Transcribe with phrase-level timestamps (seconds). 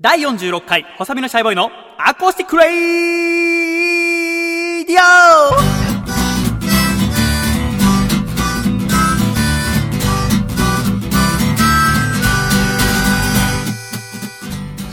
[0.00, 2.66] 第46回、細身のシャイボーイのアコースティックレ
[4.82, 4.98] イディオ。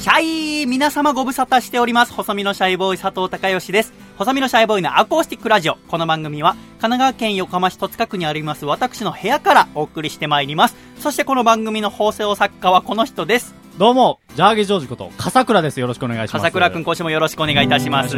[0.02, 0.45] シャイ。
[0.66, 2.14] 皆様ご無沙汰しております。
[2.14, 3.94] 細身のシャイボーイ佐藤孝義です。
[4.18, 5.78] 細身のシャイボーイのアコースティックラジオ。
[5.88, 10.76] この番組は神奈川県横浜市戸塚区にあります私の部屋からお送りしてまいります。
[11.00, 13.54] そしてこの番組の放送作家はこの人です。
[13.78, 15.80] どうも、ジャーゲジョージこと、笠倉です。
[15.80, 16.44] よろしくお願いします。
[16.44, 18.16] 笠倉くん今週もよろしくお願いいたします。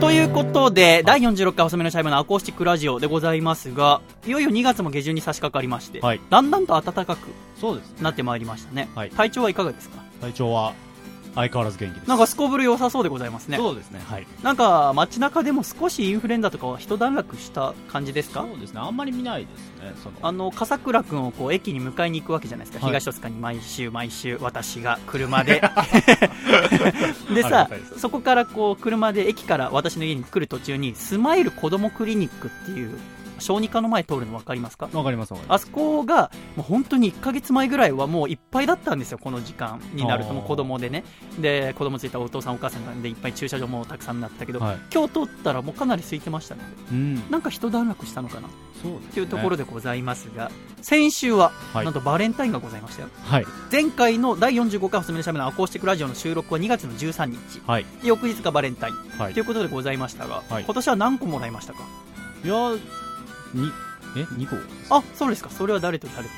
[0.00, 7.28] ということで、第46回細めのシャイブのアコースティックラジオでございますが、いよいよ2月も下旬に差し掛かりまして、はいだんだんと暖かく。
[8.00, 8.88] なってまいりましたね。
[8.94, 10.72] はい体調はいかがですか体調は、
[11.34, 12.08] 相変わらず元気です。
[12.08, 13.56] なんかすこぶる良さそうでございますね。
[13.56, 14.00] そうですね。
[14.04, 14.26] はい。
[14.42, 18.46] なんか街中でも少しインフルエンザとかは一段落した感じですか？
[18.48, 18.80] そうですね。
[18.80, 19.92] あんまり見ないですね。
[20.02, 25.62] その、あの笠倉君をこう駅に迎えに行くわけじゃないですか、はい東戸塚に毎週毎週私が車で
[27.34, 32.98] でさそこからこう車で駅から私の家に来る途中にスマイル子どもクリニックっていう
[33.40, 34.88] 小児科の前通るの分かりますか？
[34.92, 41.04] わかりますわかりまあそこがもう本当に1ヶ月前ぐらいはもういっぱいだったんですよ、この時間になると、もう子供でね、
[41.38, 46.92] で子供ついたお父さん、お母さんがでいっぱい駐車場もたくさんになったけど、はい今日通ったらもうかなり空いてましたね、す。
[46.92, 47.30] うん。
[47.30, 48.48] なんか一段落したのかな？
[48.82, 48.98] そね。
[49.12, 50.50] というところでございますが、
[50.82, 53.08] 先週は、はいなんとバレンタインがございましたよ。
[53.24, 53.46] はい。
[53.70, 57.62] 前回の第45回細めのしゃべのアコースティックラジオの収録は2月の13日。
[57.66, 57.86] はい。
[58.02, 58.94] で翌日がバレンタイン。
[59.18, 59.34] はい。
[59.34, 61.80] ということでございましたが、はい今年は何個もらいましたか？
[62.42, 62.80] いやー、
[63.54, 63.72] に、
[64.16, 65.50] え、2個ですあ、そうですか。
[65.50, 66.34] それは誰と誰です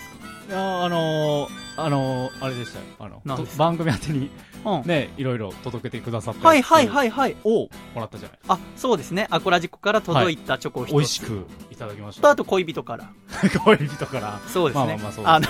[0.48, 2.84] いやー、あのー、あのー、あれでしたよ。
[2.98, 3.23] あの、
[3.56, 4.28] 番組宛てに、
[4.62, 4.89] かうん。
[4.89, 6.89] ね、いろいろ届けてくださったはいはいい。
[6.89, 7.37] はいはい。
[7.45, 9.27] をもらったじゃないあ、そうですね。
[9.31, 10.93] アコラジコから届いたチョコを一つ。
[10.93, 12.31] 美味しくいただきましと、た。
[12.31, 13.11] あと恋人から。
[13.65, 14.41] 恋人から。
[14.48, 14.87] そうですね。
[14.87, 15.48] まあまあまあそうあの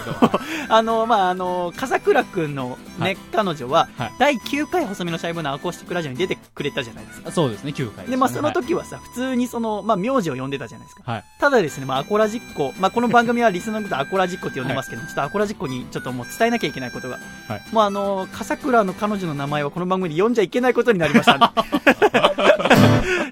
[0.69, 7.33] あの、まあ、あの、笠倉くんのね、はい彼女は、はい第9回細めのシャイボのアコースティックラジオに出てくれたじゃないですか。
[7.33, 11.11] そうですね、9回すねで、まあ、その時はさ、普通にその、まあ、名字を呼んでたじゃないですか。
[11.11, 11.25] はい。
[11.41, 17.19] ただですね、まあ、アコラジッコ、まあ、この番組はリスナーのことアコラジッコって呼んでますけども、ちょっとアコラジッコにちょっともう伝えなきゃいけないことが、
[17.49, 17.63] はい。
[17.73, 21.37] もうあの、笠倉の彼女の名前はこの番組で呼んじゃいけないことになりました。
[21.37, 21.47] んで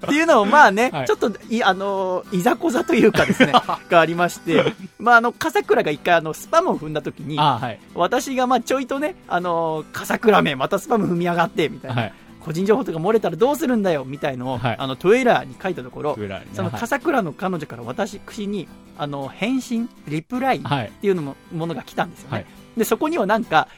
[0.07, 1.07] っていうのを、まあね、はい。
[1.07, 3.53] ちょっとい、あの、いざこざというかですね、
[3.89, 7.79] がありまして、まあ、あの、笠倉が一回、あの、スパムを踏んだ時に、あはい。
[7.95, 12.03] 私が、まあ、ちょいとね、あの、笠倉め、またスパム踏みやがって、みたいな。
[12.03, 12.13] はい。
[12.41, 14.77] 個人情報とか漏れたらどうするんだよみたいのを、はい。
[14.79, 16.81] あのトゥエラーに書いたところ、ねそのはい。
[16.81, 18.67] 笠倉の彼女から私に
[18.97, 20.93] あの返信、リプライっはい。
[21.03, 23.69] ていうのもものが来たんですよね、はいでそこにはなんか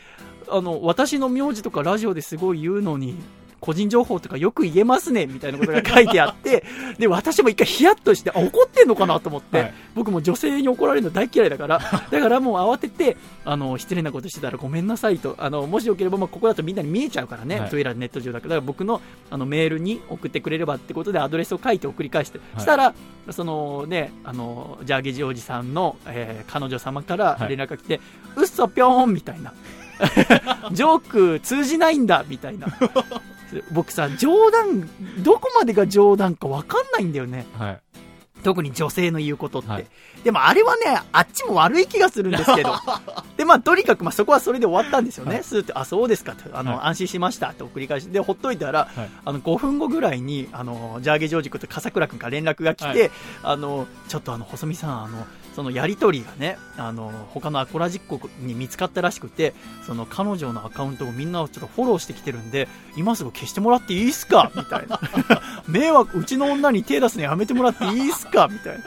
[0.49, 3.17] あの私の名字とかラジオですごい言うのに
[3.63, 6.65] 個人情報とかよく言えますねみたいなことが書いてあって
[6.99, 9.75] で私も一回ヒヤッとしてあ怒ってんのかなと思って、はい。
[9.95, 11.79] 僕も女性に怒られるの大嫌いだから
[12.11, 17.71] だからもう慌ててあの失礼なことしてたらごめんなさいとあのもしよければまあここだとみんなに見えちゃうからね、はい。
[17.71, 22.61] トイレネット上だからだから僕のあのメールに送ってくれればってことでアドレスを書いて送り返して、い。
[22.61, 22.95] したら
[23.31, 28.01] そのねあのジャーゲジおじさんの、えー彼女様から連絡が来て、
[28.37, 29.53] うっそぴょーんみたいな。
[30.73, 32.67] ジョーク通じないんだみたいな
[33.73, 34.89] 僕さ冗談
[35.23, 37.47] どこまでが冗談か分かんないんだよね。
[37.59, 37.81] はい。
[38.43, 39.87] 特に女性の言うことって、はい。
[40.25, 42.75] でもあれはねあっちも悪い気がするんですけど。
[43.37, 45.45] でまあとにかくまあそこはそれで終わったんですよね、はい。
[45.45, 46.33] スーってあそうですか。
[46.33, 46.81] ってあの、はい。
[46.89, 47.49] 安心しました。
[47.51, 48.07] って送り返し。
[48.07, 49.11] てでほっといたら、はい。
[49.25, 53.11] あの5分後ぐらいにあのジャーゲジョージ君と笠倉君から連絡が来て、はい。
[53.45, 59.53] あのちょっとあの細見さんあのそのやり取りがねあの他のアコラジッコに見つかったらしくて
[59.87, 64.51] その彼女のアカウントをみんなちょっとフォローしてきてるんで今すぐ消してもらっていいっすか？
[64.55, 65.01] みたいな。
[65.69, 68.49] 迷惑うちの女に手出すのやめてもらっていいっすか？
[68.49, 68.85] みたいな。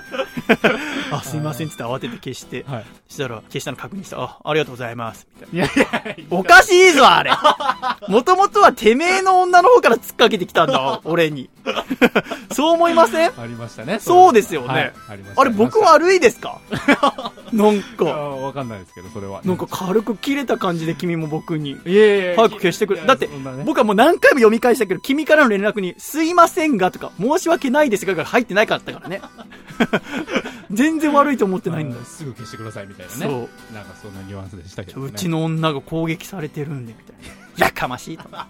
[1.17, 1.67] あすいません。
[1.67, 2.63] って言って慌てて消して。
[2.67, 2.85] はい。
[3.07, 4.19] そしたら消したの確認した。
[4.21, 5.27] あありがとうございます。
[5.51, 5.85] みたいな。
[5.85, 7.31] いやいやいおかしいぞ、あれ。
[8.07, 11.49] もともとはてめえの女の方から突っかけてきたんだ、俺に。
[12.51, 13.31] そう思いません？
[13.39, 13.99] ありましたね。
[13.99, 14.67] そうですよね。
[14.67, 14.93] はい。
[15.09, 15.41] ありました。
[15.41, 16.54] あれ、僕悪いですか？
[17.53, 19.41] なんか、わかんないですけど、それは。
[19.43, 21.77] なんか軽く切れた感じで君も僕に。
[21.85, 23.01] いやいや早く消してくれ。
[23.01, 23.33] だってね、
[23.65, 29.21] 僕はもう何回も読み返したけど、君からの連絡に、すいませんがとか、申し訳ないですがが入ってなかったからね。
[30.71, 33.19] 全然悪いと思ってないんだすぐ消してくださいみたいなね。
[33.19, 33.73] そう。
[33.73, 35.07] なんかそんなニュアンスでしたけどね。
[35.07, 37.15] うちの女が攻撃されてるんで、みたい
[37.59, 37.65] な。
[37.67, 38.27] やかましいと。
[38.29, 38.47] だ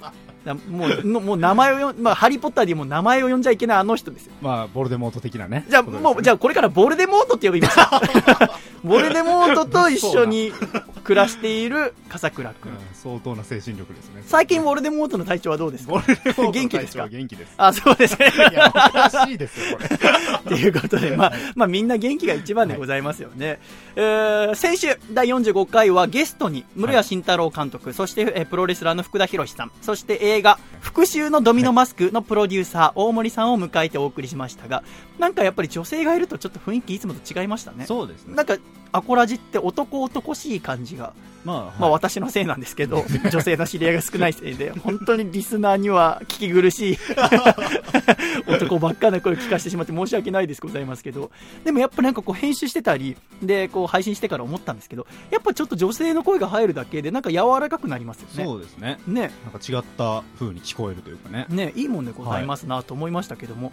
[0.53, 4.33] もう、のもう名前をよん、まあ、ハリーポッターでも名前を呼んじゃいけないあの人ですよ。
[4.41, 5.65] まあ、ボルデモート的なね。
[5.69, 7.79] じゃあ、もう、じゃあこれからボルデモートって呼びます。
[8.83, 10.51] ボルデモートと一緒に
[11.03, 14.23] 暮らしている笠倉君、うん相当な精神力ですね。
[14.25, 16.03] 最近ウォルデモートの体調はどうですか？
[16.51, 17.07] 元気ですか？
[17.07, 17.53] 元気です。
[17.57, 19.89] あそうですねいや、おかしいですよ、これ。
[20.49, 23.59] ということで、まあ、まあ、みんな元気が一番でございますよね。
[23.95, 34.83] えー先週、第45回はゲストに、室谷慎太郎監督、そして、えープロレスラーの福田博さん、そして映画、復讐のドミノマスクのプロデューサー、大森さんを迎えてお送りしましたが、
[35.17, 37.85] なんかやっぱり女性がいるとちょっと雰囲気いつもと違いましたね。
[37.85, 38.35] そうですね。
[38.35, 38.57] なんか、
[38.91, 46.97] アコラジって男男しい感じが、まあ、まあはい私のせいなんですけど、 女性の知り合いが少ないせいで、本当にリスナーには聞き苦しい
[48.47, 51.31] 男ばっかな声を聞かせてしまって申し訳ないですございますけど、
[51.63, 58.43] でもやっぱなんかこう編集してたり、で、こう配信してから思ったんですけど、やっぱちょっと女性の声が入るだけでなんか柔らかくなりますよね。
[58.45, 58.99] そうですね。
[59.07, 61.45] ね、なんか違った風に聞こえるというかね。
[61.49, 63.71] ね、いいもんでございますなと思いましたけども、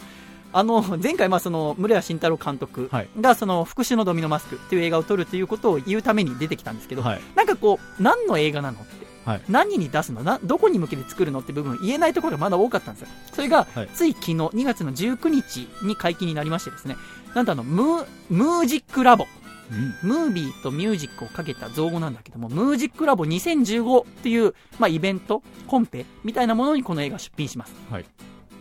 [0.52, 7.20] あの前回、まあその室谷慎太郎監督はいがその復讐のドミノマスクという映画を撮るということを言うために出てきたんですけど、はい。
[7.34, 10.22] なんかこう、何の映画なのって、はい何に出すの？
[10.22, 13.08] な、どこに向けて作るのって部分言えないところがまだ多かったんですよ。
[13.32, 16.96] それが、はいつい昨日2月の19日に解禁になりましてですね、
[17.34, 19.26] なんとあの、ムージックラボ。
[19.72, 20.08] うん。
[20.08, 27.74] ムービーとミュージックをかけた造語なんだけども、ムージックラボ2015っていう、まあ、イベント、コンペみたいなものにこの映画出品します。
[27.90, 28.04] はい。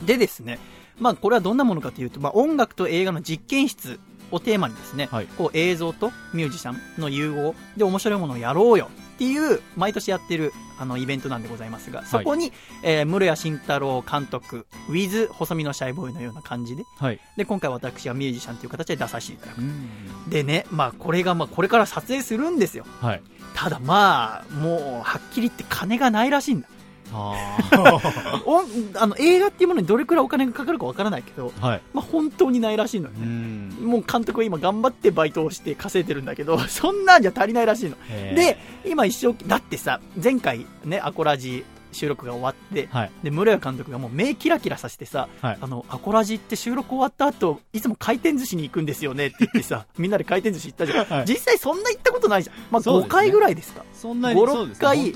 [0.06, 0.58] でですね、
[1.00, 4.00] まあ、これはどんなものかというと、まあ、音楽と映画の実験室
[4.32, 12.52] をテーマにですね、はいこう映像とミュージシャンの融合で面白いものをやろうよっていう毎年やってるあのイベントなんでございますが、そこに、
[12.82, 17.20] えー室谷慎太郎監督 with 細身のシャイボーイのような感じではい。
[17.38, 20.30] で今回私はミュージシャンという形で出させていただくうん。
[20.30, 23.22] でね、まあ、これがまあこれから撮影するんですよはい。
[23.54, 26.68] ただまあもうはっきり言って金がないらしいんだ
[27.14, 28.42] ああ。
[28.46, 28.62] お
[28.96, 31.82] あの映画っていうものにどれくらいお金がかかるかわからないけど、はい。
[31.94, 33.70] まあ、本当にないらしいのよねうん。
[33.88, 37.98] もう監督は今頑張ってバイトをして稼いでるんだけど、 そんなんじゃ足りないらしいの。
[38.36, 41.64] で、今一生、だってさ、前回ね、アコラジ
[41.94, 43.12] 収録が終わって、はい。
[43.22, 51.06] で、室谷監督がもう目キラキラさせてさ、はいあの、アコラジって収録終わった後、いつも回転寿司に行くんですよねって言ってさ、 みんなで回転寿司行ったじゃん。
[51.06, 52.56] はい実際そんな行ったことないじゃん。
[52.72, 53.84] まあ5そうですね回ぐらいですか？
[53.94, 54.88] そんなに、5そうですね。
[54.88, 55.12] 回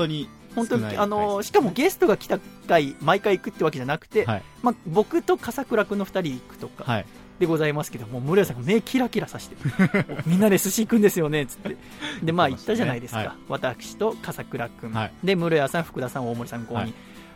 [0.55, 0.97] 本当に。
[0.97, 4.43] あの、しかもゲストが来た回、毎回行くってわけじゃなくて、はい。
[4.63, 7.05] まあ僕と笠倉くんの二人行くとか、はい。
[7.39, 9.55] でございますけども、室谷さんが目キラキラさせて、
[10.25, 11.75] みんなで寿司行くんですよね、つって。
[12.23, 13.19] で、まあ行ったじゃないですか。
[13.19, 16.75] はい私と笠倉くん、はいで、室谷さん、福田さん、大森さん、5人。
[16.75, 16.93] はい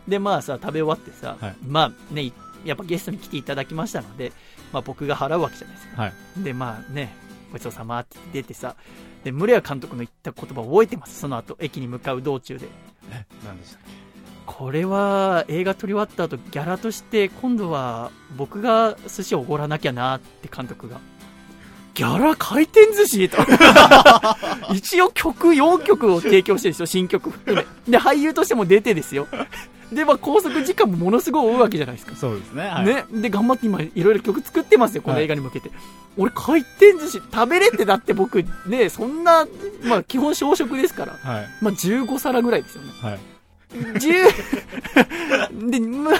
[0.08, 2.32] で、まあさ、食べ終わってさ、はいまあね、
[2.64, 4.32] やっぱゲストに来ていただきましたので、
[4.72, 6.02] まあ僕が払うわけじゃないですか。
[6.02, 6.12] はい。
[6.38, 7.14] で、まあね、
[7.52, 8.76] ごちそうさまって出てさ、
[9.22, 11.20] で、室谷監督の言った言葉を覚えてます？
[11.20, 12.66] その後、駅に向かう道中で。
[13.44, 14.00] 何でしたっけ？
[14.46, 20.98] これは映画撮り終わった後ギャラとして今度は僕が寿司をおごらなきゃなって監督が。
[21.94, 23.38] ギャラ回転寿司と。
[24.74, 27.66] 一応曲4曲を提供してるんですよ新曲含め。
[27.88, 29.26] で俳優としても出てですよ
[29.92, 32.62] でまあ拘束時間もものすごい多いわけじゃないですかそうですね。
[32.62, 32.86] はい。
[32.86, 35.70] ね、で頑張って今いろいろ曲作ってますよこの映画に向けて、
[36.16, 39.46] 俺回転寿司食べれってだって僕ねそんな
[39.84, 41.48] まあ基本小食ですからはい。
[41.60, 43.18] まあ15皿ぐらいですよねはい。
[43.72, 46.10] 10で、ま、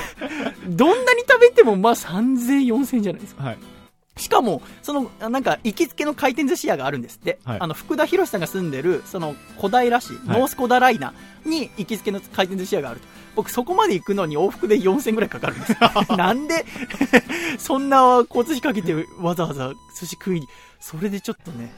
[0.69, 3.45] どんなに食べてもまあ3000、4000じゃないですか。
[3.45, 3.59] はい。
[4.21, 7.39] しかも、その、なんか、行きつけの回転寿司屋があるんですって。
[7.45, 11.13] はいあの、福田博さんが住んでる、その、小平市、はいノース小平ライナ
[11.45, 13.07] に行きつけの回転寿司屋があると。
[13.35, 15.77] 僕、そこまで行くのに往復で4000ぐらいかかるんです。
[16.17, 16.65] なんで、
[17.59, 20.47] そんな交通費かけてわざわざ寿司食いに、
[20.81, 21.73] それでちょっとね、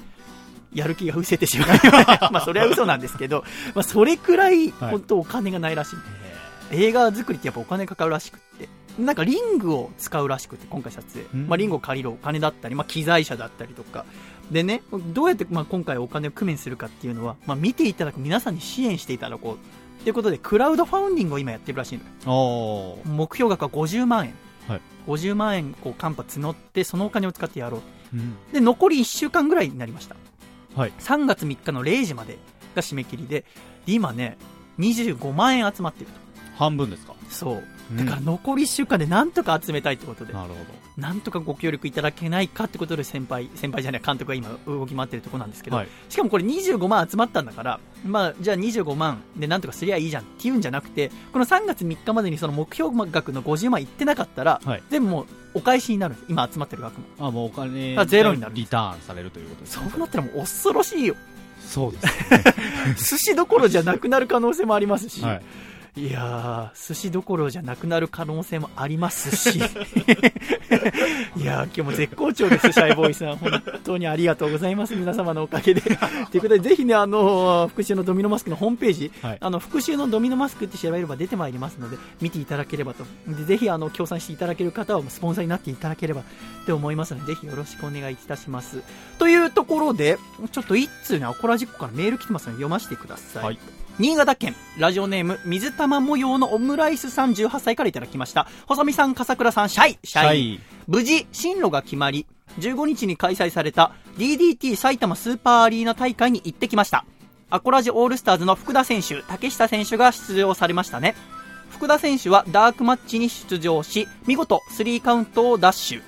[0.75, 1.81] やる気が失せてしまい
[2.33, 3.45] まあ、それは嘘なんですけど、
[3.75, 6.33] まあ、それくらい、はい本当お金がないらしいんで。
[6.73, 8.69] 映画作りってやっぱお金かかるらしくって。
[8.99, 11.27] なんかリングを使うらしくて、今回撮影。
[11.35, 14.05] うんまあリングを借りるお金だったり、まあ機材車だったりとか。
[14.51, 14.83] でね、
[15.15, 20.03] どうやってまあ今回お金を工面するかっていうのは、まあ見ていただく皆さんに支援していただこう。
[20.03, 22.99] ということで、クラウドファウンディングを今やってるらしいのよ。
[23.05, 24.35] 目標額は50万円。
[24.69, 27.81] はい50万円こうカンパ募って、そのお金を使ってやろう。
[28.17, 28.37] うん。
[28.53, 30.17] で、残り1週間ぐらいになりました。
[30.77, 30.93] はい。
[31.01, 32.39] 3月3日の0時まで
[32.77, 33.45] が締め切りで、
[33.87, 34.39] で今ね、
[34.79, 36.13] 25万円集まってると。
[36.57, 37.15] 半分ですか？
[37.29, 37.65] そう。
[37.97, 40.57] だから残り1週間でなんとか集めたいってことで、なるほ
[40.97, 45.73] なんとかご協力いただけないかってことで先輩、先輩じゃない、監督が今動き回ってるところなんですけど。
[45.73, 45.89] ど、はい。
[46.09, 56.27] しかもこれ25万集まったんだから、まあ、じゃあ25万でなんとかすりゃいいじゃんっていうんじゃなくて、この3月3日までにその目標額の50万いってなかったら、はい全部もうお返しになるんです。
[56.31, 57.05] 今集まってる額も。
[57.19, 59.89] あ、もうお金あゼロになるリターンされるということですね。
[59.91, 61.17] そうなったらもう恐ろしいよ。
[61.61, 62.01] そうで
[62.97, 63.17] す。
[63.17, 65.43] 寿司どころじゃなくなる可能性もありますし、はい。
[65.95, 69.59] いやー、寿司どころじゃなくなる可能性もありますし、
[71.37, 73.37] いやー、今日も絶好調です、シャイボーイさん。
[73.37, 75.83] 本当にありがとうございます、皆様のおかげで。
[76.33, 83.05] ということで、ぜひね、あのー、復習のドミノマスクのホームページ、はいあの、復習のドミノマスクって調べれば出てまいりますので、見ていただければと。
[83.29, 86.25] でぜひ、あの、協賛していただける方は、スポンサーになっていただければっ
[86.65, 88.83] て思いますので、ぜひよろしくお願いいたします。
[89.19, 90.19] というところで、
[90.53, 93.45] ちょっと一通ね、アコラジックからメール来てますので、読ませてください。
[93.45, 93.59] はい
[94.03, 98.49] 新潟県、ラジオネーム、水玉模様のオムライス38歳からいただきました。
[98.67, 100.61] 細見さん、笠倉さん、シャイ、シャイ。
[100.89, 102.27] 無事、進路が決まり、
[102.59, 107.05] 15日に開催された DDT 埼玉スーパーアリーナ大会に行ってきました。
[107.49, 111.15] アコラジオールスターズの福田選手、竹下選手が出場されましたね。
[111.71, 116.03] 福田選手はダークマッチに出場し、見事3カウントをダッシュ。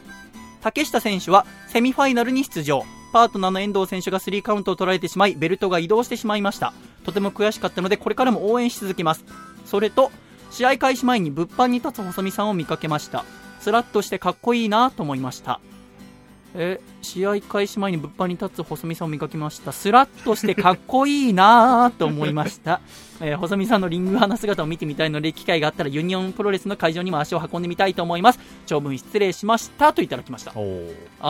[0.62, 2.82] 竹下選手はセミファイナルに出場。
[3.12, 6.74] パートナーの遠藤選手が3カウントを取られてしまい、ベルトが移動してしまいました。
[7.04, 9.24] とても悔しかったので、これからも応援し続けます。
[9.66, 10.10] それと、
[10.50, 13.24] 試合開始前に物販に立つ細見さんを見かけました。
[13.60, 15.60] スラッとしてかっこいいなと思いました。
[16.56, 19.72] え、試合開始前に物販に立つ細見さんを見かけました。
[19.72, 22.80] スラッとしてかっこいいなと思いました。
[23.20, 28.38] えー細身さんのリングアナ姿を見てみたいので、機会があったらユニオンプロレスの会場にも足を運んでみたいと思います。
[28.66, 29.92] 長文失礼しました。
[29.92, 30.52] といただきました。
[30.52, 30.54] あ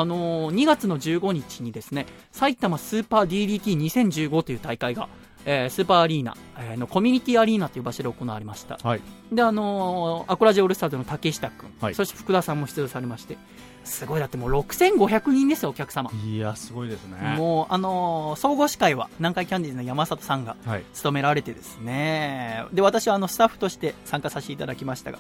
[0.04, 5.08] のー2月の15日にですね、埼玉スーパー DDT2015 という大会が、
[5.46, 8.78] えースーパーアリーナ、えーのコミュニティアリーナという場所で行われました。
[8.82, 9.00] はい。
[9.32, 13.36] で、あのーアコラジオールスターズの竹下くん、はいそして福田さんも出場されまして、
[13.84, 16.10] すごい、だってもう6500人ですよ、お客様。
[16.24, 17.36] いや、すごいですね。
[17.36, 20.84] もう、あのー総合司会は南海キャンディーズの山里さんがはい。
[20.94, 25.18] 務められてですね、で、私はあのスタッフとして参加させていただきましたが、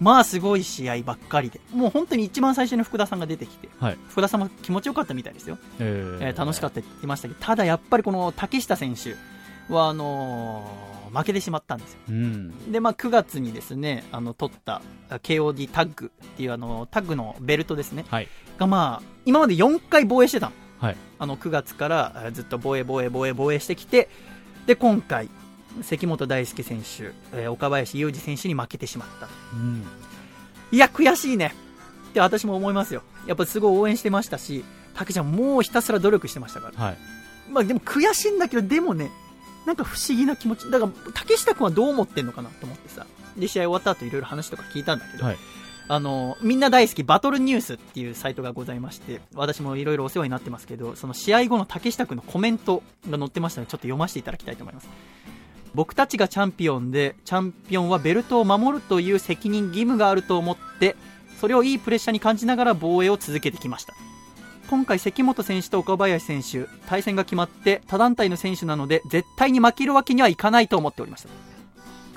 [0.00, 3.98] まあすごい試合ばっかりで、もう本当に一番最初に福田さんが出てきて、はい。
[4.08, 5.58] 福田さんも気持ちよかったみたいですよ。
[5.78, 9.14] ええー楽しかっったって言ってましたけど、ただやっぱりこの竹下選手
[9.68, 11.98] は、あのー負けてしまったんですよ。
[12.08, 12.12] た。
[12.12, 12.72] うん。
[12.72, 18.04] で、まあ、9月にですね、あの、取ったあ KOD タッグっていうあの、タッグのベルトですね。
[18.08, 18.28] はい。
[18.58, 20.52] がまあ、今まで4回防衛してたの。
[20.80, 20.96] はい。
[21.18, 24.08] あの、9月からあずっと防衛防衛防衛防衛してきて、
[24.66, 25.30] で、今回、
[25.82, 29.28] 関本大輔選手、えー岡林雄二選手に負けてしまった。
[29.54, 29.84] うん。
[30.72, 31.54] いや、悔しいね。
[32.10, 33.02] って私も思いますよ。
[33.26, 36.84] やっぱすごい応援してましたし、竹ちゃんもうひたすら努力してましたから。
[36.84, 36.98] はい。
[37.50, 39.10] まあでも悔しいんだけど、でもね、
[39.66, 40.70] なんか不思議な気持ち。
[40.70, 43.04] だから、竹下くんはどう思ってんのかなと思ってさ。
[43.36, 45.36] で、試合終わった後いろいろ話とか聞いたんだけど、はい。
[45.88, 54.88] あの、みんな大好きバトルニュースっていうサイトがございまして、私もいろいろお世話になってますけど、その試合後の竹下くんのコメントが載ってましたので、ちょっと読ませていただきたいと思います。
[55.74, 60.96] 僕たちがチャンピオンで、チャンピオンはベルトを守るという責任義務があると思って、
[61.40, 63.94] それをいいプレッシャーに感じながら防衛を続けてきました。
[64.68, 71.28] 今回関本選手と岡林選手、対戦が決まって他団体の選手なので、絶対に負けるわけにはいかないと思っておりました。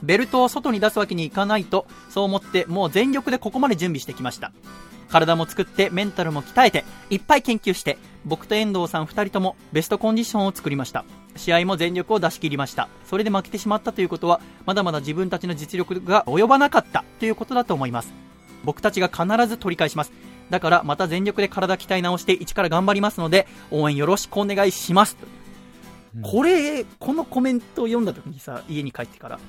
[0.02, 4.52] ベルトを外に出すわけにいかないと、そう思ってもう全力でここまで準備してきました。
[5.10, 11.04] 体も作って、メンタルも鍛えて、いっぱい研究して、僕と遠藤さん2人ともベストコンディションを作りました。
[11.36, 12.90] 試合も全力を出し切りました。
[13.06, 18.14] それで負けてしまったということは、まだまだ自分たちの実力が及ばなかったということだと思います。
[18.64, 20.12] 僕たちが必ず取り返します。
[20.50, 25.18] だからまた全力で体鍛え直して一から頑張りますので、応援よろしくお願いします。
[25.22, 25.40] うん
[26.24, 29.40] これ、このコメントを読んだ時にさ、家に帰ってから、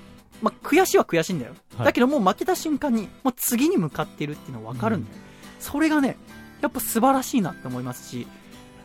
[0.43, 1.53] まあ、悔しいは悔しいんだよ。
[1.77, 5.17] はいだけどもう負けた瞬間に、もう次に向かってるっていうのは分かるんだよ。
[5.59, 6.17] それがね、
[6.61, 8.27] やっぱ素晴らしいなって思いますし、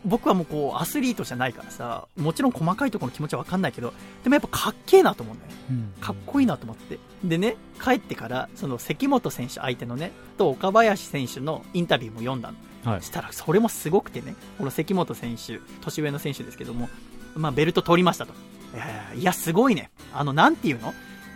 [0.06, 3.94] 僕はもうこう、アスリートじゃないからさ、もちろん細かいところの気持ちは分かんないけど、
[4.24, 5.58] でもやっぱかっけえなと思うんだよね。
[5.70, 7.00] うんかっこいいなと思って。
[7.24, 12.52] でね、帰ってから、その関本選手相手のね、と岡林選手のインタビューも読んだ
[12.84, 12.92] の。
[12.92, 13.02] はい。
[13.02, 16.88] したら、それもすごくてね、この関本選手、年上の選手ですけども、
[17.36, 18.34] まあ、ベルト取りましたと。
[18.76, 19.90] えーいや、すごいね。
[20.14, 20.94] あの、なんていうの？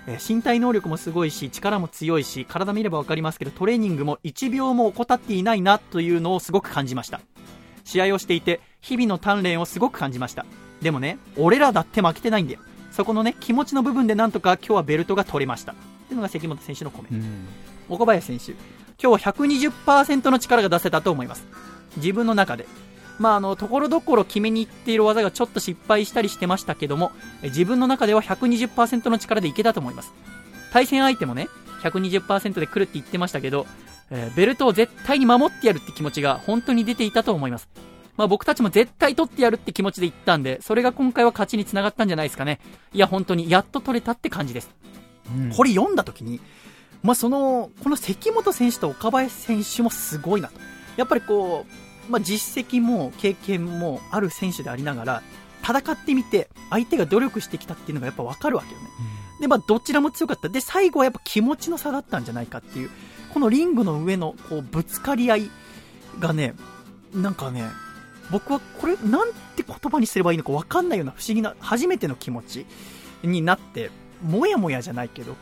[0.07, 7.19] えー身体能力もすごいし、力も強いし、体見ればわかりますけど、トレーニングも1秒も怠っていないなというのをすごく感じました。
[7.89, 10.45] 試合をしていて、日々の鍛錬をすごく感じました。
[10.81, 12.59] でもね、俺らだって負けてないんだよ。
[12.91, 15.73] そこのね、気持ちの部分でなんとか今日はベルトが取れました。
[15.73, 17.15] っていうのが関本選手のコメント。
[17.15, 17.47] うん。
[17.89, 18.51] 岡林選手、
[19.01, 21.43] 今日は120%の力が出せたと思います。
[21.97, 22.67] 自分の中で。
[23.17, 30.13] まあ、あの、ところどころ決めに行っている技がちょっと失敗したりしてましたけども、え自分の中では120%の力でいけたと思います。
[30.71, 31.49] 対戦相手もね、
[31.83, 33.65] 120%で来るって言ってましたけど、
[34.11, 37.69] えーベルトを絶対に守ってやるって気持ちが本当に出ていたと思います。
[38.17, 42.59] まあ僕たちも絶対取ってやるって気持ちで言ったんで、それが今回は勝ちにつながったんじゃないですかね。
[42.93, 44.69] いや、本当にやっと取れたって感じです。
[45.35, 46.39] うんこれ読んだ時に、
[47.03, 50.59] まあ、その、この関本選手と岡林選手もすごいなと。
[50.97, 51.65] やっぱりこ
[52.07, 55.23] う、まあ、実績も経験もある選手でありながら、
[55.61, 58.87] 戦ってみて、相手が努力してきたっていうのがやっぱわかるわけよね。
[59.39, 60.49] で、まあ、どちらも強かった。
[60.49, 62.89] で、最後はやっぱ気持ちの差だったんじゃないかっていう、
[63.33, 65.51] このリングの上の、こう、ぶつかり合い
[66.19, 66.55] がね、
[67.13, 67.65] なんかね、
[68.31, 72.65] 僕はこれ、なんて言葉にすればいいのかわかんないような不思議な、初めての気持ち
[73.23, 73.91] になって、
[74.23, 75.35] もやもやじゃないけど、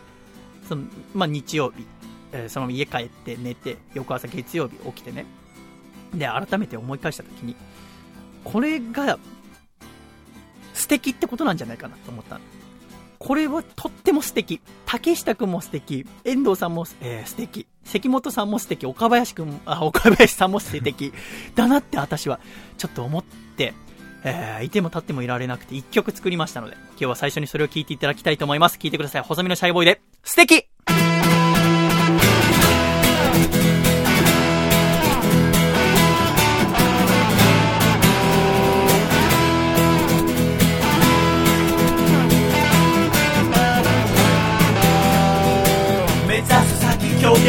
[0.67, 1.85] その、まあ、日曜日、
[2.33, 5.25] えーそのまま家帰って寝て、翌朝月曜日起きてね、
[6.13, 7.55] で、改めて思い返したときに、
[8.43, 9.19] これが、
[10.73, 12.39] 素敵ってことなんじゃないかなと思った。
[13.19, 14.61] これはとっても素敵。
[14.85, 16.05] 竹下くんも素敵。
[16.23, 17.67] 遠藤さんも、えー素敵。
[17.83, 18.85] 関本さんも素敵。
[18.85, 21.13] 岡林くん、あ、岡林さんも素敵。
[21.55, 22.39] だなって私は、
[22.77, 23.73] ちょっと思って、
[24.23, 28.77] えーいても立ってもいられなくて一曲作りましたので、今日は最初にそれを聞いていただきたいと思います。
[28.77, 29.21] 聞いてください。
[29.21, 30.67] 細身のシャイボーイで、素敵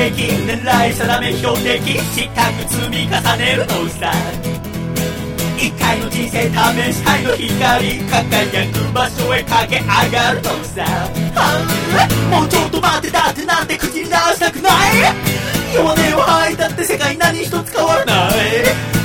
[0.09, 4.13] 先強敵狙い定め標的資格積み重ねるのさ
[5.59, 10.83] 一回の人生試したいの光輝く場所へ駆け上がるのさ
[11.35, 14.73] はあもうちょっと待ってだってなんて口に出したくない
[15.75, 18.35] 弱音を吐いたって世界何一つ変わらない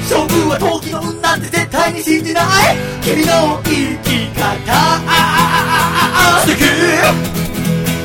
[0.03, 2.45] 勝負は陶器の運なんて絶対に信じない
[3.01, 3.71] 君の生
[4.03, 5.01] き方
[6.45, 6.63] 素敵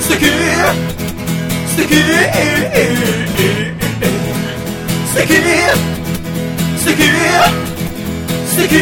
[0.01, 1.08] 素敵
[1.79, 1.95] 素敵。
[5.07, 5.31] 素敵。
[6.77, 7.03] 素敵。
[8.47, 8.75] 素敵。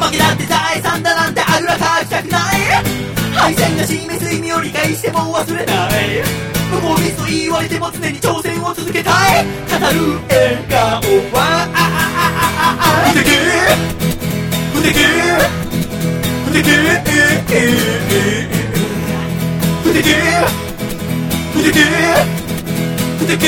[0.00, 2.40] 負けだって財産だなんてあぐらかきたくない
[3.34, 5.92] 敗戦が示す意味を理解しても忘れない
[6.72, 9.10] 向こうミスと言われても常に挑戦を続けた
[9.40, 9.52] い語る
[10.28, 11.00] 笑顔
[11.32, 11.68] は
[13.14, 13.30] 不敵。
[14.74, 14.98] 不敵。
[16.46, 16.66] 不敵
[19.96, 20.10] 不敵
[21.54, 21.70] 不敵
[23.18, 23.46] 不敵生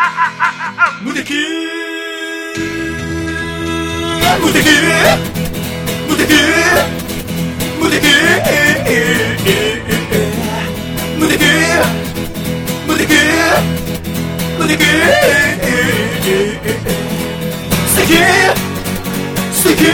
[0.00, 1.34] はあああああ無敵
[4.40, 4.64] 無敵
[6.08, 6.32] 無敵
[7.78, 8.00] 無敵
[11.18, 11.44] 無敵
[12.86, 13.14] 無敵
[14.58, 14.74] 無敵
[17.86, 18.12] 素敵
[19.52, 19.84] 素敵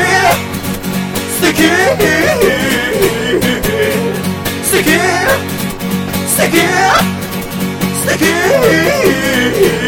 [1.31, 1.59] 素敵
[4.62, 4.88] 素敵
[6.27, 6.55] 素敵
[7.97, 9.86] 素敵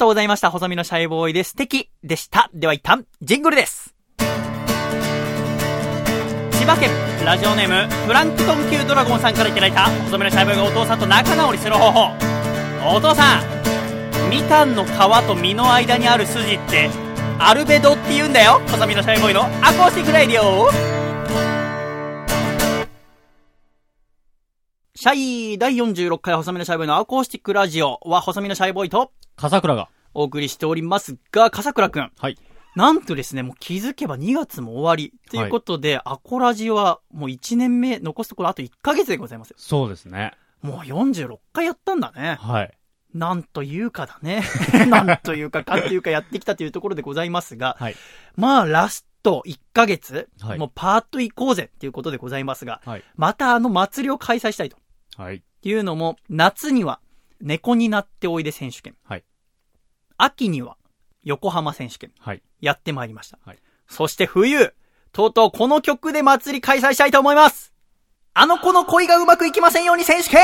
[0.00, 0.50] とうございました。
[0.50, 2.50] 細身のシャイボーイで素敵でした。
[2.54, 3.94] では一旦、ジングルです。
[4.16, 4.26] 千
[6.66, 6.88] 葉県、
[7.22, 12.00] ラジオネーム、プランクトン級ドラゴンさんからいただいた、細身のシャイボーイがお父さんと仲直りする方法。
[12.96, 14.88] お父さん、みかんの皮
[15.26, 16.88] と実の間にある筋って、
[17.38, 18.62] アルベドって言うんだよ。
[18.68, 20.70] 細身のシャイボーイのアコースティックレイディオ。
[24.94, 29.88] シャイ第46回細身のシャイボーイのアコースティックラジオは細身のシャイボーイと笠倉が。
[30.12, 32.12] お送りしておりますが、笠倉くん。
[32.18, 32.36] はい。
[32.76, 35.14] なんとですね、もう気づけば2月も終わり。
[35.30, 39.56] ということで、アコラジはもう1年目、残すところあと1ヶ月でございますよ。
[39.58, 40.32] そうですね。
[40.60, 42.36] もう46回やったんだね。
[42.38, 42.78] はい。
[43.14, 44.42] なんというかだね。
[44.88, 47.96] なんというか、かっていうかやってきたというところでございますが、はい。
[48.36, 53.04] まあ、ラスト1ヶ月、はいもうパート行こうぜっていうことでございますが、はい。
[53.16, 54.76] またあの祭りを開催したいと。
[55.16, 55.36] はい。
[55.36, 57.00] っていうのも、夏には
[57.40, 58.94] 猫になっておいで選手権。
[59.04, 59.24] はい。
[60.22, 60.76] 秋には
[61.22, 62.12] 横浜選手権。
[62.18, 62.42] はい。
[62.60, 63.38] やってまいりました。
[63.44, 63.58] はい
[63.90, 64.72] そして冬、
[65.12, 67.74] とうとうこの曲で祭り開催したいと思います
[68.32, 70.40] あの子の恋がうまくいきませんように選手権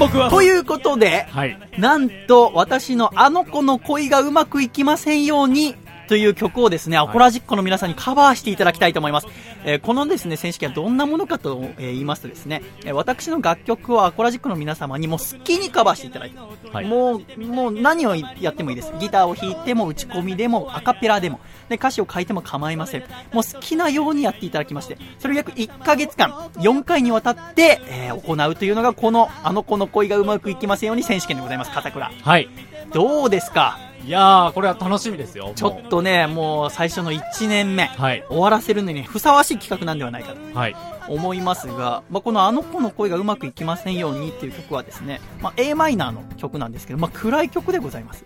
[0.00, 1.56] 僕はということで、はい。
[1.78, 5.76] なんと私のあの子の恋がうまくいきませんように、
[6.12, 9.26] という曲をですね、アコラジックの皆さんにカバーしていただきたいと思います。
[9.64, 16.36] えーこのですね、選手権はどんなものかと、えー言いますとですね、えー私の楽曲をアコラジックの皆様にも好きにカバーしていただいて、
[16.70, 18.92] はいもう、もう何をやってもいいです。
[19.00, 23.04] ギターを弾いても、打ち込みでも、アカペラでも、で、歌詞を書いても構いません。
[23.32, 32.10] もう好きなようにやっていただきまして、それを約1ヶ月間、4回にわたって、えー行うというのが、この、あの子の恋がうまくいきませんように選手権でございます、片倉。
[32.22, 32.50] はい。
[32.92, 33.78] どうですか？
[34.04, 35.52] いやー、これは楽しみですよ。
[35.54, 38.24] ちょっとね、もう最初の1年目、はい。
[38.28, 40.76] 終わらせるのにふさわしい企画なんではないかとはい。
[41.08, 48.24] 思いますが、まあ、このあの子の恋がうまくいきませんようにっていう曲はですね、まあ、a マイナーの曲なんですけど、まあ、暗い曲でございます。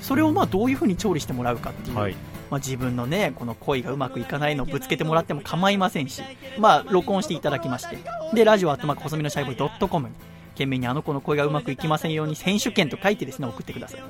[0.00, 2.14] それをまあどういう風に調理してもらうかっていう、はい。
[2.50, 6.22] まあ、自分のね、この恋がうまくいかないのをぶつけてもらっても構いませんし、
[6.58, 7.98] まあ、録音していただきまして、
[8.32, 10.14] で、ラジオアットマーク細身のシャイボーイ .com に、
[10.54, 14.00] 懸命にあの子の恋がうまくいきませんように選手権と書いてですね、送ってください。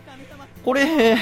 [0.65, 1.17] これ、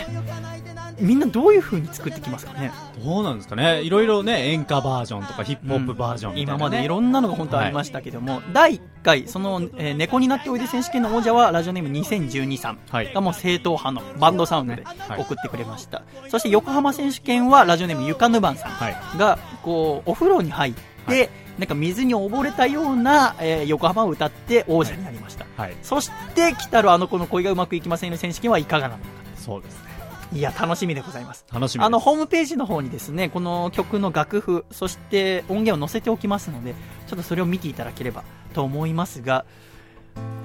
[1.00, 2.70] みんなどういう風に作ってきますかね？
[3.02, 3.82] どうなんですかね。
[3.82, 16.02] いろいろね、演歌バージョンとかヒップホップバージョンみたいな、ね今までいろんなのが本当ありましたけども、第1回、その、えー猫になっておいで選手権の王者は、ラジオネーム2012さんはいがもう正統派のバンドサウンドではい送ってくれました。
[16.28, 18.96] そして横浜選手権は、ラジオネームゆかぬばんさんはい。
[19.18, 20.74] が、こう、お風呂に入っ
[21.08, 25.46] て、なんか水に溺れたような、えー横浜を歌って王者になりました。
[25.56, 25.76] はい。
[25.82, 29.10] そして、来たるあの子の恋がうまくいきませんよ選手権はいかがなのか。
[29.36, 29.92] そうですね。
[30.34, 31.44] いや、楽しみでございます。
[31.52, 31.84] 楽しみ。
[31.84, 36.74] あの、ホームページの方にですね、この曲の楽譜、そして音源を載せておきますので、
[37.06, 39.44] ちょっとそれを見ていただければと思いますが、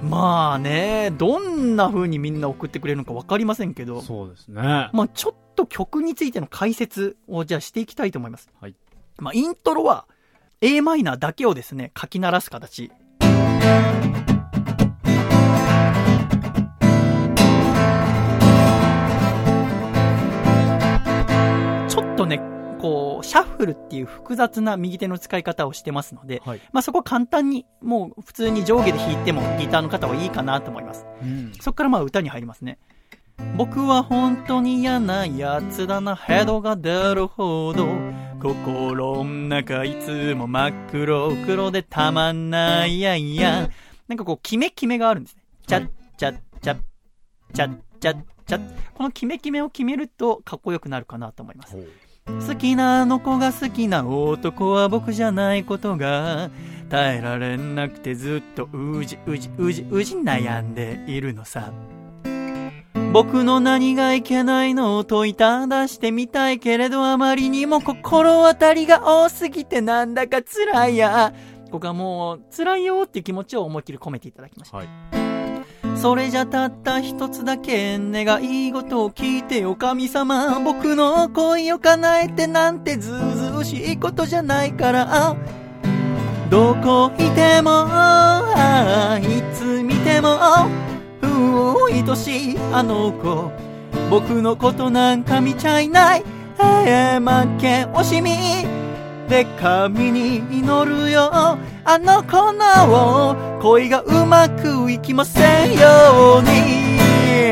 [0.02, 4.90] まあね、どんな風にみんな送ってくれるのか分かりませんけど、そうですね。
[4.94, 8.50] まあちょっと曲についての解説をじゃあしていきたいと思います。
[8.60, 8.76] はい。
[9.20, 10.06] まあイントロは
[10.60, 12.90] a マイナーだけをですね、書き鳴らす形。
[12.90, 22.42] ちょっとね、
[22.80, 26.62] こう、シャッフルっていう複雑な右手の使い方をしてますので、はい。
[26.74, 31.06] まあそこは簡単に、もう普通に上下で弾いてもギターの方はいいかなと思います。
[31.22, 31.52] うん。
[31.62, 32.80] そっからまあ歌に入りますね。
[33.58, 37.88] 僕は本当に嫌なやつだな、ヘドが出るほど。
[38.40, 43.70] 心の中いつも真っ黒、黒でたまんないやいや。
[44.08, 45.42] なんかこう、キメキメがあるんですね。
[45.66, 46.78] チャッチャッチャッ
[47.54, 48.62] チャッチャッチャッ。
[48.94, 51.76] このキメキメを決めるとかっこよくなるかなと思います。
[52.48, 56.50] 好きなあの子が好きな男は僕じゃないことが
[56.90, 61.72] 耐えられなくてずっとうじうじうじうじ悩んでいるのさ
[63.14, 71.34] 僕の何がいけないのを問いただしてみたいけれどあまりにも心当たりが多すぎてなんだか辛いや。
[71.72, 74.78] ここはもう辛いよっていう気持ちを思いっきり込めていただきました。
[74.78, 74.88] はい。
[75.96, 85.36] それじゃたった一つだけ願い事を聞いてよ神様僕の恋を叶えてなんてずうずうしいことじゃないから。
[86.50, 90.38] どこいてもああいつ見ても
[91.90, 93.52] 愛しいあの子
[94.10, 96.24] 僕のことなんか見ちゃいない
[96.60, 98.32] え負け惜しみ
[99.30, 101.58] で神に祈るよあ
[102.00, 106.98] の子の恋がうまくいきませんように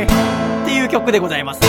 [0.06, 1.62] っていう曲でございます。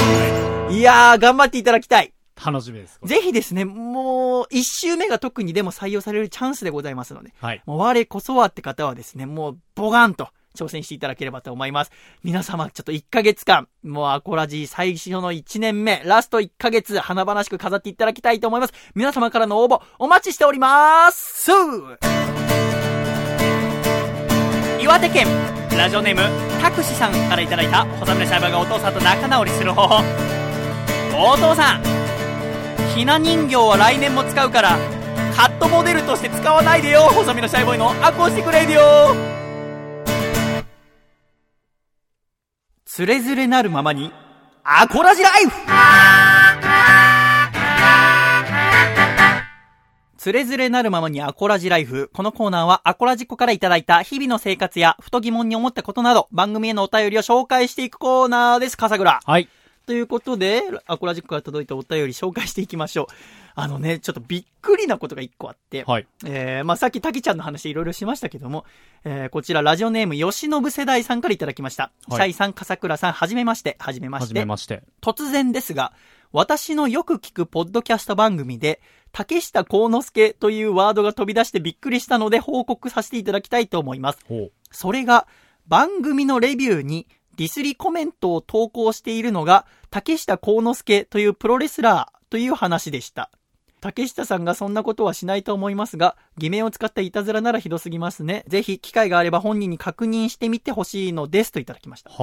[0.70, 2.12] いやー、頑張っていただきたい。
[2.44, 2.98] 楽しみです。
[3.04, 7.62] ぜひですね、もう、一周目が特にでも採用されるチャンスでございますので、はい。
[7.66, 11.92] もう我こそはって方はですね、もう、ボガンと挑戦していただければと思います。
[12.24, 18.72] 皆様、ちょっと1ヶ月間、もうアコラジー最初の1年目、ラスト1ヶ月、華々しく飾っていただきたいと思います。
[18.94, 21.50] 皆様からの応募、お待ちしております
[24.80, 25.26] 岩手県、
[25.76, 26.22] ラジオネーム、
[26.60, 30.04] たくしさんからいただいた、細身のシャイボーイがお父さんと仲直りする方法。
[31.18, 31.82] お父さん、
[32.94, 34.78] ひな人形は来年も使うから、
[35.36, 39.45] カットモデルとして使わないでよ細身のシャイボーイのアコースティックレディオ
[42.96, 44.10] つれづれなるままに、
[44.64, 45.50] アコラジライフ
[50.16, 52.08] つれづれなるままにアコラジライフ。
[52.14, 59.20] このコーナーはアコラジコからいただいた日々の生活やふと疑問に思ったことなど番組へのお便りを紹介していくコーナーです、笠倉。
[59.22, 59.46] はい。
[59.84, 63.45] ということで、アコラジックから届いたお便り紹介していきましょう。
[63.58, 66.06] あのね、ちょっとびっくりなことが一個あって、はい。
[66.26, 68.66] えー、まあ、さっきタキちゃんの話いろいろしましたけども、
[69.02, 71.90] えー、こちらラジオネーム吉信世代さんからいただきました。
[72.06, 74.34] はいシャイさん、笠倉さん、はじめまして、はじめまはして。
[74.34, 74.82] じめまして。
[75.00, 75.94] 突然ですが、
[76.32, 84.18] 私のよく聞くポッドキャスト番組で、竹下幸之助というワードが飛び出してびっくりしたので報告させていただきたいと思います。
[84.70, 85.26] それが、
[85.66, 93.30] 番組のレビューに、ディスりコメントを投稿しているのが、竹下幸之助というプロレスラーという話でした。
[93.86, 98.44] 竹下さんがそんなことはしないと思いますが、偽名を使ったいたずらならひどすぎますね。
[98.48, 102.10] ぜひ、機会があれば本人に確認してみてほしいのですといただきました。
[102.10, 102.16] は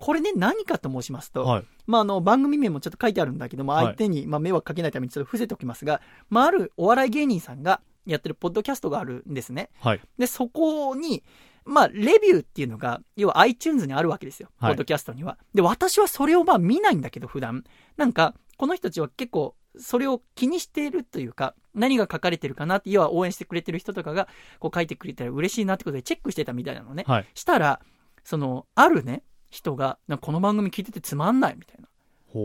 [0.00, 1.38] これね、何かと申しますあ。
[1.38, 1.64] と、はい。
[1.86, 9.70] まあ、あの、番組名もちょっと書いてあるんだけども、はい相手に、まあ、迷惑かけないためにちょっと伏せておきますが、まあ、あるお笑い芸人さんがやってるポッドキャストがあるんですね。
[9.78, 10.00] はい。
[10.18, 11.22] で、そこに、
[11.64, 14.48] まあ、レビューっていうのが、要は iTunes にあるわけですよ。
[14.58, 15.38] はいポッドキャストには。
[15.54, 17.62] で、私はそれをまあ見ないんだけど、普段。
[17.96, 27.04] なんか、この人たちは結構、それを気にしているというか、何が書かれてるかなって、要は応援してくれてる人とかが、こう書いてくれたら嬉しいなってことでチェックしてたみたいなのね。
[27.06, 27.26] はい。
[27.34, 27.80] したら、
[28.24, 31.88] その、あるね、人が、この番組聞いててつまんないみたいな。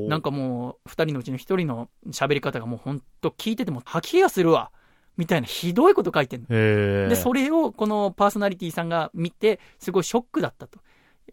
[0.08, 4.72] なんかもう、二人のうちの一人の喋り方がもうほんと聞いてても吐き気がするわ。
[5.18, 6.48] みたいなひどいこと書いてんの。
[6.48, 10.80] で、それをこのパーソナリティさんが見て、すごいショックだったと。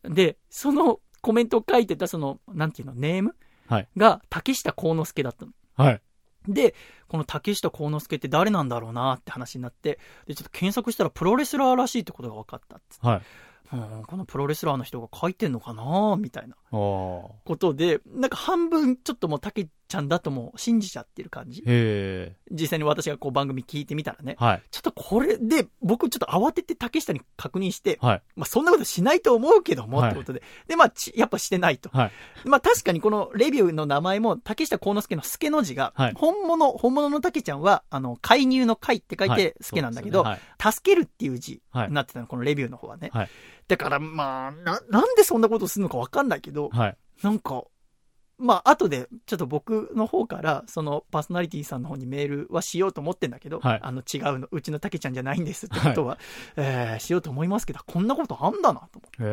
[0.02, 3.34] で、そのコメントを書いてたその、なんていうの、ネーム
[3.66, 5.52] はいが竹下幸之助だったの。
[5.78, 6.02] はい。
[6.46, 6.74] で、
[7.08, 13.06] この竹下幸之助って誰なんだろうなって話になって、で、ちょっと検索したらプロレスラーらしいってことが分かったっつって。
[13.06, 13.22] はい。
[13.70, 16.56] うん、このプロレスラーの人が書いてんのかなみたいな。
[16.70, 21.62] ことで、なんか半分ちょっともう竹ちゃんだともう信じちゃってる感じ。
[22.50, 24.36] 実際に私がこう番組聞いてみたらね。
[24.38, 24.62] はい。
[24.70, 28.22] ちょっとこれで、僕ちょっと慌てて竹下に確認して、はい。
[28.36, 30.42] まあそんなことしないと思うけども、はいってことで。
[30.66, 31.88] で、まあちやっぱしてないと。
[31.88, 32.12] はい。
[32.44, 40.40] まあ確かにこのレビューの名前も、竹下幸之助の助の字が、はい本物、本物の竹ちゃんは、あの、介入の介って書いて助なんだけど、はい。
[40.72, 43.10] 助けるっていう字はいになってたの、このレビューの方はね。
[43.12, 43.28] はい
[43.68, 46.96] だからまあ、な、なんでそんなことするのかわかんないけど、はい。
[47.22, 47.64] なんか、
[48.38, 56.18] まあ、後で、ちょっと僕の方から、その、パーソナリティさんの方にメールはしようと思ってんだけど、はいあの、違うの、うちのたけちゃんじゃないんですってことは、
[56.56, 59.22] えーしようと思いますけど、こんなことあんだなと思って。
[59.22, 59.24] へ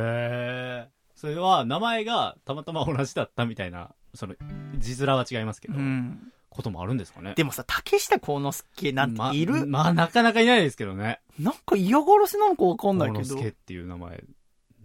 [0.88, 0.90] え。
[1.16, 4.36] それは、名前がたまたま同じだったみたいな、その、
[4.78, 6.32] 字面は違いますけど、うん。
[6.50, 7.34] こともあるんですかね。
[7.36, 11.20] でもさ、竹下幸之助なんている、ま、まあ、なかなかいないですけどね。
[11.38, 14.24] なんか嫌がらせなのかわかんないけど幸之、助っていう名前。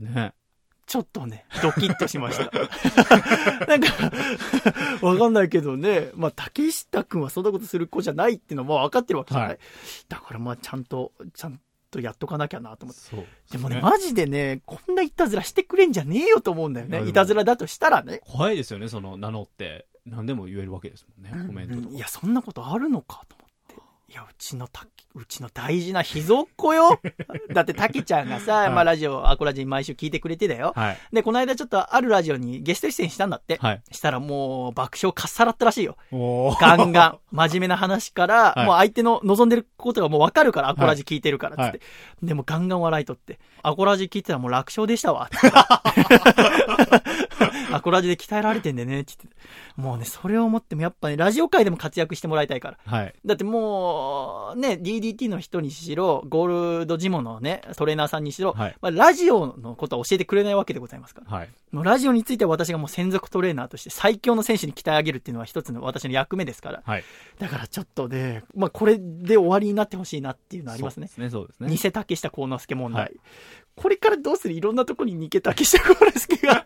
[0.00, 0.34] ね。
[0.90, 2.50] ちょっとね、ドキッとしました。
[3.68, 4.10] なんか、
[5.00, 9.48] わかんないけどね、まあ、竹下くんはそんなことする子じゃないっていうのも分かってるわけじゃない。
[9.50, 9.58] はい
[10.08, 11.60] だからまあ、ちゃんと、ちゃん
[11.92, 13.02] とやっとかなきゃなと思って。
[13.02, 13.24] そう。
[13.52, 17.06] でもね、マジでね、こんないたずらしてくれんじゃねえよと思うんだよね。
[17.08, 18.20] いたずらだとしたらね。
[18.24, 19.86] 怖いですよね、その、名乗って。
[20.06, 21.88] 何でも言えるわけですもんね、コメントとか。
[21.88, 23.36] うんいや、そんなことあるのかと。
[24.10, 27.00] いや、うちのたうちの大事な秘蔵っ子よ。
[27.54, 30.72] だって、たけちゃんがさ、はいまあ、ラジオ、アコラジ毎週聞いてくれてだよ。
[30.74, 30.98] はい。
[31.12, 33.58] で、この間ちょっとあるラジオにゲスト出演したんだって。
[33.60, 33.82] はい。
[33.92, 35.96] したらもう爆笑かっさらったらしいよ。
[36.60, 37.18] ガンガン。
[37.30, 41.62] 真面目な話から、はいもう相手の望んでることがもうわかるから、アコラジ聞いてるから、つって。
[41.62, 41.80] はい
[42.22, 43.38] でもガンガン笑いとって。
[43.62, 45.30] アコラジ聞いてたらもう楽勝でしたわ。
[47.72, 49.36] アコラジで鍛えられてんでね、って言って。
[49.80, 52.78] もうね、それを思ってもやっぱね、ラジオ界でも活躍してもらいたいから。
[52.84, 53.14] はい。
[53.24, 61.36] だってもう、ね、DDT の人にしろ、ゴールドジモのね、トレーナーさんにしろ、はいまあ、ラジオのことは教えてくれないわけでございますから。
[61.36, 61.48] はい。
[61.72, 66.82] もうラジオについては私がもう専属トレーナーとして最強の選手に鍛え上げるっていうのは一つの私の役目ですから。
[66.84, 67.04] はい。
[67.38, 71.06] だからちょっとね、まあこれで終わりになってほしいなっていうのはありますね。
[71.06, 71.70] そうですね、そうですね。
[71.70, 73.02] 偽竹下幸之助問題。
[73.02, 73.12] はい
[73.80, 74.52] これからどうする？
[74.54, 76.64] いろんなとこに似け竹下幸之助が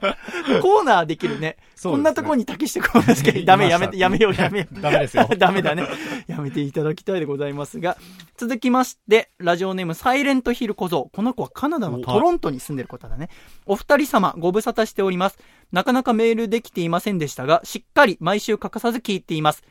[0.60, 1.40] コーナーできるね。
[1.40, 3.44] ねこんなとこに竹下幸之助。
[3.44, 4.74] ダメやめて、やめようやめよう。
[4.82, 5.86] ダメですよ ダメだね。
[6.26, 7.96] やめていただきたいでございますが、
[8.36, 11.08] 続きまして、ラジオネームサイレントヒル小僧。
[11.12, 13.28] この子はカナダのトロントに住んでる方だね。
[13.64, 15.38] お二人様、ご無沙汰しております。
[15.70, 19.62] なかなかメールできていませんでしたが、しっかり毎週欠かさず聞いています。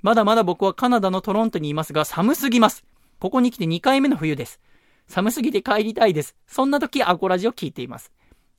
[0.00, 2.82] まだまだ僕はカナダのトロントにいますが、寒すぎます。
[3.20, 4.60] ここに来て2回目の冬です。
[5.08, 6.36] 寒すぎて帰りたいです。
[6.46, 8.12] そんな時、アコラジを聞いています。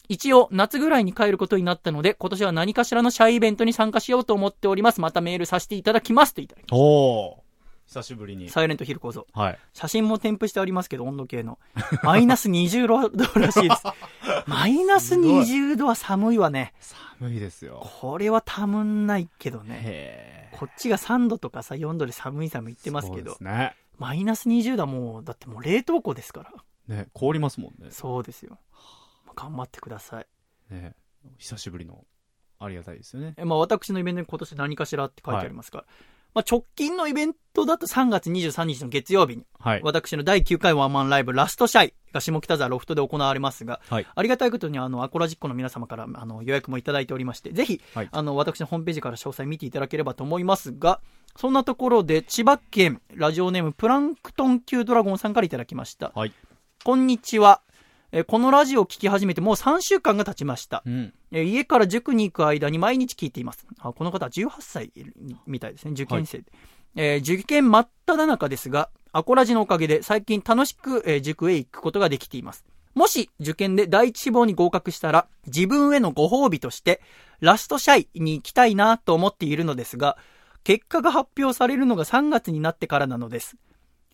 [0.07, 4.99] 一応、夏ぐらいに帰ることになったので、今年は何かしらのシャイイベントに参加しようと思っております。
[4.99, 6.33] またメールさせていただきます。
[6.33, 7.49] といただきまおー
[7.85, 8.53] 久しぶりにす。。
[8.53, 9.25] サイレントヒル構造。
[9.33, 9.59] はい。
[9.73, 11.57] 写真も添付してありますけど、温度計の。
[12.03, 13.83] マイナス20度らしいです。
[14.45, 16.73] マイナス20度は寒いわね。
[16.79, 17.87] 寒いですよ。
[17.99, 19.79] これはたむんないけどね。
[19.83, 23.37] へこっちが3度とかさ、4度で寒い寒い言ってますけどそうで。
[23.37, 23.75] すね。
[23.99, 26.95] マイナス20度はもう、だってもう冷凍庫ですから。
[26.95, 27.91] ね、凍りますもんね。
[27.91, 28.57] そうですよ。
[29.25, 30.27] まあ頑張ってください。
[30.71, 30.95] ね。
[31.37, 32.05] 久しぶりの、
[32.57, 33.35] ありがたいですよね。
[33.37, 35.85] えまあ私のイベントに今年何かしらって書いてありますから。
[36.33, 39.81] まあ直近のイベントだと3月23日の月曜日に、はい。
[39.83, 44.07] 私の第9回ワンマンライブラストシャイが下北沢ロフトで行われますが、はい。
[44.13, 51.01] ありがたいことにあの、アコラジックの皆様からあの予約もいただいておりまして、ぜひ、はいあの、私のホームページから詳細見ていただければと思いますが、
[51.35, 56.11] そんなところで千葉県ラジオネームプランクトン級ドラゴンさんからいただきました。
[56.13, 56.33] はい。
[56.83, 57.61] こんにちは。
[58.11, 60.83] えーこのラジオを聞き始めてもう3週間が経ちました。
[60.85, 61.13] うん。
[61.31, 63.65] えー家から塾に行く間に毎日聞いています。
[63.79, 64.91] あこの方は18歳
[65.45, 65.91] みたいですね。
[65.91, 66.45] 受験生で。
[66.95, 72.65] えー受験真っ只中ですが、アコラジのおかげで最近楽しく、えー塾へ行くことができています。
[72.95, 77.01] もし受験で第一志望に合格したら、自分へのご褒美として、
[77.39, 80.17] ラストシャイに行きたいなと思っているのですが、
[80.69, 83.57] 結果が発表されるのが3月になってからなのです。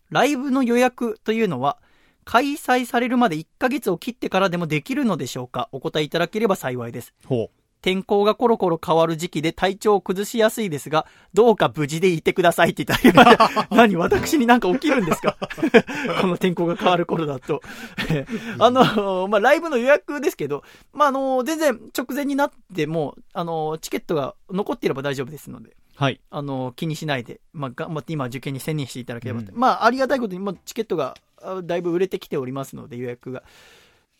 [0.08, 1.76] ライブの予約というのは、
[2.24, 5.68] 開催されるまで1ヶ月を切ってからでもできるのでしょうか？
[5.70, 7.12] お答えいただければ幸いです。
[7.26, 7.50] ほ
[7.82, 15.36] 天候がコロコロ変わる時期で体調を崩しやすいですが、どうか無事でいてくださいって言ったら、 何私になんか起きるんですか？
[16.22, 17.60] この天候が変わる頃だと。
[18.58, 20.62] あの、まあ、ライブの予約ですけど、
[20.94, 25.76] まあ、あの、全然直前になっても、あの、チケットが残っていれば大丈夫ですので。
[25.98, 26.02] う。
[26.02, 26.20] はい。
[26.30, 33.42] あの、気にしないで、まあ、頑張って今受験に専念していただければと、うんまあ、ありがたいことに、もうチケットが、あだいぶ売れてきておりますので、予約が。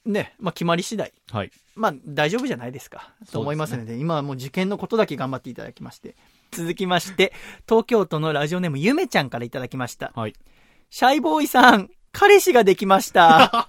[0.05, 1.12] ね、まあ、決まり次第。
[1.31, 1.51] はい。
[1.75, 3.12] まあ、大丈夫じゃないですか。
[3.33, 6.15] と思いますので、今はもう受験のことだけ頑張っていただきまして。
[6.53, 7.33] 続きまして、
[7.69, 10.12] 東京都のラジオネームゆめちゃんからいただきました。
[10.15, 10.35] はい。
[10.91, 13.67] シャイボーイさん、彼氏ができました。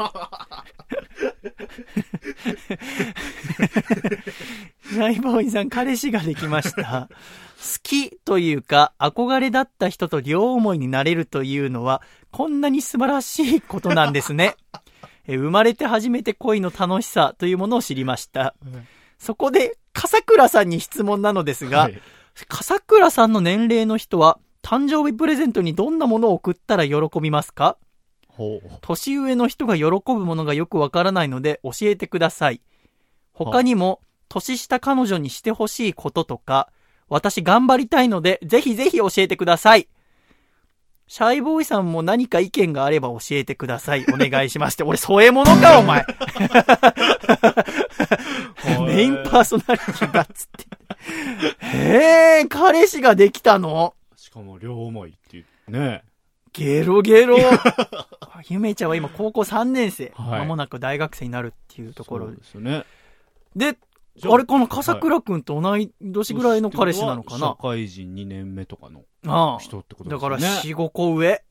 [4.89, 7.09] シャイボーイさん、彼氏ができました。
[7.57, 14.55] 好きというか、憧れだった人と両思いになれるというのは、こんなに素晴らしいことなんですね。
[15.27, 18.55] え 生まれて初めて恋の楽しさというものを知りました。
[19.17, 22.01] そこで、笠倉さんに質問なのですが、はい
[22.47, 27.77] 笠倉さんの年齢の人は、誕生日プレゼントにどんなものを送ったら喜びますか？
[28.81, 32.61] 年上の人が喜ぶものがよくわからないので教えてください。
[33.33, 36.69] 他にも、年下彼女にしてほしいこととか、
[37.09, 39.87] 私頑張りたいので、ぜひぜひ教えてください。
[41.09, 44.05] シャイボーイさんも何か意見があれば教えてください。
[44.13, 44.83] お願いしますって。
[44.83, 46.05] 俺、添え物か、お前。
[48.85, 50.47] メインパーソナリティだっつっ
[51.61, 51.65] て。
[51.65, 53.93] へえ、彼氏ができたの？
[54.17, 55.71] しかも両思いっていう。
[55.71, 56.03] ね
[56.51, 57.37] ゲロゲロ。
[58.49, 60.11] ゆめ ちゃんは今高校3年生。
[60.15, 62.37] はいまもなく大学生になるっていうところそうで。
[62.41, 62.83] ですよね。
[63.55, 63.77] で、
[64.25, 70.37] ああれかな、笠倉くんと同い年ぐらいの彼氏なのか社な会人2年目とかのあ人ってことですよね。
[70.37, 71.27] から4、5個上。
[71.29, 71.43] へ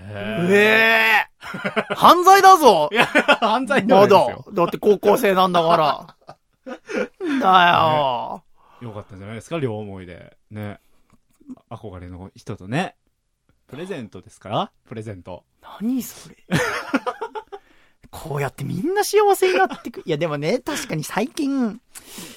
[0.00, 1.26] ええ
[1.94, 4.06] 犯罪だぞいや、犯罪ではま。
[4.08, 6.76] だだって高校生なんだから。
[7.40, 8.44] だよ。
[8.80, 10.36] よかったんじゃないですか、両思いで。
[10.50, 10.80] ね。
[11.70, 12.96] 憧れの人とね。
[13.66, 14.72] プレゼントですから？
[14.86, 15.44] プレゼント。
[15.80, 16.36] 何それ。
[18.10, 20.02] こうやってみんな幸せになってく。
[20.06, 21.80] いやでもね、確かに最近、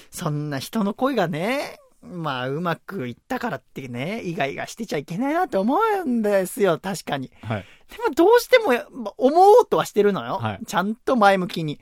[0.10, 7.31] そんな人の声がね、まあうまくいったからってね、イガイガしてちゃいけないなって思うんですよ、確かに。
[7.41, 7.65] はい。
[7.89, 10.39] でもどうしても思おうとはしてるのよ。
[10.41, 11.79] はいちゃんと前向きに。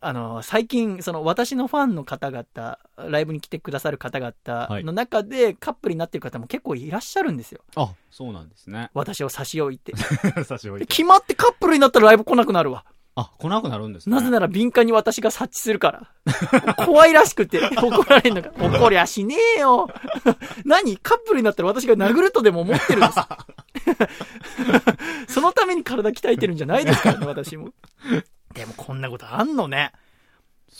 [0.00, 7.60] あの、最近、その私のファンの方々、ライブに来てくださる方々の中でカップルになってる方も結構いらっしゃるんですよ。
[7.74, 8.90] あ、そうなんですね。
[8.94, 9.94] 私を差し置いて。
[10.44, 10.94] 差し置でいて。
[10.94, 12.84] 決まってカップルになったらライブ来なくなるわ。
[13.18, 14.14] あ、来なくなるんですね。
[14.14, 16.74] なぜなら敏感に私が察知するから。
[16.84, 18.50] 怖いらしくて、怒られんのか。
[18.60, 19.88] 怒りゃしねえよ。
[20.66, 20.98] 何？
[20.98, 23.06] カップルになったら私が殴るとでも思ってるんで
[25.26, 25.32] す。
[25.32, 27.72] そのために体鍛えてるんじゃないですからね、私も。
[28.52, 29.92] でもこんなことあんのね。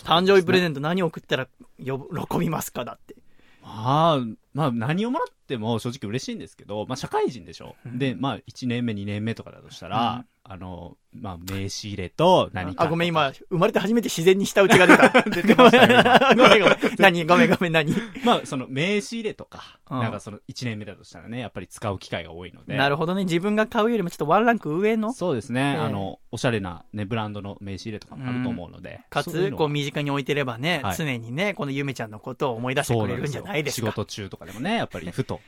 [0.04, 3.16] 誕生日プレゼント何送ったらよ喜びますかだって。
[3.62, 4.20] まあ、
[4.52, 7.74] まあ、何をもらっても正直嬉しいんですけど、まあ、社会人でしょ。
[7.84, 12.84] で、まあ、1年目、2年目とかだとしたら、あの、まあ、名刺入れと何か。
[12.84, 15.22] あ、ごめん、今、生まれて初めて自然に舌打ちが出た。
[15.28, 16.78] 出てましたよ ごめんごめん。
[16.98, 17.24] 何？
[17.24, 17.92] ごめんごめん何？
[18.24, 22.76] まあ、その名刺入れとか、うんなんかその1年目だとしたらね、やっぱり使う機会が多いので。
[22.76, 23.24] なるほどね。
[23.24, 25.12] 自分が買うよりもちょっとワンランク上の？
[25.12, 29.00] そうですね、ええあの、おしゃれなね、ブランドの名刺入れとかもあると思うので。
[29.10, 33.86] かつ、そういうのこう身近に置いてればね、はい常にね、このゆめちゃんのことを思い出してくれるんじゃないですか。
[33.86, 35.40] 仕事中とかでもね、やっぱりふと。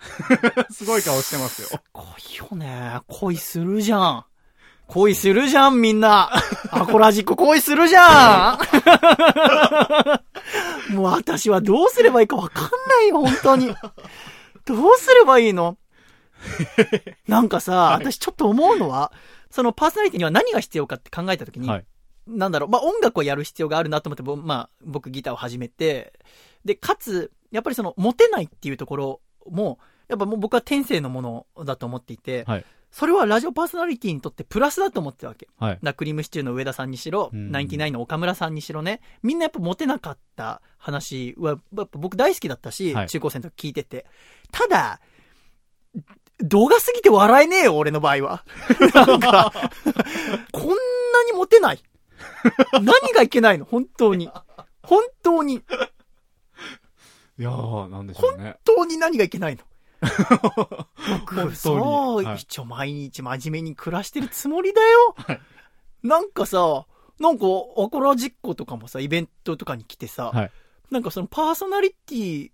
[0.70, 1.80] すごい顔してますよ。
[1.92, 2.04] 恋
[2.50, 3.00] よね。
[3.06, 4.24] 恋するじゃん。
[4.86, 6.32] 恋するじゃん、みんな。
[6.70, 8.58] アコラジック恋するじゃん。
[10.94, 13.74] もう私はどうすればいいかわかんないよ、本当に。
[14.64, 15.76] どうすればいいの？
[17.28, 19.12] なんかさ、私ちょっと思うのは、
[19.50, 21.86] そのパーソナリティには何が必要かって考えたときに、はい。
[22.26, 26.12] なんだろう、まあ、音楽をやる必要があるなと思って、ぼまあ、僕ギターを始めて、
[26.64, 29.78] で、かつ、やっぱりその、モテないっていうところも、
[30.10, 31.22] やっぱもう僕は天性のも
[31.56, 32.64] のだと思っていて、はい。
[32.90, 35.48] それはラジオパーソナリティにとってプラスだと思ってたわけ。
[35.58, 35.78] はい。
[35.80, 44.06] ナクリームシチューの上田さんにしろ、うんナインティナインの岡村さんにしろね、みんなやっぱモテなかった話は、やっぱ僕大好きだったし、はい中高生の時聞いてて。
[44.50, 45.00] ただ、
[46.40, 48.44] 動画すぎて笑えねえよ、俺の場合は。
[48.94, 49.52] なんか、
[50.52, 50.74] こんな
[51.26, 51.82] にモテてない
[52.72, 53.64] 何がいけないの？
[53.66, 54.28] 本当に。
[54.82, 58.56] 本当に、いやー、なんでしょうね。
[58.64, 59.62] 本当に何がいけないの？
[60.00, 62.26] 僕 本さ、当に。
[62.26, 62.36] はい。
[62.38, 65.14] 一応毎日真面目に暮らしてるつもりだよ。
[65.16, 65.40] はい。
[66.02, 66.86] なんかさ、
[67.18, 67.44] なんか、
[67.76, 70.50] アコラ実行とかもさ、イベントとかに来てさ、はい。
[70.90, 72.50] なんかそのパーソナリティ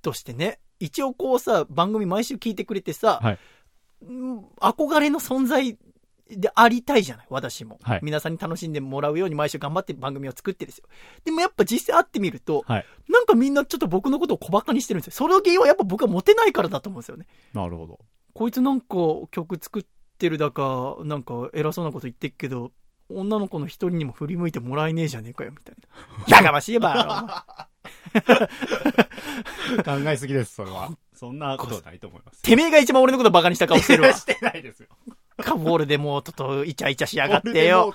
[0.00, 3.38] としてね、一応こうさ、番組毎週聞いてくれてさ、はい。
[4.02, 5.78] うん憧れの存在
[6.38, 7.78] でありたいじゃない、私も。
[7.82, 10.84] はい皆さんに楽しんでもらうように毎週頑張って番組を作ってですよ。
[11.24, 12.86] でもやっぱ実際会ってみると、はい。
[13.08, 15.12] なんかみんなちょっと僕のことを小馬鹿にしてるんですよ。
[15.12, 17.26] その原因はやっぱ僕はモテないからだと思うんですよね。
[17.52, 17.98] なるほど。
[18.34, 18.96] こいつなんか
[19.30, 19.84] 曲作っ
[20.18, 22.72] てるだか、なんか偉そうなこと言ってっけど、
[23.08, 25.76] 女の子の一人にも振り向いてもらえねえじゃねえかよ、みたい
[26.28, 26.36] な。
[26.38, 27.46] やかましいば
[29.84, 30.90] 考えすぎです、それは。
[31.14, 32.42] そんなことはないと思います。
[32.42, 34.12] てめえが一番俺のことバカにした顔してるわ。
[34.14, 34.88] してないですよ。
[35.38, 37.94] カボールでもうととイチャイチャしやがってよ。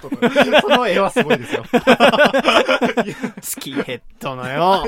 [0.62, 1.64] その絵はすごいですよ。
[3.42, 4.84] スキンヘッドのよ。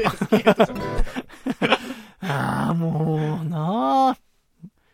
[2.21, 4.17] ああ、もうなあ。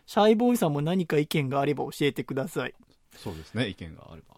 [0.06, 2.74] シャイボーイさんも何か意見があれば教えてください。
[3.18, 4.36] そうですね、意見があれば。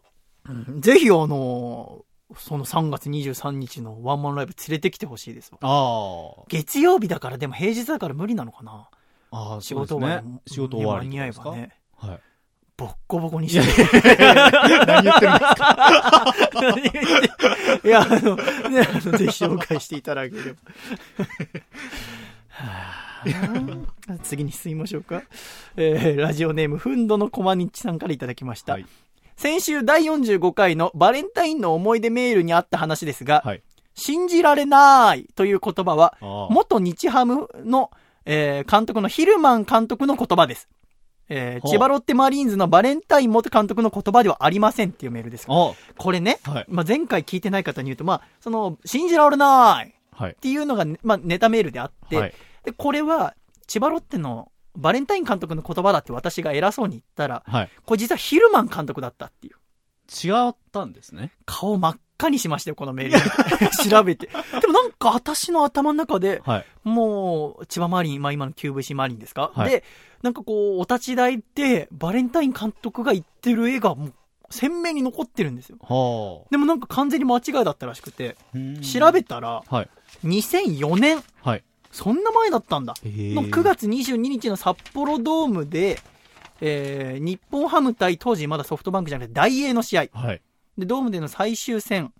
[0.49, 2.05] うんぜひあの、
[2.35, 5.59] その3月23日のワンマンライブ連れてきてほしいですわ。
[5.61, 8.87] あ月曜日だからでも平日だから無理なのかな
[9.31, 9.53] あ。
[9.53, 10.41] ああ、仕事終わりね。
[10.47, 11.55] 仕事終わりに間に合えば。
[11.55, 11.71] ね。
[11.95, 12.19] はい。
[12.77, 13.61] ボッコボコにして。
[14.85, 16.25] 何言ってるんですか？
[17.83, 18.35] いや、あの、
[18.69, 20.59] ね、あの、ぜひ紹介していただければ。
[22.49, 22.65] は
[23.25, 25.23] あ次に進みましょうか。
[25.75, 28.73] えーラジオネーム、ふんどのこまにちさんからいただきました。
[28.73, 28.85] はい
[29.35, 33.61] 先週第45回のバレンタインの思い出メールにあった話ですが、はい。
[33.93, 36.17] 信じられないという言葉は。
[36.49, 37.91] 元日ハムの、
[38.25, 40.67] えー監督のヒルマン監督の言葉です。
[41.29, 45.45] えー千葉ロッテマリーンズのバレンタイン元監督の言葉ではありませんっていうメールです。
[45.49, 50.35] あこれね、はいまあ、前回聞いてない方に言うと、まあ、その、信じられないっはい。
[50.41, 52.33] ていうのが、ね、まあ、ネタメールであって、はい。
[52.63, 53.35] で、これは、
[53.67, 57.69] 千葉ロッテのバレンタイン監督の言葉だって私が偉そうに言ったら、はい。
[57.85, 59.55] これ実はヒルマン監督だったっていう。
[60.09, 61.33] 違ったんですね。
[61.45, 63.19] 顔真っ赤にしましたよ、このメール。
[63.89, 64.27] 調べて。
[64.27, 66.65] でもなんか私の頭の中で、はい。
[66.83, 69.83] もう、千葉マリン、まあ今の QVC マリンですか、はいで、
[70.21, 74.13] なんかこう、お立ち台で、バレンタイン監督が言ってる絵がもう、
[74.49, 75.77] 鮮明に残ってるんですよ。
[75.81, 78.81] はでもなんか完全に間違いだったらしくて、あ。
[78.81, 79.89] 調べたら、はい。
[80.23, 81.63] 2004年、はい。
[81.91, 82.93] そんな前だったんだ。
[83.03, 83.63] のの9。
[83.63, 85.99] 月22日の札幌ドームで、
[86.61, 90.05] えー、日本ハム対当時まだソフトバンクじゃなくて大英の試合。
[90.13, 90.41] はい。
[90.77, 92.13] で、ドームでの最終戦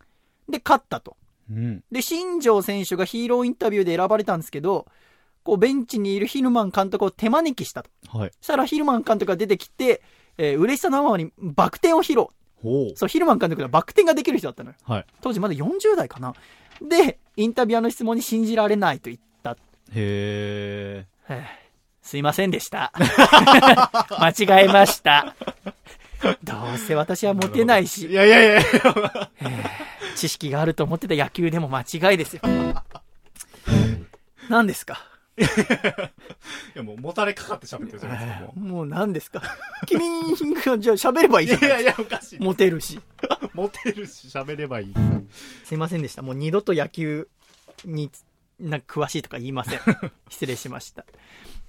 [0.50, 1.18] で勝ったと。
[1.50, 1.84] うん。
[1.92, 4.88] で、新庄選手がヒーローインタビューで選ばれたんですけど、
[5.48, 7.90] こうベンチにいるヒルマン監督を手招きしたと。
[8.10, 8.32] はい。
[8.42, 10.02] そしたらヒルマン監督が出てきて、
[10.38, 12.26] えー嬉しさのあまりにバク転を披露。
[12.62, 12.98] ほう。
[12.98, 14.76] そう、ヒルマン監督がバク転ができる人だったのよ。
[14.84, 15.06] はい。
[15.22, 16.34] 当時まだ40代かな。
[16.82, 19.52] で、インタビュアーの質問に信じられないと言った。
[19.52, 19.56] へ
[19.94, 21.06] え。
[21.30, 21.46] へえ
[22.02, 22.92] すいませんでした。
[24.20, 24.30] 間
[24.62, 25.34] 違えました。
[26.44, 28.62] どうせ私はモテないいし、やいやいや。
[30.16, 32.42] 知識があると思ってた野球でも間違いですよ。
[34.50, 35.00] 何ですか？
[35.38, 39.42] いやもう、もたれかかって喋ってるじゃないですか、も もう何ですか？
[39.86, 40.02] 君
[40.56, 42.40] がじゃあ喋ればいいじゃいやいや、おかしい。
[42.40, 43.00] モテるし。
[43.54, 44.94] モテるし、喋ればいい。
[45.64, 46.22] すいませんでした。
[46.22, 47.28] もう二度と野球
[47.86, 48.10] に
[48.60, 49.80] なんか詳しいとか言いません。
[50.30, 51.06] 失礼しました。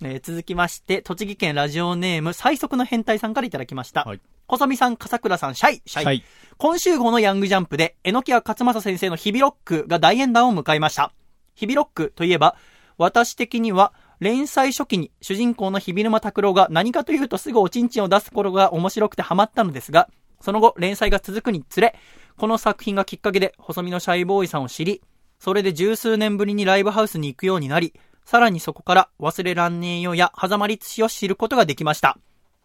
[0.02, 4.04] えー続きまして、栃木県ラジオネーム最速の変態さんからいただきました。
[4.04, 6.04] はい細見さん、笠倉さん、シャイ、シャイ。
[6.06, 6.24] はい。
[6.56, 11.12] 今週号のヤングジャンプで、榎谷勝正先生の日々ロックが大演談を迎えました。
[11.54, 12.56] 日々ロックといえば、
[12.98, 20.08] 私的には、連載初期に主人公の日比沼拓郎が何かというとすぐおちんちんを出す頃が面白くてハマったのですが、
[20.40, 21.94] その後連載が続くにつれ、
[22.36, 25.00] この作品がきっかけで細身のシャイボーイさんを知り、
[25.38, 27.94] それで十数年ぶりにライブハウスに行くようになり、
[28.24, 32.18] さらにそこから忘れらんねえよや狭間律師を知ることができました。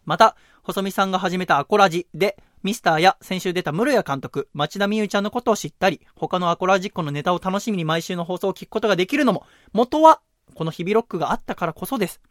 [0.04, 9.44] また、細見さんが始めたアコラジで、ミスターや先週出た室谷監督、町田美優ちゃんのことを知ったり、他のアコラジっ子のネタを楽しみに毎週の放送を聞くことができるのも、
[9.74, 10.22] 元は、
[10.54, 12.22] この日々ロックがあったからこそです。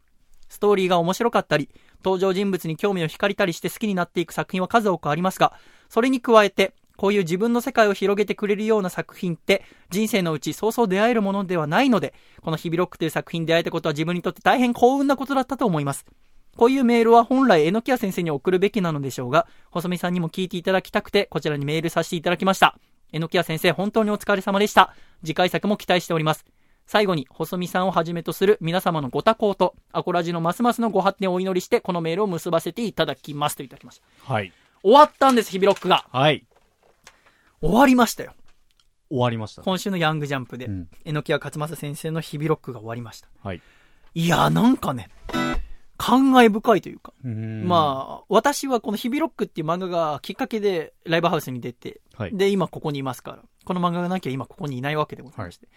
[0.50, 1.70] ストーリーが面白かったり、
[2.04, 5.54] 登場人物に興味を惹かれたりして好きになっていく作品は数多くありますが、
[5.88, 16.08] それに加えて、こういう自分の世界を広げてくれるような作品って、人生のうちそうそう出会えるものではないので、この日々ロックという作品に出会えたことは自分にとって大変幸運なことだったと思います。
[16.56, 22.78] こういうメールは本来、榎谷先生に送るべきなのでしょうが、細見さんにも聞いていただきたくて、こちらにメールさせていただきました。
[23.12, 24.94] 榎谷先生、本当にお疲れ様でした。
[25.24, 26.46] 次回作も期待しております。
[26.86, 34.34] 最後に、細見さんをはじめとする皆様のご多幸と、アコラジのますますのご発展をお祈りして、このメールを結ばせていただきますといただきました。
[34.34, 34.52] はい。
[34.84, 36.06] 終わったんです、日々ロックが。
[36.12, 36.46] はい。
[37.62, 38.34] 終わりましたよ。
[39.10, 39.62] 終わりました。
[39.62, 40.90] 今週のヤングジャンプでう、ん。
[41.06, 43.30] 榎谷勝正先生の日々ロックが終わりました。
[43.42, 43.62] はい。
[44.16, 45.10] いやーなんかね、
[45.98, 52.36] 感慨深いというか、うんまあ、私はこの日々ロックっていう漫画がきっかけでライブハウスに出て、はい。
[52.36, 53.40] で、今ここにいますから。
[53.66, 55.68] この漫画がなきゃ今ここにいないわけでございまして。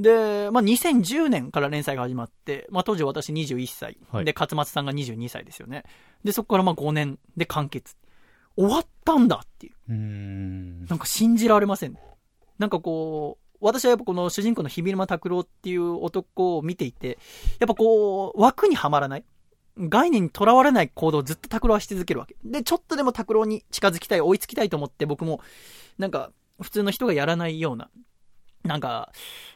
[0.00, 3.98] で、まあ、2010年から連載が始まって、まあ、当時私21歳。
[4.10, 5.84] はいで、勝松さんが22歳ですよね。
[6.24, 7.96] で、そこからまあ5年で完結。
[8.56, 9.92] 終わったんだっていう。
[9.92, 10.86] う。
[10.88, 11.96] なんか信じられません。
[12.58, 17.18] なんかこう、私はやっぱこの主人公の日比沼拓郎っていう男を見ていて、
[17.58, 19.24] やっぱこう、枠にはまらない。
[19.78, 22.36] 概念にとらわれない行動をずっと拓郎はし続けるわけ。
[22.44, 25.40] で、ちょっとでも拓郎に近づきたい、追いつきたいと思って僕も、
[25.98, 27.88] なんか、普通の人がやらないような、
[28.64, 29.12] なんか、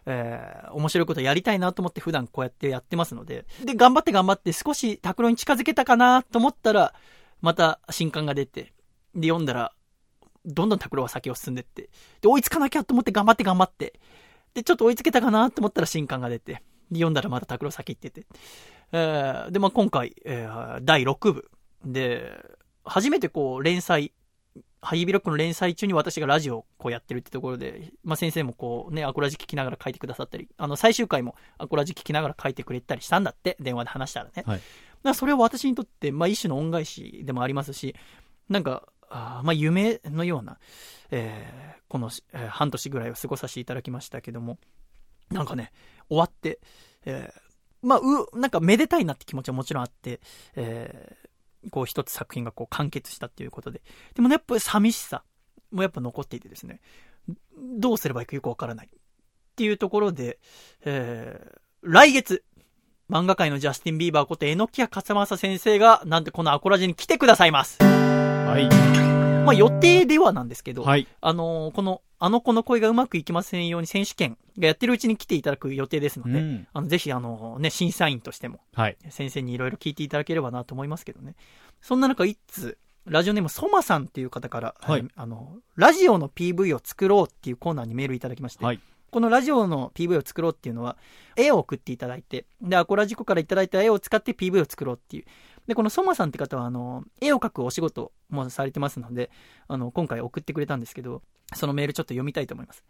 [0.07, 6.95] えー、面白いことやりたいなと思って普段こうやってやってますので、で、頑張って頑張って少し拓郎に近づけたかなと思ったら、
[7.41, 8.73] また新刊が出て、
[9.15, 9.73] で、読んだら、
[10.45, 13.99] どんどん拓郎は先を進んでって、で、追いつかなきゃと思って頑張って頑張って、
[14.55, 18.27] で、ちょっと追いつけたかなと思ったら新刊が出て、で、読んだらまた拓郎先行ってて、
[18.93, 21.51] えー、で、まあ、今回、えー、第6部
[21.85, 22.33] で、
[22.85, 24.13] 初めてこう、連載、
[24.81, 34.43] ハイビロックの連載中に私がラジオをこうやってるってところで、まあ、先生もこうね、アコラジ聞きながら書いてくださったり、あの、最終回もアコラジ聞きながら書いてくれたりしたんだって、電話で話したらね。
[34.47, 34.61] はい
[35.15, 37.97] それは私にとって、まあ、一種の恩返しでもありますし、
[38.49, 40.59] なんか、あーまあ、夢のような、
[41.11, 44.59] えーこの、えー半年ぐらいを過ごさせていただきましたけども、
[45.31, 45.73] なんかね、
[46.09, 46.61] 終わって、
[47.05, 47.52] えー
[47.83, 50.21] まあ、う、なんかめでたいなって気持ちはもちろんあって、
[50.57, 51.23] えー
[51.71, 53.83] こう一つ作品がこう完結したっていうことで。
[54.15, 55.23] でもね、やっぱり寂しさ
[55.71, 56.81] もやっぱ残っていてですね、
[57.79, 58.89] どうすればいいかよくわからない。
[58.89, 58.91] っ
[59.55, 60.39] ていうところで、
[60.85, 62.45] えー来月、
[63.11, 67.79] 漫画界のジャスティン・ビーバーこと榎谷勝正先生が、なんてこのアコラジに来てくださいます。
[67.83, 68.69] はい。
[69.45, 71.09] まあ予定ではなんですけど、はい。
[71.21, 76.69] あのーこの、あの子の声がうまくいきませんように選手権がやってるうちに来ていただく予定ですので、うん。
[76.73, 78.97] あの、ぜひあのね、審査員としても、はい。
[79.11, 81.35] 先生にいろいろ聞いていただければなと思いますけどね。
[81.81, 88.81] そんな中、一通、ラジオネームソマさんっていう方から、はいえーあの、ラジオの PV を作ろうっていうコーナーにメールいただきまして、はい
[89.13, 90.97] このラジオの PV を作ろうっていうのは、
[91.37, 95.25] 絵を送っていただいて、で、アコラジコからいただいた絵を使って PV を作ろうっていう。
[95.67, 99.31] で、このソマさんって方は、あの、絵を描くお仕事もされてますので、
[99.69, 101.23] あの、今回送ってくれたんですけど、
[101.55, 102.85] そのメールちょっと読みたいと思います。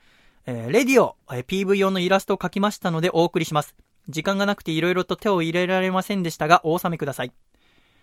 [0.47, 3.75] えーレディオ、えー PV 用のイラストを描きましたのでお送りします。
[4.09, 7.33] 時間がなくて色々と手を入れられませんでしたが、お納めください。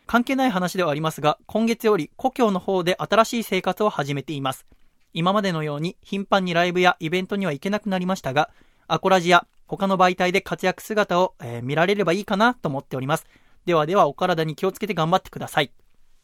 [0.07, 4.65] 関係ない話ではありますが、今月より故郷の方で新しい生活を始めています。
[5.13, 8.49] 今までのように頻繁にライブやイベントには行けなくなりましたが、
[8.87, 13.25] アコラジや他の媒体で活躍姿を、えー見られればいいかなと思っております。
[13.69, 15.65] ではではお体に気をつけて頑張ってください。
[15.65, 15.69] っ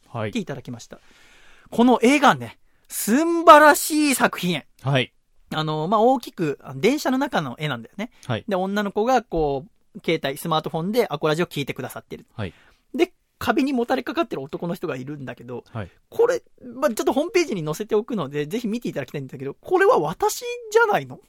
[0.09, 0.39] はいて。
[0.39, 0.97] いただきました。
[1.69, 4.63] この絵がね、素晴らしい作品。
[4.81, 5.13] はい。
[5.53, 8.09] あの、まあ、大きく、電車の中の絵なんだよね。
[8.25, 8.45] はい。
[8.47, 12.25] で、女の子がこう、携帯、スマートフォンでアコラジを聞いてくださってる。
[12.33, 12.53] はい。
[12.95, 15.91] で、壁にもたれかかってる男の人がいるんだけど、はい。
[16.09, 20.39] これ、まあ、ちょっとホームページに載せておくので、ぜひ見ていただきたいんだけど、これは私
[20.71, 21.19] じゃないの？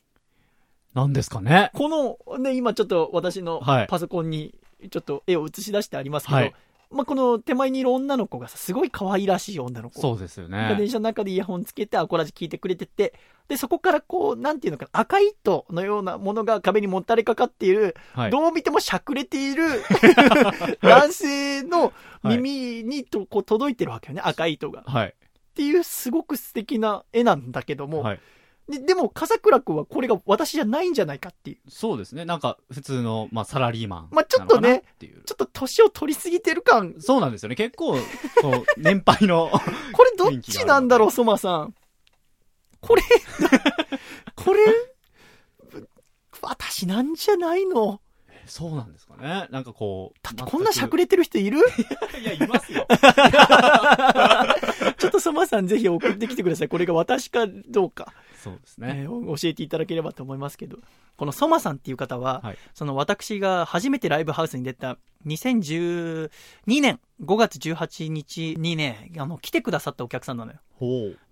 [0.95, 1.71] なんですかね。
[1.75, 4.55] この、ね、今ちょっと私のはいパソコンに、
[4.91, 6.55] ちょっと絵を映し出してありますけど、はい
[6.91, 10.01] まあ、この手前にいる女の子がさ、すごい可愛らしい女の子。
[10.01, 10.77] そうですよがね。
[10.77, 13.15] 電車の中でイヤホンつけてアコラジ聞いてくれてて、
[13.49, 18.31] で、そこからこう、なんていうのかな、赤い糸のようなものが壁にもたれかかっている、はい。
[18.31, 19.65] どう見てもしゃくれている
[20.81, 24.81] 男性の耳にとこう届いてるわけよね、赤い糸が。
[24.83, 25.15] っはい。
[25.55, 28.21] ていうすごく素敵な絵なんだけども、はい。
[28.69, 31.59] ででも、笠倉くんはこれが私じゃないんじゃないかっていう。
[31.71, 32.25] そうですね。
[32.25, 34.09] なんか、普通の、まあ、サラリーマン。
[34.11, 34.83] まあちょっとね。
[35.01, 37.55] ちょっと年を取りすぎてる感、そうなんですよね。
[37.55, 37.97] 結構、
[38.41, 39.51] そう、年配の。
[39.93, 41.75] これどっちなんだろう、ソマさん。
[42.81, 43.03] これ、
[44.35, 44.61] これ、
[46.43, 48.01] 私なんじゃないの？
[48.47, 49.49] そうなんですかね。
[49.51, 50.19] なんかこう。
[50.23, 51.03] だってこんなしゃくれ。
[51.03, 51.59] れてる人いる？
[52.21, 52.87] いや、いますよ。
[54.99, 56.69] ちょっとソマさんぜひ送ってきてください。
[56.69, 58.13] これが私かどうか、
[58.51, 59.03] そうですね。
[59.03, 60.79] えー教えていただければと思いますけど。
[61.17, 66.31] このソマさんっていう方は、はいその私が初めてライブハウスに出た2012
[66.67, 70.59] 年5月18日にね、あの、来てくださったお客さんなのよ。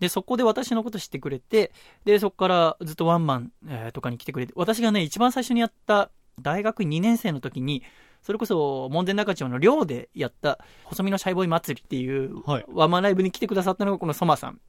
[0.01, 1.73] で、そこで私のこと知ってくれて、
[2.05, 6.11] で、そこからずっとワンマン、えーとかに来てくれて、私がね、一番最初にやった
[6.41, 7.83] 大学2年生の時に、
[8.23, 14.61] それこそ門前仲町の寮でやった細身のシャイボーイ祭りっていうはいワンマンライブに来てくださったのがこのソマさん。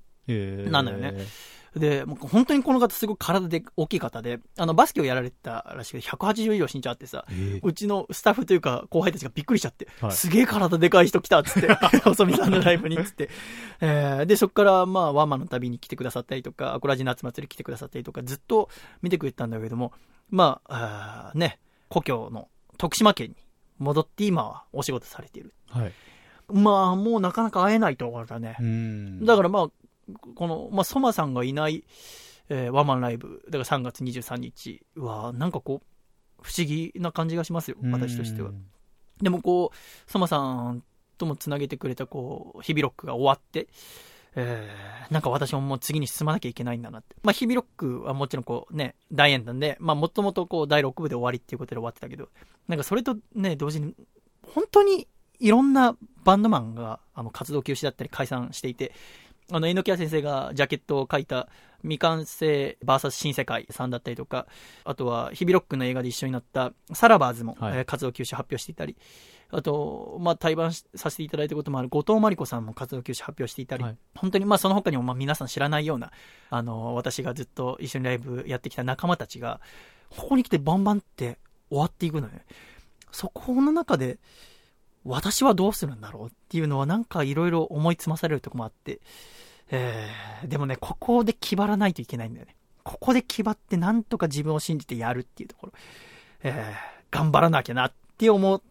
[0.72, 1.14] なんだよね。
[1.76, 7.26] で、もう本当にこの方すごく体で大きい方で、あの、バスケをやられてたらしくて、180以上身長あってさ、
[7.62, 11.74] うちのスタッフというか後輩たちがびっくりしちゃって、はいすげえ体でかい人来たっつって、
[12.04, 13.30] 細見さんのライブにっつって。
[13.82, 18.70] えーで、そこからまあワンマンの旅に来てくださったりとか、アコラジ夏祭り来てくださったりとか、ずっと
[19.02, 19.92] 見てくれてたんだけども、
[20.30, 21.60] まあ、あーね、
[21.90, 22.48] 故郷の
[22.78, 23.36] 徳島県に
[23.80, 25.54] 戻って今はお仕事されている。
[25.70, 25.94] はい。
[26.52, 28.64] まあ、もうなかなか会えないところだねう。
[28.64, 29.26] ん。
[29.26, 29.68] だからまあ、
[30.36, 31.84] この、まあ、ソマさんがいない、
[32.50, 35.86] えーワンマンライブ、だから3月23日は、なんかこう、
[36.42, 38.52] 不思議な感じがしますよ、私としてはう。
[38.52, 38.66] ん。
[39.22, 40.84] でもこう、ソマさん
[41.18, 43.68] ともつなげてくれた、こう、日々ロックが終わって、
[44.36, 47.16] えーなんか私ももう次に進まなきゃいけないんだなって。
[47.22, 52.30] まあ、日々ロックはもちろんこうね、大演なんで、まあ、もともとこう、第6部で終わりっていうことで終わってたけど、
[52.68, 53.96] なんかそれとね、同時に、
[54.42, 55.08] 本当に
[55.40, 58.94] いろんなバンドマンが、あの、活動休止だったり解散していて、
[59.52, 61.48] あの、猪木先生がジャケットを書いた
[61.82, 64.48] 未完成 VS 新世界さんだったりとか、
[64.84, 68.98] あとは日々ロックの映画で一緒になったサラバーズも、はいえー活動休止発表していたり、
[69.52, 76.12] あと、まあ、対バンしさせていただいたこともある後藤真理子さんも活動休止発表していたり、はい本当にまあその他にもまあ皆さん知らないような、
[76.50, 79.62] あの、私がずっと一緒にライブやってきた仲間たちが、
[80.10, 81.38] ここに来てバンバンって
[81.70, 82.34] 終わっていくのよ。
[83.12, 84.18] そこの中で、
[85.06, 89.00] 私はどうするんだろうっていうのはなんかいろいろ思い詰まされるとこもあって、
[89.70, 92.56] えー、でもね、ここで気張らないといけないんだよね。
[92.84, 95.74] ここで気張ってなんとか自分を信じてやるっていうところ、
[96.44, 98.62] えー、頑張らなきゃなって思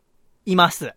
[0.47, 0.87] います。
[0.89, 0.93] っ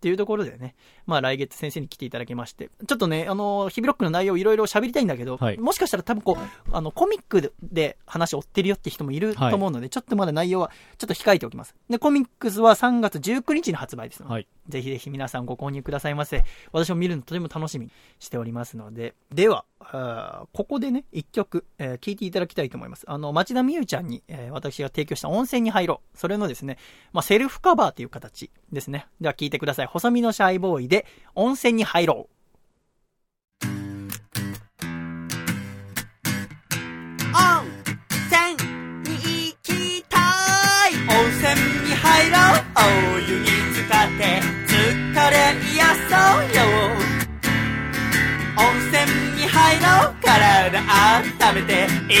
[0.00, 0.74] ていうところでね、
[1.06, 11.74] まあ来月先生に来ていただきまして、ちょっとね、あの、日々ロックの内容いろいろ喋りたいんだけど、はいもしかしたら多分こう、あの、コミックで話を追ってるよって人もいると思うので、ちょっとまだ内容はちょっと控えておきます。
[11.88, 14.46] で、コミックスは3月19日に発売ですので、はい。
[14.68, 16.44] ぜひぜひ皆さんご購入くださいませ。
[16.72, 19.14] 私も見るのとても楽しみにしておりますので。
[19.32, 23.04] では、あーここでね、一曲、えー聴いていただきたいと思います。
[23.08, 26.18] あの、町田美優ちゃんに、えー私が提供した温泉に入ろう。
[26.18, 26.78] それのですね、
[27.12, 29.06] まあ、セルフカバーという形ですね。
[29.20, 29.86] では聴いてください。
[29.86, 33.66] 細身のシャイボーイで、温泉に入ろう。
[37.34, 37.64] 温
[38.28, 38.52] 泉
[39.08, 39.08] に
[39.48, 40.18] 行きた
[40.90, 40.92] い。
[41.08, 41.56] 温泉
[41.88, 42.60] に入ろう。
[42.76, 44.76] お湯に浸かって疲
[45.30, 45.34] れ
[45.72, 45.80] 癒
[46.10, 46.60] そうよ。
[48.58, 48.62] 温
[48.92, 49.00] 泉
[49.40, 50.12] に入ろう。
[50.22, 50.78] 体
[51.48, 52.12] 温めて一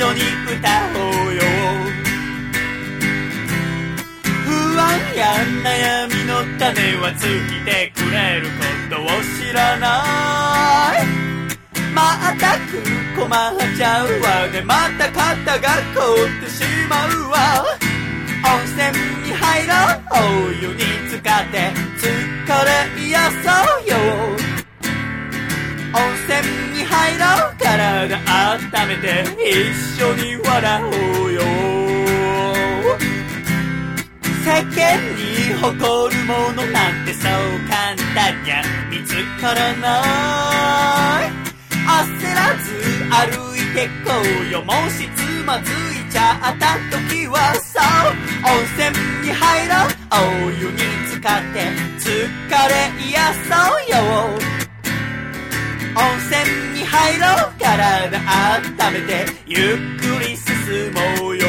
[0.00, 0.98] 緒に歌お
[1.30, 1.89] うよ
[5.16, 9.06] や悩みの種は尽きてくれることを
[9.38, 9.86] 知らな
[10.98, 11.30] い。
[11.94, 12.80] またく
[13.16, 14.46] 困っちゃうわ。
[14.48, 17.64] ねまた肩が凍ってしまうわ。
[18.42, 18.88] 温泉
[19.26, 20.10] に入ろう。
[20.12, 22.08] お湯に浸かって疲
[22.64, 23.96] れ癒そうよ。
[25.92, 26.40] 温泉
[26.78, 27.56] に入ろう。
[27.58, 28.14] 体
[28.54, 29.06] 温めて
[29.38, 31.79] 一緒に笑おうよ。
[34.50, 37.30] 世間に誇るものなんてそう
[37.70, 39.86] 簡単にゃ見つからな
[41.22, 41.30] い。
[41.86, 42.66] 焦らず
[43.38, 44.10] 歩いてこ
[44.42, 44.60] うよ。
[44.64, 48.10] もしつまずいちゃった時はそう
[48.44, 48.90] 温泉
[49.24, 49.88] に入ろう。
[50.10, 50.78] お湯に
[51.08, 51.70] 浸かって
[52.00, 52.10] 疲
[52.68, 53.14] れ癒
[53.46, 53.96] そうよ。
[55.94, 57.52] 温泉に入ろう。
[57.60, 58.18] 体
[58.58, 61.46] 温めてゆっくり進もうよ。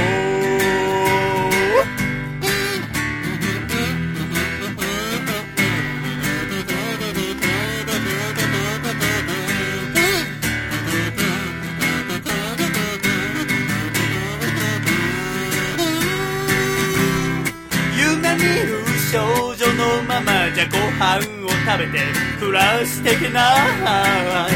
[19.97, 21.99] のままじゃご飯を食べて
[22.39, 23.41] 暮らしていけな
[24.47, 24.51] い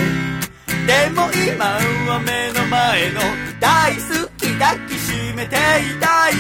[0.88, 3.20] でも今は目の前の
[3.60, 4.00] 大好
[4.38, 5.60] き抱きしめてい
[6.00, 6.34] たい、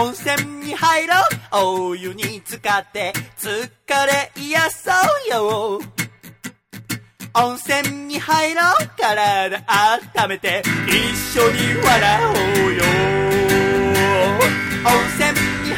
[0.00, 1.14] 温泉に入ろ
[1.52, 1.88] う。
[1.90, 3.68] お湯に浸かって疲
[4.06, 4.90] れ癒そ
[5.28, 5.80] うよ。
[7.34, 8.64] 温泉に入ろう。
[8.96, 9.64] 体
[10.24, 12.30] 温めて一緒に笑お
[12.68, 12.84] うよ。
[14.84, 15.51] 温泉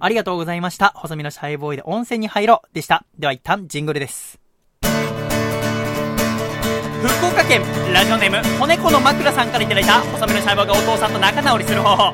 [0.00, 0.92] ありがとうございました。
[0.96, 3.04] 細身のシャイボーイで温泉に入ろうでした。
[3.18, 4.40] では一旦ジングルです。
[7.02, 7.62] 福岡県
[7.94, 12.12] ラジオネーム子猫の枕さんからいただいた細身のシャイボーイがお父さんと仲直りする方法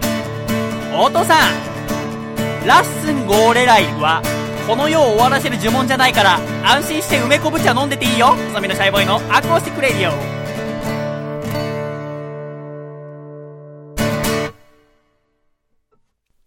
[1.04, 4.22] お父さんラッスンゴレライは
[4.66, 10.35] この世を終わらせる呪文じゃないから安心して梅昆布茶飲んでていいよ細身のシャイボーイのアコースティックレディオ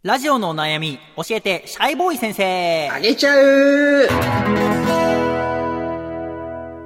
[0.01, 4.07] ラジオのお悩み教えてシャイボーイ先生あげちゃう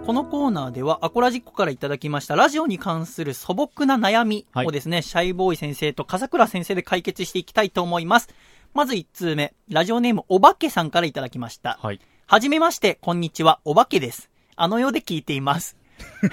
[0.03, 8.29] このコーナーでは、アコラジッコからいただきましたラジオに関する素朴な悩みをですね、シャイボーイ先生と笠倉先生で解決していきたいと思います。
[8.73, 11.77] まず1通目、ラジオネームおばけさんからいただきました。
[11.83, 11.99] はい。
[12.25, 14.31] はじめまして、こんにちは、おばけです。
[14.55, 15.77] あの世で聞いています。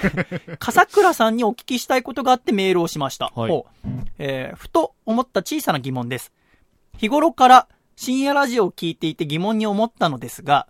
[0.59, 3.33] 笠倉さんにお聞きしたいことがあってメールをしました。
[3.35, 6.33] はいほうえーふと思った小さな疑問です。
[7.01, 10.67] 日頃から深夜ラジオを聞いていて疑問に思ったのですが、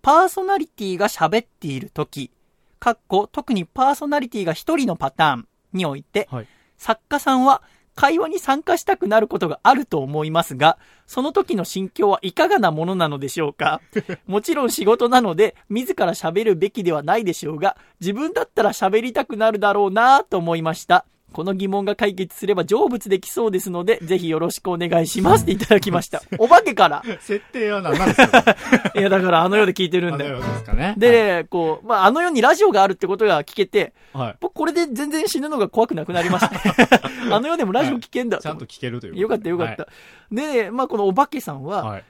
[0.00, 2.30] パーソナリティが喋っているとき、
[2.78, 6.46] かっこ特にパーソナリティが一人のパターンにおいて、はい。
[6.78, 7.62] 作家さんは
[7.96, 10.78] 会話に参加したくなることがあると思いますが、
[11.08, 13.80] その時の心境はいかがなものなのでしょうか？
[14.28, 21.06] もちろん仕事なので、自ら喋るべきではないでしょうが、自分だったら喋りたくなるだろうなぁと思いました。
[21.32, 26.22] この疑問が解決すれば成仏できそうですので、ぜひよろしくお願いしますっていただきました。
[26.38, 27.02] お化けから。
[27.20, 28.56] 設定は何なんですか？
[28.94, 30.32] いや、だからあの世で聞いてるあのんだよ。
[30.32, 30.94] ようですかね。
[30.96, 36.50] で、こう、まあ、あの世にラジオがあるってことが聞けて、はい、これで全然死ぬのが怖くなくなりました。
[37.34, 39.88] あの世でもラジオ聞けんだちゃんと聞けるというよかったよかった。
[40.30, 42.04] で、まあこのお化けさんは、はい。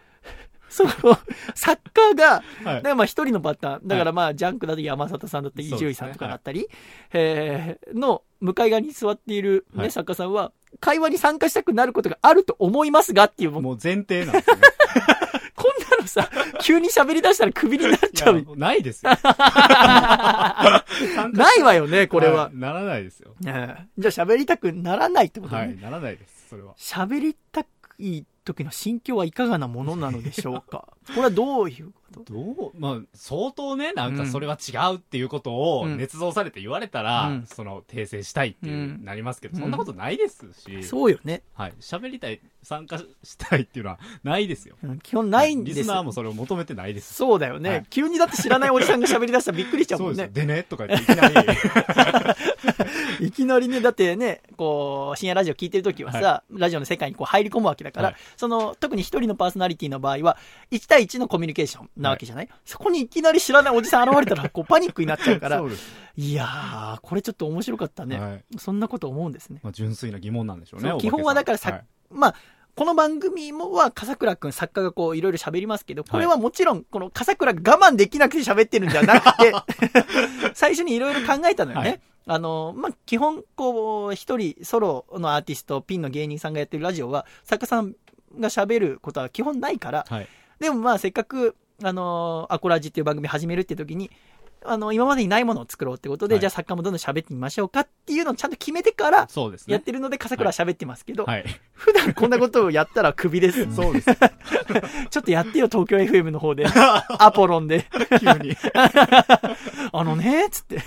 [0.72, 0.90] その、
[1.54, 2.64] 作家が、はい。
[2.64, 3.86] はいだからまあ一人のパターン。
[3.86, 6.68] だからまあジャンクだと山里さんだったり、伊集院さんとかだったり、
[7.12, 14.56] えーの向かい側に座っているね、はい作家さんは、会話に参加したくなることがあると思いますがっていう、もう前提なんですね。
[15.54, 16.28] こんなのさ、
[16.60, 18.44] 急に喋り出したらクビになっちゃう。
[18.56, 19.12] ないですよ。
[19.22, 20.82] な
[21.58, 22.50] いわよね、これは。
[22.52, 23.34] いならないですよ。
[23.46, 25.60] ええじゃあ喋りたくならないってことね。
[25.60, 25.76] はい。
[25.76, 26.74] ならないです、それは。
[26.76, 27.64] 喋りた
[27.98, 30.88] い時の心境はいかがなものなのでしょうか。
[31.08, 32.22] これはどういうと。
[32.24, 32.72] どう？
[32.78, 35.96] まあ、相当ね、なんかそれは違うっていうことをうん。
[35.96, 37.46] 捏造されて言われたら、うん。
[37.46, 39.60] その、訂正したいっていう、うんなりますけど、うん。
[39.62, 41.42] そんなことないですし、そうよね。
[41.54, 41.72] はい。
[41.80, 44.76] 喋りたい、参加したいっていうのはないですよ。
[44.82, 47.14] うん基本ないんですリスナーもそれを求めてないです。
[47.14, 47.86] そうだよね、はい。
[47.90, 50.28] 急にだって知らないおじさんが喋り出したらびっくりしちゃうそうんね。
[50.32, 51.34] でね、とか言っていきなり、
[53.26, 58.16] いきなりね、だってね、こう、深夜ラジオ聞いてるときはさ、ラジオの世界にこう入り込むわけだから、はい。
[58.36, 60.36] その、特に一人のパーソナリティの場合は、
[60.70, 65.62] 1対1のコミュニケーションなわけじゃない、そこにいきなり知らないおじさん現れたら、こう、パニックになっちゃうから。
[66.16, 68.20] いやー、これちょっと面白かったね。
[68.20, 68.44] はい。
[68.58, 69.60] そんなこと思うんですね。
[69.62, 70.92] まあ、純粋な疑問なんでしょうね。
[71.00, 72.34] 基本はだからさはいまあ、
[72.74, 79.52] この番組もは、笠倉くん作家がこう、いろいろ喋りますけど、これはもちろん、この笠倉が我慢できなくて喋ってるんじゃなくて、
[80.54, 81.88] 最初にいろいろ考えたのよね。
[81.88, 87.96] はいあの、まあ、基本、こう、一人ソロのアーティスト、ピンの芸人さんがやってるラジオは、作家さん
[88.38, 90.28] が喋ることは基本ないから、はい。
[90.60, 94.10] でもまあ、せっかく、あの、アコラジっていう番組始めるって時に、
[94.64, 99.72] あの、今までにないものを作ろうってことで、はいじゃあ作家もどんどん喋ってみましょうかっていうのをちゃんと決めてから、そうですね。
[99.72, 101.44] やってるので、笠倉は喋ってますけど、はい。
[101.72, 103.72] 普段こんなことをやったらクビです。
[103.74, 104.10] そうです。
[105.10, 106.66] ちょっとやってよ、東京 FM の方で。
[107.18, 107.86] アポロンで。
[108.18, 108.56] 急に。
[109.92, 110.80] あのね、つって。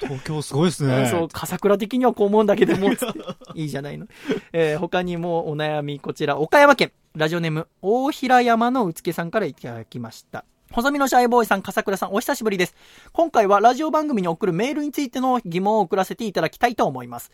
[0.00, 1.08] 東京すごいですね。
[1.10, 3.20] そう、笠倉的にはこう思うんだけども、つって。
[3.54, 4.06] いいじゃないの。
[4.52, 10.44] えー他にもお悩み、こちら、岡山県、ラジオネーム、大平山のうつけさんからいただきました。
[10.72, 12.74] 細身のシャイボーイさん、笠倉さん、お久しぶりです。
[13.12, 17.30] 今回はラジオ番組に送るメールについての疑問を送らせていただきたいと思います。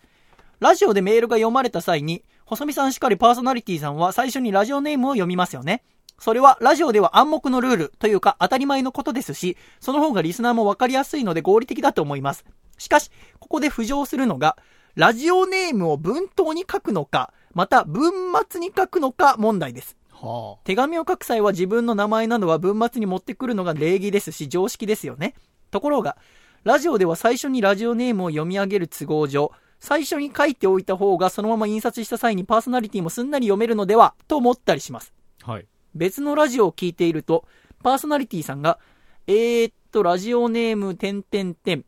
[0.60, 5.82] ラジオでメールが読まれた際に、細見さんしかりパーソナリティさんは最初にラジオネームを読みますよね。
[6.18, 12.44] それはラジオでは暗黙のルールというか当たり前のことですし、その方がリスナーもわかりやすいので合理的だと思います。
[12.78, 13.10] しかし、
[13.40, 14.56] ここで浮上するのが、
[14.94, 18.12] ラジオネームを文頭に書くのか、また文
[18.48, 19.96] 末に書くのか問題です。
[20.22, 25.34] は手紙を書く際は自分の名前などは文末に持ってくるのが礼儀ですし常識ですよね。
[25.70, 26.16] ところが、
[26.64, 35.12] ラジオでは最初にラジオネームを読み上げる都合上、最初に書いておいた方がそのまま印刷した際にパーソナリティもすんなり読めるのではと思ったりします。
[35.44, 35.50] あ。
[35.52, 35.66] はい。
[35.94, 37.44] 別のラジオを聞いていると、
[37.82, 38.78] パーソナリティさんが、
[39.26, 41.84] えーっと、ラジオネーム、点々点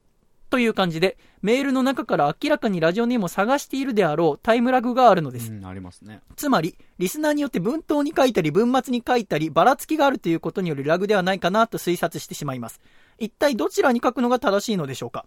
[0.54, 5.50] という感じで、メールの中から明らかにラジオネームを探しているであろうタイムラグがあるのです。
[5.50, 6.20] うん、ありますね。
[6.36, 12.80] つまり、リスナーによって文頭に書いたり文末に書いたり、ばらつきがあるということによるラグではないかなと推察してしまいます。
[13.18, 15.26] 一体どちらに書くのが正しいのでしょうか？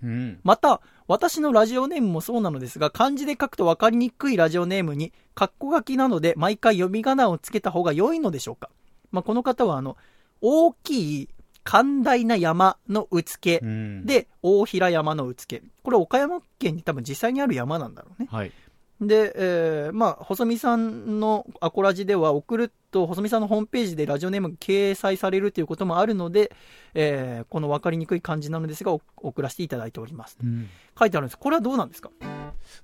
[0.00, 0.38] うん。
[0.44, 8.70] また、私のラジオネームもそうなのですが、漢字で書くと分かりにくいラジオネームに、括弧書きなので、毎回読み仮名をつけた方が良いのでしょうか？
[9.10, 9.96] まあ、この方は、あの、
[10.40, 11.28] 大きい、
[11.64, 15.62] 寛大な山のうつけう、ん、で、大平山のうつけ。
[15.82, 18.28] これ岡山県に多分実際にある山なんだろうね。
[18.30, 18.52] はい。
[19.00, 26.50] で、えーまあ、細見さんのアコラジでは送ると、細見さんのホームページでラジオネームが掲載されるということもあるので、
[26.94, 30.36] えーこの分かりにくい漢字なのですが、お送らせていただいております。
[30.42, 30.68] うん。
[30.98, 31.38] 書いてあるんです。
[31.38, 32.10] これはどうなんですか？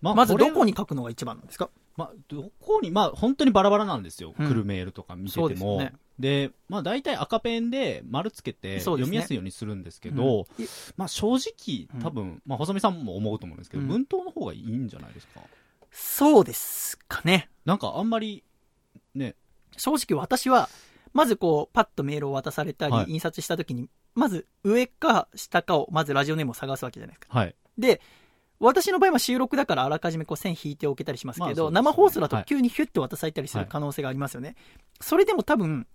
[0.00, 1.68] ままずどこにに書くのが一番なんですか？
[1.96, 4.34] まあ、どこに、まあ、本当にバラバラなんですよ。
[4.38, 5.78] うん来るメールとか見てても。
[5.78, 15.40] でねで、まあ、大体赤ペンで丸つけて読みやすいようにするんですけど、うんいまあ、正直うん、多分、まあ、細見さんも思うと思うんですけど、うん文頭の方がいいんじゃないですか？
[15.90, 17.48] そうですかね。
[17.64, 18.42] なんか、あんまり、
[19.14, 19.36] ね、
[19.76, 20.68] 正直私は、
[21.12, 27.38] まずこう、パッとメールを渡されたり、はい印刷した時に、まず上か下かを、まずラジオネームを探すわけじゃないですか。
[27.38, 27.54] はい。
[27.78, 28.00] で、
[28.60, 34.56] 私の場合は収録だからあらかじめこう線引いておけたりしますけど、まあね生放送だとはい急にヒュッと渡されたりするはい可能性がありますよね。
[35.00, 35.86] それでも多分、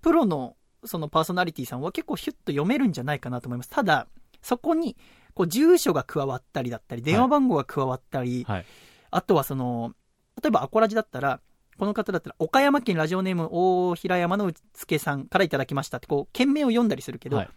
[0.00, 3.70] プロのそのパーソナリティさんは結構ヒュッと読めるんじゃないかなと思います。
[3.70, 4.08] ただ、
[4.42, 4.96] そこに、
[5.34, 8.66] こう、住所が加わったりだったり、電話番号が加わったり、はい。
[9.10, 9.94] あとはその、
[10.42, 11.40] 例えばアコラジだったら、
[11.78, 17.48] この方だったら、岡山県ラジオネーム大平山のうつけさんからいただきましたって、こう、県名を読んだりするけど、はい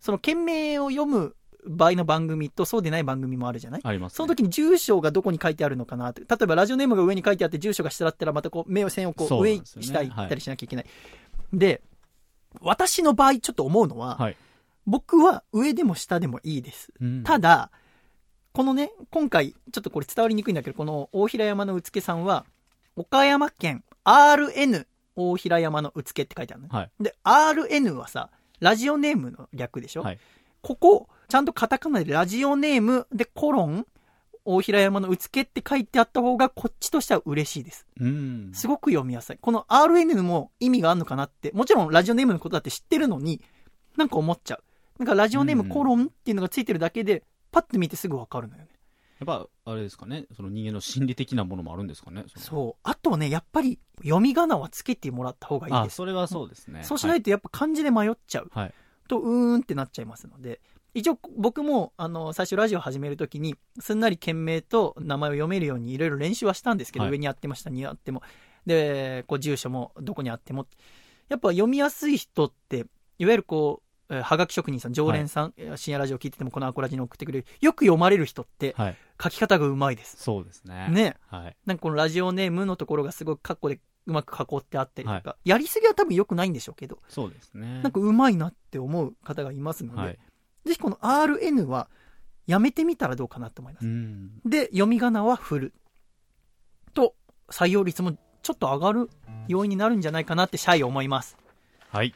[0.00, 1.36] その県名を読む
[1.66, 3.80] 場合の番組とそうでない番組もあるじゃない？
[3.84, 4.16] あります、ね。
[4.16, 6.20] その時に住所がどこに書いてあるのかなって。
[6.22, 10.86] 例えばラジオネームが上に書いてあって住所が下だったらまたこう目を線をこそう上下行ったりしなきゃいけない。
[11.52, 11.82] で、
[12.60, 14.36] 私の場合ちょっと思うのは、はい。
[14.86, 16.92] 僕は上でも下でもいいです。
[17.00, 17.70] うんただ、
[18.52, 22.44] このね、今回、ちょっとこれ伝わりにくいんだけど、この大平山のうつけさんは、
[22.96, 26.76] 岡山県 RN 大平山のうつけって書いてあるのね。
[26.76, 26.90] はい。
[27.00, 30.18] で、RN はさ、ラジオネームの略でしょ、はい
[30.62, 33.86] ここ、ちゃんとカタカナでラジオネームでコロン、
[34.44, 37.86] 大平山のうつけって書いてあった方がこっちとしては嬉しいです。
[38.00, 38.50] うん。
[38.52, 39.38] すごく読みやすい。
[39.40, 43.40] この RN も意味があるのかなって、もちろんラジオネームのことだって知ってるのに、
[43.96, 44.64] なんか思っちゃう。
[44.98, 47.22] なんかラジオネームコロンっていうのがついてるだけで、
[47.52, 48.68] パッと見てすぐわかるのよね。
[49.20, 52.24] やっぱ、あれですかね、その人間の心理的なものもあるんですかね。
[52.26, 52.40] う。
[52.40, 52.80] そう。
[52.82, 55.94] あとね、やっぱり読み仮名はつけてもらった方がいいあ、です。
[55.94, 56.82] それはそうですね。
[56.82, 58.50] そうしないとやっぱ漢字で迷っちゃう。
[58.52, 58.74] はい。
[59.06, 60.60] と、うーんってなっちゃいますので。
[60.94, 68.22] 一応僕も、あの、最初ラジオ始めるときに、すんなり件名と名前を読めるようにいろいろ練習はしたんですけど、はい上にあっても下にあっても。
[68.66, 70.66] で、こう住所もどこにあっても。
[71.28, 72.86] やっぱ読みやすい人って、
[73.18, 78.96] いわゆるこう、えーはがき職人さん、常連さん、えー深夜ラジオ聞いててもこのアコラジに送ってくれる、よく読まれる人ってはい。
[79.22, 80.16] 書き方がうまいです。
[80.18, 80.88] そうですね。。
[80.90, 81.16] ね。
[81.28, 81.56] はい。
[81.66, 87.80] なんかこのラジオネームのところがすごくカッコでうまく囲ってあったりとか、やりすぎは多分良くないんでしょうけど、そうですね。
[87.82, 90.18] なんかうまいなって思う方がいますので、はい。
[90.64, 91.88] ぜひこの RN は
[92.46, 93.86] やめてみたらどうかなと思います。
[93.86, 94.40] うん。
[94.44, 95.74] で、読み仮名は振る。
[96.94, 97.14] と、
[97.48, 99.10] 採用率もちょっと上がる
[99.48, 101.36] 要因になるんじゃないかなってシャイ思います。
[101.88, 102.14] はい。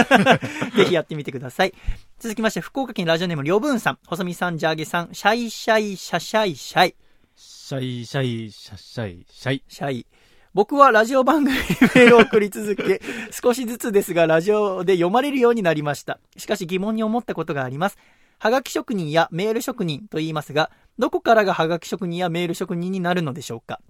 [0.76, 1.74] ぜひやってみてください。
[2.18, 6.94] 続きまして、福岡県ラジオネームりょうぶんさん、細身さん、ジャーゲさん、シャイシャイシャシャイシャイ。
[7.34, 9.64] シャイシャイシャシャイシャイ。
[9.68, 10.06] シャイ。
[10.52, 16.18] 僕はラジオ番組にメールを送り続け、 少しずつですがラジオで読まれるようになりました。
[16.36, 17.98] しかし疑問に思ったことがあります。
[18.40, 23.80] はがき職人やメール職人と言いますが、どこからがはがき職人やメール職人になるのでしょうか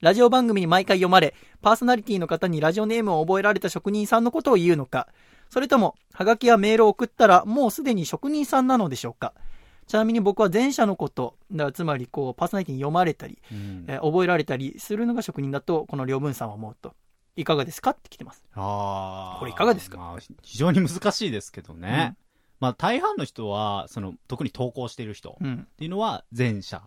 [0.00, 5.08] ラジオ番組に毎回読まれ、パーソナリティの方にラジオネームを覚えられた職人さんのことを言うのか、
[5.50, 9.34] それとも、はがきやメールを送ったらもうすでに職人さんなのでしょうか
[9.86, 16.94] ちなみに僕は前者のこと、だつまりこう、パーソナリティに読まれたり、うんえー覚えられたりするのが職人だと、この両文さんは思うと。
[17.36, 17.90] いかがですか？
[17.90, 18.42] って来てます。
[18.54, 19.38] ああ。
[19.38, 19.98] これいかがですか？
[19.98, 22.16] まあ、非常に難しいですけどね。
[22.60, 25.68] まあ、大半の人は、その、特に投稿している人っうん。
[25.76, 26.82] ていうのは前者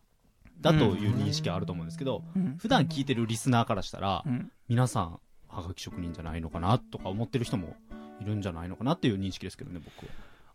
[0.60, 2.58] だという認識はあると思うんですけど、うん。
[2.58, 4.52] 普段聞いてるリスナーからしたら、うん。
[4.68, 7.76] 皆さん、はがき職人じゃないのかなとか思ってる人も
[8.20, 10.12] いるんじゃないのかなっていう認識ですけどね、僕は。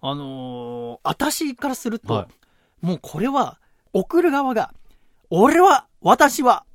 [0.07, 2.29] あのー、私からすると、は
[2.83, 3.59] もうこれは、
[3.95, 4.75] 送る側が、
[5.31, 6.67] 俺は、私は、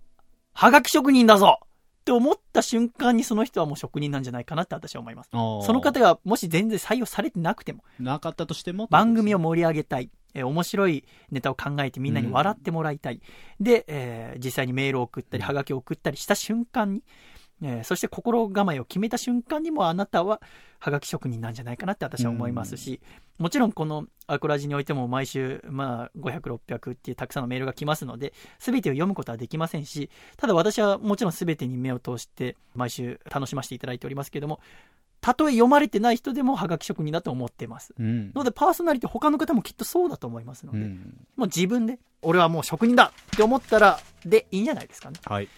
[0.53, 1.67] はがき職人だぞっ
[2.05, 5.29] て思った瞬間にその人はもう職人なんじゃないかなって私は思います。
[5.31, 10.09] そその方がもし全然採用されてなくても、なかったとしても、番組を盛り上げたい。
[10.33, 13.21] えー面白いネタを考えてみんなに笑ってもらいたい。
[13.59, 17.03] で、えー実際にメールを送ったり、うんはがきを送ったりした瞬間に、
[17.61, 20.41] えーそして心構えを決めた瞬間にもあなたは
[20.79, 23.01] はがき職人なんじゃないかなって私は思いますし、
[23.37, 34.59] もちろんこのアクラジにおいても毎週、まあ、500、600っていうたくさんのメールが来ますので、すべてを読むことはできませんし、ただ私はもちろんすべてに目を通して毎週楽しませていただいておりますけれども、
[35.21, 37.93] たとえ読まれてない人でもハガキ職人だと思ってます。
[37.99, 38.31] うん。
[38.33, 41.17] ので、パーソナリティ他の方もきっとそうだと思いますので、うん。
[41.35, 45.19] もう自分で、俺はもう職人だって思ったら、でいいんじゃないですかね。
[45.25, 45.49] はい。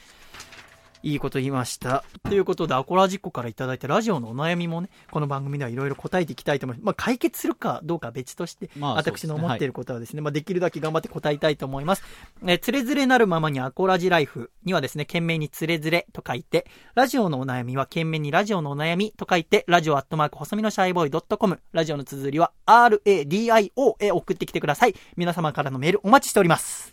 [1.03, 2.03] いいこと言いました。
[2.23, 6.85] ということで、アコラジッコからいただいたラジオのお悩みもね、この番組ではいろいろ答えていきたいと思います。
[6.85, 9.71] まあ、解決するかどうかは別として、まあ私の思っている。
[9.71, 12.03] ることはですね、まあ、できるだけ頑張って答えたいと思います。
[12.43, 24.95] えー、つれづれなるままにアコラジライフにはですね、懸命につれづれと書いて、ラジオのお悩みは懸命にラジオのお悩みと書いて、ラジオアットマーク細身のシャイボーイ .com、ラジオの綴りは RADIO へ送ってきてください。
[25.15, 26.91] 皆様からのメールお待ちしております。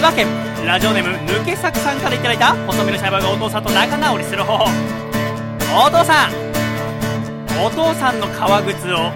[0.00, 0.26] 千葉県。
[0.64, 4.64] ラジオネーム抜け作さんからいただいた細身のシャイボーイがお父さんと仲直りする方法。
[4.64, 6.32] お父さん。
[7.62, 9.12] お父さんの革靴を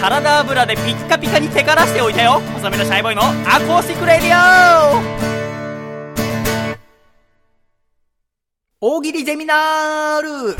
[0.00, 2.40] サラダ油でピッカピカにテカらしておいたよ。
[2.54, 3.26] 細身のシャイボーイのア
[3.60, 4.38] コースティックレディ
[8.80, 8.80] オ。
[8.80, 10.56] 大喜利ゼミナール。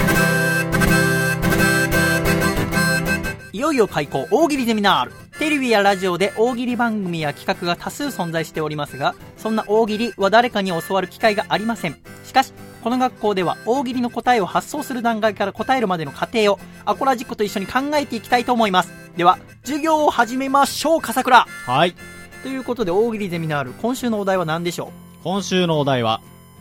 [3.55, 11.99] いよいよ開講大喜利ゼミナールテレビやラジオで大喜利番組や企画が多数存在しておりますがそんな大喜利は誰かに教わる機会がありません。
[12.25, 18.93] しかしこの学校では大喜利の答えを発想する段階から答えるまでの過程をアコラジックと一緒に考えていきたいと思います。
[19.19, 21.45] では授業を始めましょう笠倉。
[21.45, 21.95] はい。
[22.43, 24.93] ということで大喜利ゼミナール今週のお題は何でしょ
[25.23, 26.21] 今週のお題は、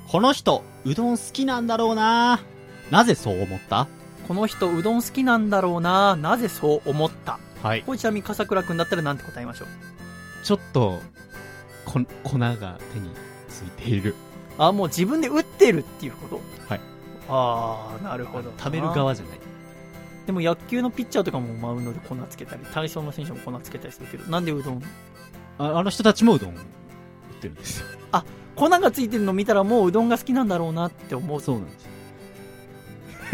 [0.09, 2.41] この人、うどん好きなんだろうな。
[2.91, 3.83] なぜそう思った？
[3.83, 3.87] う
[4.32, 7.38] この人うどん好きなんだろうななぜそう思った？
[7.61, 7.84] はい。
[7.84, 9.67] これちなみに笠倉くんだったら何て答えましょう？
[10.45, 11.01] ちょっと、
[11.84, 13.09] こ、粉が手に
[13.49, 14.15] ついている。
[14.57, 16.41] あもう自分で打ってるっていうこと？
[16.69, 16.79] はい
[17.27, 19.39] ああなるほど食べる側じゃない。
[20.25, 24.82] でも野球のピッチャーとかもマウンドで粉つけたり体操の選手も粉つけたりするけどなんでうどん？
[25.57, 26.57] ああの人たちもうどん売っ
[27.41, 27.88] てるんですよ。
[28.55, 31.90] 粉がついてるの見たらもううどんが好きなんだろうなって思うそうなんですよ。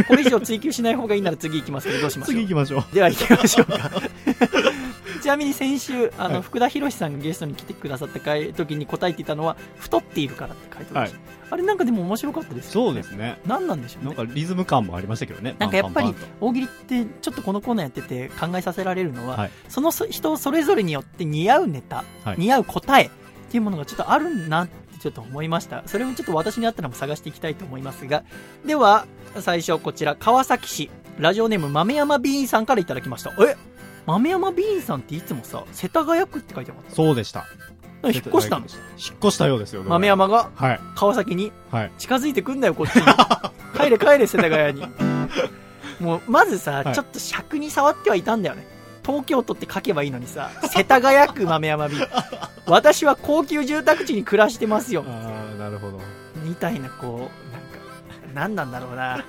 [0.08, 2.36] これ以上追求しない方がいいなら次行きますけどどうしましょう？
[2.36, 2.96] 次行きましょう。
[2.96, 3.92] では行きましょうか。
[5.22, 6.42] ちなみに先週あの、はい。
[6.44, 11.20] 福田博さんがゲストに来てくださった回時に答えていたのは太っているからって回答でした、
[11.50, 13.40] あれなんかでも面白かったですよそうですね。
[13.46, 14.16] 何なんでしょうね。
[14.16, 15.56] なんかリズム感もありましたけどね。
[15.58, 19.52] なんかやっぱり大喜利ってちょっとこのコーナーやってて考えさせられるのは、はい。
[19.68, 22.36] そのそ人それぞれによって似合うネタ、はい。
[22.38, 23.10] 似合う答えっ
[23.50, 24.68] ていうものがちょっとあるなっ
[24.98, 28.24] てちょっと思いましたそれもちょっと私にあったらも探していきたいと思いますが
[28.66, 29.06] では
[29.40, 33.56] 最初こちら川崎市ラジオネーム豆山ビーンさんからいただきましたえ？
[34.06, 37.46] 豆山ビーンさんっていつもさ世田谷区って書いてなかっそうでした。
[38.02, 38.66] た引っ越したの？
[38.98, 39.84] 引っ越したようですよ。
[39.84, 40.08] 豆。
[40.08, 40.80] 山がはい。
[40.96, 41.92] 川崎にはい。
[41.98, 43.04] 近づいてくんだよ、こっちに。
[43.78, 44.88] 帰れ帰れ、世田谷に。
[46.00, 48.66] もう、まずさ、はいちょっと尺に触ってはいたんだよね。
[49.08, 51.96] 東京都って書けばいいのにさ、世田谷区豆山ビ
[52.66, 55.06] 私は高級住宅地に暮らしてますよ。
[55.08, 56.00] ああ、なるほど。
[56.44, 57.78] みたいな、こう、なんか、
[58.36, 59.24] 何なんだろうな。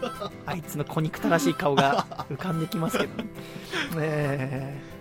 [0.47, 3.11] あいつの小憎たらしい顔が浮かんできますけど。
[4.01, 4.99] えー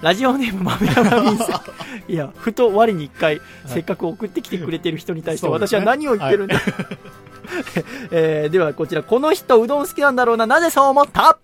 [0.00, 1.60] ラジオネーム豆山ビンさ
[2.08, 2.12] ん。
[2.12, 6.54] いや、ふと我に一回、せっかく送ってきてくれてる人に対して私は何を言ってるんだ。
[8.12, 11.38] えーではこちら、この人うどん好きなんだろうな、なぜそう思った？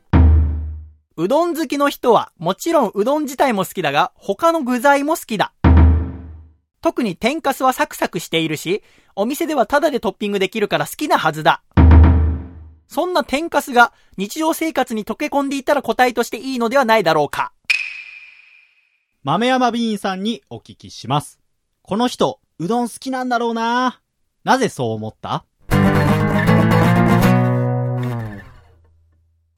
[1.16, 5.52] うどん好きの人は、もちろんうどん自体も好きだが、他の具材も好きだ。
[6.80, 8.82] 特に天かすはサクサクしているし、
[9.14, 11.62] お店ではタダでトッピングできるから好きなはずだ。
[12.88, 17.52] そんな天かすが日常生活に溶け込んでいたら答えとしていいのではないだろうか。
[19.22, 21.38] 豆山ビーンさんにお聞きします。
[21.82, 24.00] この人、うどん好きなんだろうな
[24.42, 25.44] なぜそう思った？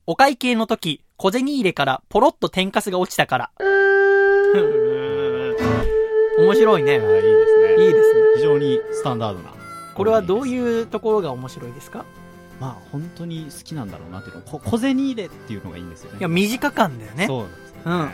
[0.07, 3.51] お会計の時、小銭入れからポロッと天かすが落ちたから。
[6.39, 6.95] 面白いね。
[6.95, 7.07] いいで
[7.47, 7.87] すね。
[7.87, 8.21] いいですね。
[8.37, 9.51] 非常にスタンダードな。
[9.95, 12.05] これはどうういうところが面白いですか？
[12.61, 14.43] まあ、本当に好きなんだろうなっていうの。
[14.43, 16.19] こ小銭入れっていうのがいいんですよね。
[16.19, 17.27] いや、短感だよね。
[17.27, 18.11] そうなんですよ、うん。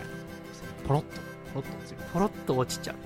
[0.86, 1.20] ポロッと、
[1.55, 1.98] ポロッと落ちる。
[2.12, 2.96] ポロッと落ちちゃう。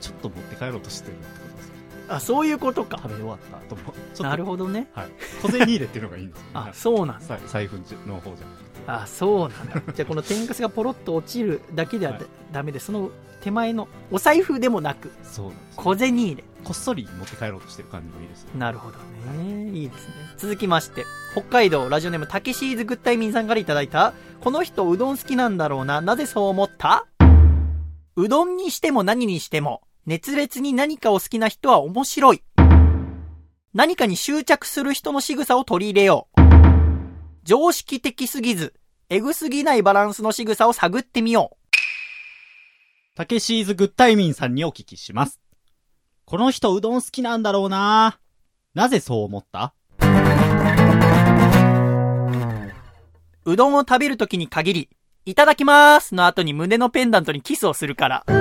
[0.00, 1.74] ちょっと持って帰ろうとしてるってことですよ。
[2.08, 3.08] あ、そういうことか食。
[3.08, 3.94] べ終わった後も。
[4.20, 4.88] なるほどね。
[4.94, 5.08] はい。
[5.42, 6.50] 小銭入れっていうのがいいんですよ、ね。
[6.54, 7.26] あ、そうなんだ。
[7.26, 7.82] さ財布の
[8.20, 8.59] 方じゃなくて。
[8.86, 9.92] あ、そうなんだ。
[9.94, 13.10] じゃあこの天かすがポロッと落ちるだけでははいダメで、その
[13.40, 16.44] 手前のお財布でもなく、そうなんですよ小銭入れ。
[16.62, 18.50] こっそり持って帰ろうとしてる感じもいいですよ。
[18.58, 18.98] なるほど
[19.32, 19.70] ね。
[19.70, 20.14] いいですね。
[20.36, 24.12] 続きまして、北海道ラジオネームたけしーずグッタイミンさんからいただいた、
[24.42, 27.06] この人うどん好きなんだろうな、なぜそう思った？
[28.16, 32.42] うどんにしても何にしても、熱烈に何かを好きな人は面白い。
[33.72, 36.29] 何かに執着する人の仕草を取り入れよう。
[37.42, 38.74] 常識的すぎず、
[39.08, 41.56] エグすぎないバランスの仕草を探ってみよう。
[43.16, 45.40] たけしーずグッタイミンさんにお聞きします。
[46.26, 48.20] この人うどん好きなんだろうな
[48.74, 49.74] なぜそう思った？
[53.44, 54.90] うどんを食べるときに限り、
[55.26, 58.24] いただきまーすの後に胸のペンダントにキスをするから。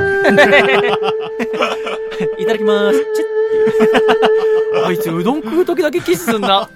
[2.40, 3.00] いただきまーす。
[3.16, 6.70] チュッあいつうどん食うときだけキスすんな。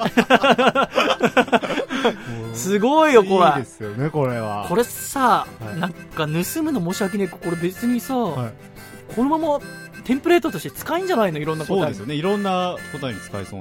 [2.54, 3.66] すごいよ、これいいで。
[3.66, 4.66] すよね、これは。
[4.68, 8.54] これさ、はいなんか盗むの申し訳ねえか、これ別にさ、はい
[9.16, 9.60] このまま
[10.06, 11.38] テンプレートとして使えんじゃないの？
[11.39, 11.78] いろんな答え。
[11.80, 12.16] そうですよね。
[12.16, 13.60] いろんな答えに使えそう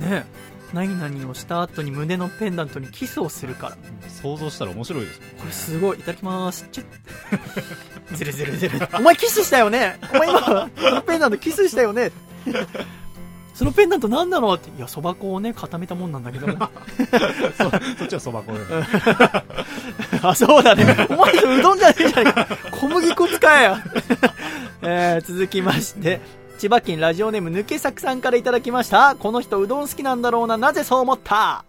[0.00, 0.06] な。
[0.10, 0.26] ね
[0.72, 3.76] 何々をした後に胸のペンダントにキスをするから。
[4.08, 5.98] 想像したら面白いですもんこれすごい。
[5.98, 6.68] いただきまーす。
[6.70, 8.16] チュッ。
[8.16, 8.88] ずるずるずる。
[8.94, 9.98] お前キスしたよね？
[10.14, 10.40] お前今、
[10.76, 12.12] そのペンダントキスしたよね？
[13.54, 14.54] そのペンダント何なの？
[14.54, 14.70] って。
[14.70, 16.46] いや、そば粉をね、固めたもんなんだけど。
[16.48, 18.60] そっちはそば粉で。
[20.22, 21.06] あ、そうだね。
[21.10, 22.46] お前うどんじゃねえじゃねえか。
[22.70, 23.84] 小麦粉使えや。
[24.82, 26.20] えー、続きまして、
[26.60, 29.16] 千葉県ラジオネーム抜け作さんからいただきました。
[29.16, 30.58] この人うどん好きなんだろうな。
[30.58, 31.64] なぜそう思った？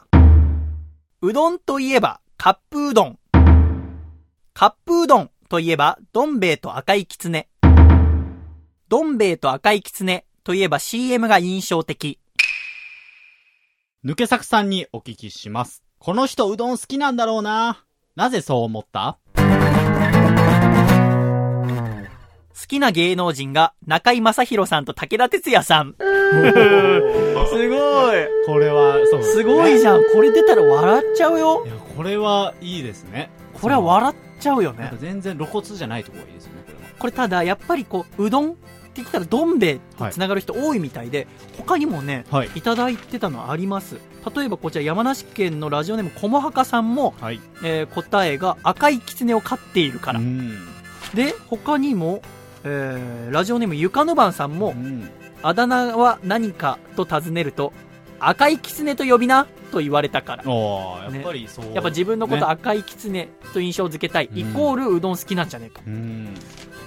[1.22, 3.20] うどんといえば、カップうどん。
[4.54, 7.48] カップうどんといえば、どん兵衛と赤いきつね。
[8.90, 12.20] どん兵衛と赤いきつねといえば CM が印象的。
[14.04, 15.86] 抜け作さんにお聞きします。
[16.00, 17.86] この人うどん好きなんだろうな。
[18.18, 19.20] なぜそう思った？
[22.62, 25.96] 好きな芸能人が中居正広さんと武田鉄矢さん。
[25.98, 26.04] す
[27.70, 28.28] ごい。
[28.46, 30.04] これは、そうすごいじゃん。
[30.14, 31.70] これ出たら笑っちゃうよい。
[31.70, 33.32] や、これはいいですね。
[33.54, 34.94] これは笑っちゃうよね。
[35.00, 36.82] 全然露骨じゃないところがいいですよね、これは。
[37.00, 38.58] これただ、やっぱりこう、うどんって
[38.98, 42.50] 言ったらどん兵衛って繋がる人多いみたいで、他にもね、はい。
[42.54, 43.96] いただいてたのあります。
[44.36, 47.40] 例えばこちら山梨県のラジオネームこもはかさんも、はい。
[47.64, 50.20] えー答えが赤い狐を飼っているから。
[50.20, 50.60] うん。
[51.16, 52.22] で、他にも、
[52.64, 55.10] えーラジオネームゆかのばんさんもう、ん。
[55.44, 57.74] あだ名は何かと尋ねると、
[58.20, 60.44] 赤い狐と呼びなと言われたから。
[60.44, 61.74] やっぱりそう。
[61.74, 65.82] やっぱ自分のことね赤い狐と印象づけたい、うんイコールうどん好きなんじゃねえか。
[65.86, 66.30] うん。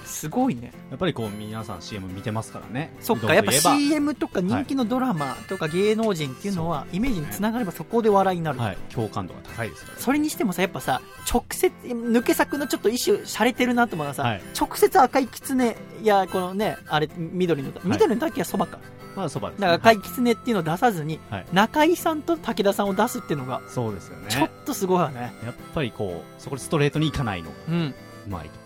[0.05, 0.71] すごいね。
[0.89, 2.93] やっぱりこう、皆さん CM 見てますからね。
[2.99, 8.59] そっか、やっぱ CM とか人気のドラマとか芸能人っていうのは、イメージにつながればそこで笑いになる。
[8.59, 8.77] はい。
[8.93, 9.99] 共感度が高いですから。
[9.99, 11.01] それにしてもさ、やっぱさ、
[11.31, 14.41] 直接、抜け作のちょっと一種洒落てるなと思うのはさ、はい。
[14.59, 18.79] 直接赤い狐、いや、このね、あれ、緑の、緑の時はそばか。
[19.15, 19.79] まあ、そばですだね。
[19.79, 24.25] から赤い狐っていうのを出さずに、はい中井さんと武田さんを出すっていうのが、そうですよね。
[24.29, 25.33] ちょっとすごいよね。
[25.45, 27.95] やっぱりこう、そこでストレートにいかないのがうん。
[28.27, 28.64] うまいと。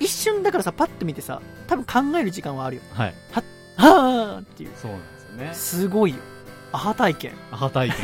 [0.00, 2.82] 一瞬だからさ、パッと見てさ、多分考える時間はあるよ。
[2.92, 3.14] はい。
[3.76, 4.70] はーっていう。
[4.74, 5.50] そうなんですよね。
[5.54, 6.16] すごいよ。
[6.72, 7.32] アハ体験。
[7.50, 7.98] アハ体験。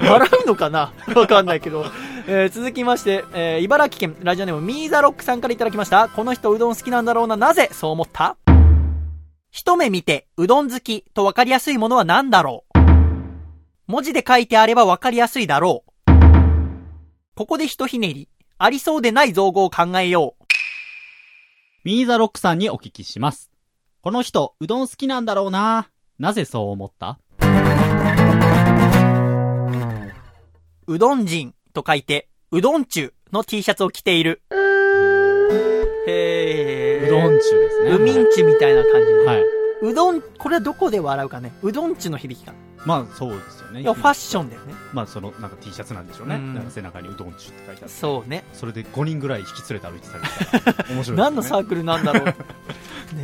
[0.10, 0.92] 笑うのかな？
[1.14, 1.84] わかんないけど。
[2.26, 6.08] えー続きまして、えー茨城県ラジオネームミーザロックさんからいただきました。
[6.08, 7.36] この人うどん好きなんだろうな。
[7.36, 8.36] なぜそう思った？
[9.50, 12.78] 一目見て、うどん好きとわかりやすいものは何だろう？
[13.86, 16.10] 文字で書いてあればわかりやすいだろう？
[17.36, 18.28] ここでひとひねり。
[18.56, 20.43] ありそうでない造語を考えよう。
[21.84, 23.50] ミーザロックさんにお聞きします。
[24.00, 25.90] この人、うどん好きなんだろうな。
[26.18, 27.18] なぜそう思った？
[30.86, 34.40] うどん人と書いて、うどん中の T シャツを着ている。
[36.06, 37.06] へー。
[37.06, 37.90] うどん中ですね。
[37.90, 39.26] うみんちみたいな感じで。
[39.26, 39.42] はい。
[39.82, 41.52] うどん、これはどこで笑うかね？
[41.62, 42.58] うどんちの響きかな。
[42.86, 43.80] まあ、そうですよね。
[43.80, 44.74] いや、ファッションだよね。
[44.92, 46.34] まあ、その、なんか T シャツなんでしょうね。
[46.34, 47.90] うんなんか背中にうどん中って書いてある。
[47.90, 48.44] そうね。
[48.52, 51.22] それで5人ぐらい引き連れて歩いてたりしたら面白いですよね。
[51.22, 52.24] 何のサークルなんだろう。
[52.26, 52.34] ね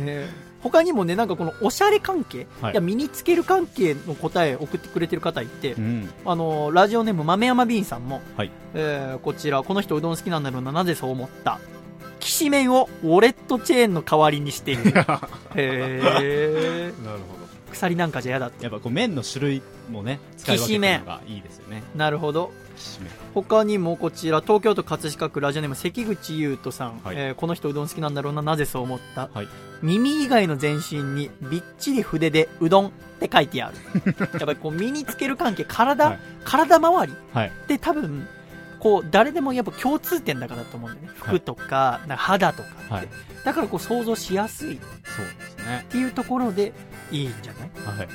[0.05, 0.29] え
[0.63, 6.09] 他にもね、なんかこのおしゃれ関係、はいい、や、身につける関係の答え送ってくれてる方いて、うん。
[6.23, 11.59] あの、ラジオネーム豆山ビーンさんも、はいえーこちら、この人うどん好きなんだろうな、なぜそう思った？
[12.41, 14.83] きしめんをウォレットチェーンの代わりにしている。
[15.55, 16.03] へー。
[17.05, 17.41] なるほど。
[17.71, 18.63] 鎖なんかじゃ嫌だって。
[18.63, 21.83] やっぱこう麺の種類もね、使い分けてるのがいいですよね。
[21.95, 22.51] なるほど。
[23.33, 29.47] 他にもこちら東京都葛飾区ラジオネーム関口優斗さん、はいえーこの人うどん好きなんだろうななぜそう思った、はい
[29.83, 33.75] 耳以外の全身にびっちり筆でうどんって書いてある
[34.33, 37.47] やっぱりこう身につける関係体、はい体周りはい。
[37.47, 38.27] って多分
[38.81, 41.13] こう誰でもやっぱ共通点だからだと思うんだよね。
[41.19, 41.37] はい。
[41.37, 43.07] 服とか,、なんか肌とかって、はい。
[43.45, 44.75] だからこう想像しやすい。
[44.75, 45.85] っそうですね。
[45.89, 46.73] ていうところで
[47.11, 47.97] いいんじゃない？
[47.97, 48.07] はい。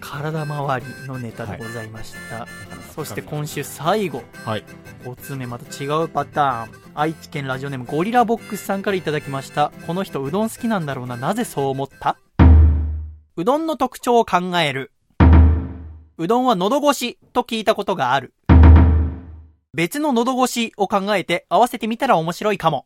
[0.00, 2.46] 体周りのネタでございました、
[2.94, 4.24] そして今週最後。
[4.44, 4.64] はい。
[5.04, 6.82] 5つ目また違うパターン。
[6.94, 9.72] 愛知県ラジオネームゴリラボックスさんからいただきました。
[9.86, 11.16] この人うどん好きなんだろうな。
[11.16, 12.16] なぜそう思った？
[13.36, 14.90] うどんの特徴を考える。
[16.18, 18.34] うどんは喉越しと聞いたことがある
[19.74, 22.84] 別の喉越しを考えて合わせてみたら面白いかも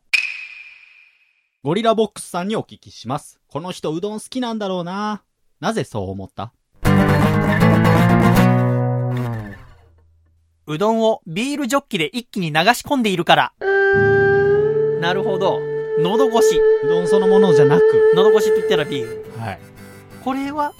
[1.61, 3.41] ゴリラボックスさんにお聞きします。
[3.49, 5.21] この人うどん好きなんだろうな。
[5.59, 6.53] なぜそう思った？
[10.65, 13.53] うどんをビールジョッキで一気に流し込んでいるから。
[15.01, 15.59] なるほど。
[15.99, 16.57] 喉越し。
[16.85, 19.25] うどんそのものじゃなく、喉越しって言ったらビール。
[19.37, 19.59] はい。
[20.23, 20.71] これは、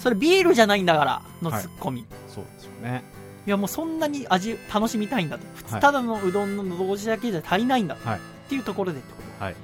[0.00, 2.00] それビールじゃないんだから、のツッコミ。
[2.00, 3.04] い、そうですよね。
[3.50, 5.44] やもうそんなに味楽しみたいんだと。
[5.80, 7.96] ただのうどんの喉越しだけじゃ足りないんだ。
[8.04, 9.44] はいっていうところでってこと。
[9.44, 9.56] はい。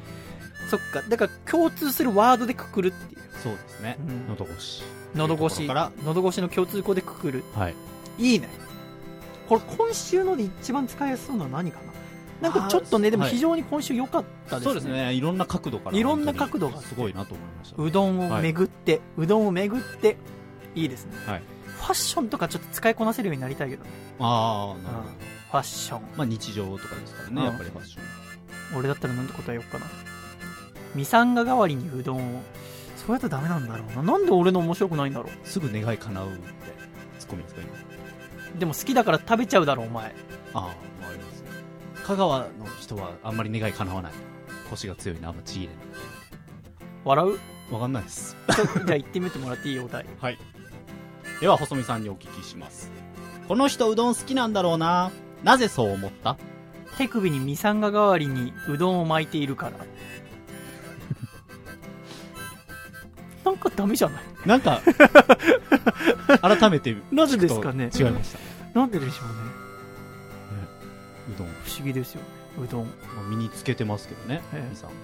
[0.68, 1.02] そっか。
[1.08, 3.20] だから共通するワードでくくるっていう。
[3.42, 3.96] そうですね。
[4.00, 4.82] うん喉越し。
[5.14, 5.66] 喉越し。
[5.66, 7.44] から喉越しの共通項でくくる。
[7.54, 7.74] はい。
[8.18, 8.48] いいね。
[9.48, 11.78] これ今週ので一番使いやすそうなのは何か
[12.40, 12.50] な？
[12.50, 14.64] なんかちょっとね、でもはい非常に今週良かったですね。
[14.64, 15.14] そうですね。
[15.14, 15.96] いろんな角度から。
[15.96, 17.80] いろんな角度がすごいなと思いました。
[17.80, 20.16] うどんを巡って、うどんを巡って、
[20.74, 21.12] いいですね。
[21.24, 23.90] はいファッションとかちょっと使いこなせるようになりたいけどね。
[24.18, 25.08] ああ、なるほど。
[25.08, 26.02] ファッション。
[26.16, 28.00] まあ日常とかですからね、うんやっぱりファッショ
[28.74, 28.78] ン。
[28.78, 29.86] 俺だったらなんて答えようかな。
[30.94, 32.42] ミサンガ代わりにうどんを。
[32.96, 34.02] そうやったらダメなんだろうな。
[34.12, 36.40] なんで俺の面白くないんだろすぐ願い叶うって、
[37.18, 37.70] ツッコミですか、今。
[38.56, 38.58] う。
[38.58, 40.04] でも好きだから食べちゃうだろう、お前。
[40.06, 40.10] あ
[40.54, 40.60] あ、
[41.00, 41.48] まあありますね。
[42.04, 42.48] 香川の
[42.80, 44.12] 人はあんまり願い叶わない。
[44.70, 45.72] 腰が強いな、あんまちぎれ
[47.04, 47.30] 笑う？
[47.30, 47.40] ない。
[47.72, 48.36] わかんないです。
[48.86, 49.78] じゃあ言ってみてもらっていい？
[49.80, 50.06] お題。
[50.20, 50.38] はい。
[51.42, 52.92] では、細見さんにお聞きします。
[53.48, 55.10] この人うどん好きなんだろうな。
[55.42, 56.36] なぜそう思った？
[56.98, 59.72] 手首にミサンガ代わりにうどんを巻いているから。
[63.44, 64.22] なんかダメじゃない？
[64.46, 64.80] なんか、
[66.42, 67.90] 改めてなぜですかね？
[67.92, 68.38] 違いました。
[68.78, 69.34] なんででしょうね。
[71.34, 71.48] うどん。
[71.64, 72.20] 不思議ですよ。
[72.64, 72.84] うどん。
[72.84, 72.92] ま
[73.26, 74.94] あ、身につけてますけどね、ええみさんが。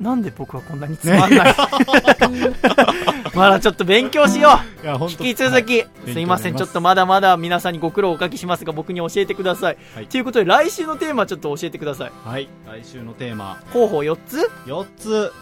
[0.00, 1.54] なんで僕はこんなにつまんない、
[3.34, 4.50] まだちょっと勉強しよ
[4.84, 9.78] う引き続き、勉強すいません、ちょっとまだまだ皆さんにご苦労をおかけしますが、僕に教えてください。
[9.94, 12.12] はいということで、来週のテーマちょっと教えてください。
[12.24, 12.48] はい。
[12.66, 15.32] 来週のテーマ、候補4つ？4つ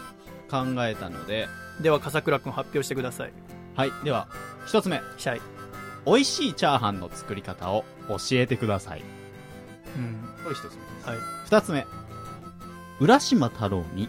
[0.49, 1.47] 考えたので、
[1.81, 3.33] では、笠倉くん発表してください。
[3.75, 3.91] はい。
[4.03, 4.27] では、
[4.67, 5.01] 1つ目。
[5.17, 5.41] シャイ。
[6.05, 9.03] 美味しいチャーハンの作り方を教えてください。
[9.97, 10.17] うん。
[10.43, 11.09] これ1つ目です。
[11.09, 11.17] はい。
[11.49, 11.85] 2つ目。
[12.99, 14.07] 浦島太郎に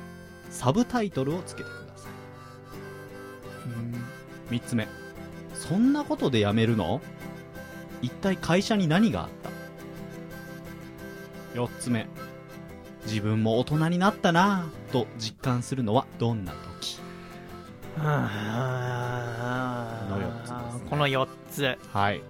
[0.56, 2.08] サブタイトルをつけてくださ
[4.50, 4.54] い。
[4.54, 4.88] 3つ目。
[5.52, 7.02] そんなことで辞めるの？
[8.00, 9.28] 一体会社に何があっ
[11.54, 12.06] た？4つ目。
[13.04, 17.00] 自分も大人になったなぁと実感するのはどんな時？
[17.98, 18.16] この
[20.18, 21.78] 四つですねこの4つ。
[21.92, 22.22] はい。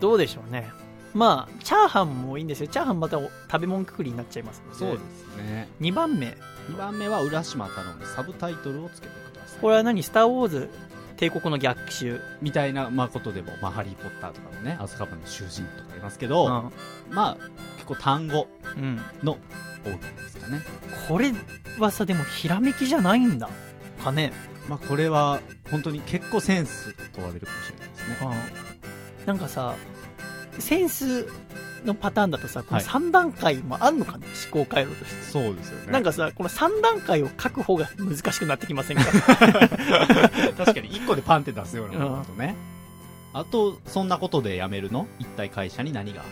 [0.00, 0.68] どうでしょうね。
[1.16, 2.68] まあ、チャーハンもいいんですよ。
[2.68, 4.78] チャーハンまたお食べ物くくりになっちゃいますので。
[4.78, 5.68] そうですね。
[5.80, 6.36] 2番目。
[6.68, 9.60] 2番目は浦島太郎にサブタイトルをつけてください。
[9.60, 10.02] これは何？
[10.02, 10.70] スター・ウォーズ
[11.16, 12.20] 帝国の逆襲。
[12.42, 17.14] みたいな、まあ、ことでも、まあ、ハリー・ポッターとかのね、アズカバンの囚人とかありますけど、うん。
[17.14, 17.36] まあ、
[17.76, 19.00] 結構単語うん。
[19.22, 19.38] の
[19.84, 20.60] 大喜利ですかね。
[21.08, 21.32] これ
[21.78, 23.48] はさ、でもひらめきじゃないんだ。
[24.04, 24.32] かね。
[24.68, 25.40] まあ、これは、
[25.70, 28.16] 本当に結構センス問われるかもしれないですね。
[29.20, 29.26] うん。
[29.26, 29.74] なんかさ、
[30.58, 31.26] センス
[31.84, 35.22] のパターンだとさ、このはい3段階もあんのかね、思考回路として。
[35.30, 35.92] そうですよね。
[35.92, 39.04] なんかさ、この3段階を書く方が難しくなってきませんか？
[40.56, 42.54] 確かに1個でパンって出すようなことね。
[43.32, 45.06] あと、そんなことで辞めるの？
[45.18, 46.26] 一体会社に何があっ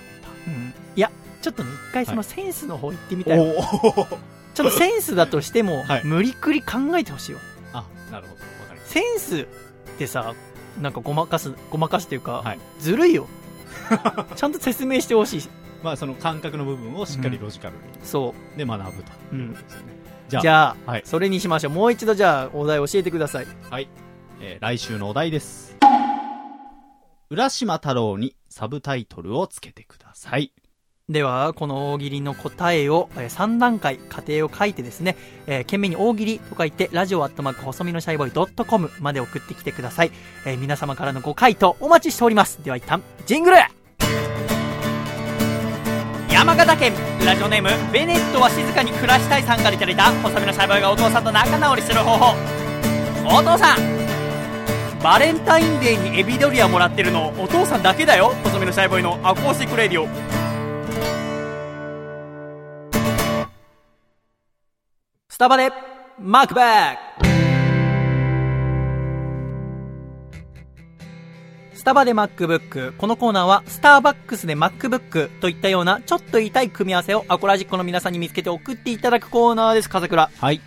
[0.47, 0.75] うん。
[0.97, 1.11] いや、
[1.43, 3.39] ちょっとね、一回そのセンスの方行ってみたたい。
[3.41, 3.55] お
[4.55, 7.41] ちょっとセンスだとしても、はい無理くり考えてほしいわ。
[7.73, 8.41] あ、なるほど。
[8.63, 9.47] わかりましセンスっ
[9.99, 10.35] てさ、
[10.81, 13.27] なんかごまかす、ごまかすというか、はいずるいよ。
[14.37, 15.43] ちゃんと説明してほしい。
[15.43, 15.49] た。
[15.83, 19.37] まあ、その感覚の部分をしっかりロジカルに、そで学ぶとう。
[19.37, 19.55] ういうこん。
[19.57, 19.87] とですよね。
[20.29, 21.73] じゃあ、じゃあ、はいそれにしましょう。
[21.73, 23.47] もう一度じゃあ、お題教えてください。
[23.71, 23.89] はい。
[24.41, 25.77] えー来週のお題です。
[27.31, 30.53] 浦島太郎にサブタイトルをつけてください。
[31.11, 35.17] では、この大喜利の答えを、え3段階、過程を書いてですね、
[35.47, 40.13] えー、懸命に大喜利と書いて、ラジオアットマーク細身のシャイボーイドットコムまで送ってきてください。
[40.47, 42.65] えー皆様からのご回答お待ちしております。
[42.65, 43.59] では一旦、ジングル
[46.31, 46.95] 山形県
[47.27, 52.35] ラジオネームベネットは静かに暮らしたいさんからいただいた細身のシャイボーイがお父さんと仲直りする方法
[53.27, 60.54] お父さんバレンタインデーにエビドリアもらってるのお父さんだけだよ細身のシャイボーイのアコースティックレディオ
[65.35, 65.69] スタバで
[66.21, 67.27] マークバック
[71.75, 72.97] スタバで MacBook。
[72.97, 80.31] このコーナーは、スターバックスで MacBook といったような、ちょっと痛い組み合わせをアコラジッコの皆さんに見つけて送っていただくコーナーです、笠倉。
[80.39, 80.61] はい。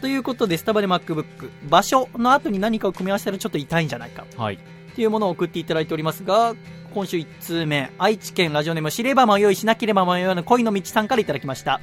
[0.00, 1.50] ということで、スタバで MacBook。
[1.68, 4.24] 場所の後に何かを組み合わせたらちょっと痛いんじゃないか。
[4.38, 4.54] はい。
[4.54, 4.58] っ
[4.96, 6.54] ていうものを送っていただいておりますが、
[6.94, 11.82] 今週1通目、愛知県ラジオネーム知れば迷いしなければ迷わぬ恋の道さんからいただきました。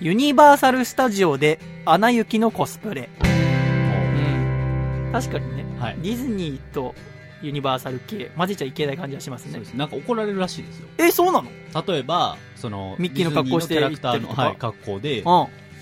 [0.00, 3.08] ユニバーサルスタジオで、アナ雪のコスプレ。
[3.20, 5.10] うん。
[5.12, 5.96] 確かにね、はい。
[6.00, 6.94] ディズニーと
[7.42, 9.74] ユニバーサル系混ぜちゃいけない感じはしますねそうです。
[9.74, 10.88] なんか怒られるらしいですよ。
[10.98, 11.50] えそうなの？
[11.84, 15.24] 例えば、その、ミッキーの格好してキャラクターの、はい、格好で、う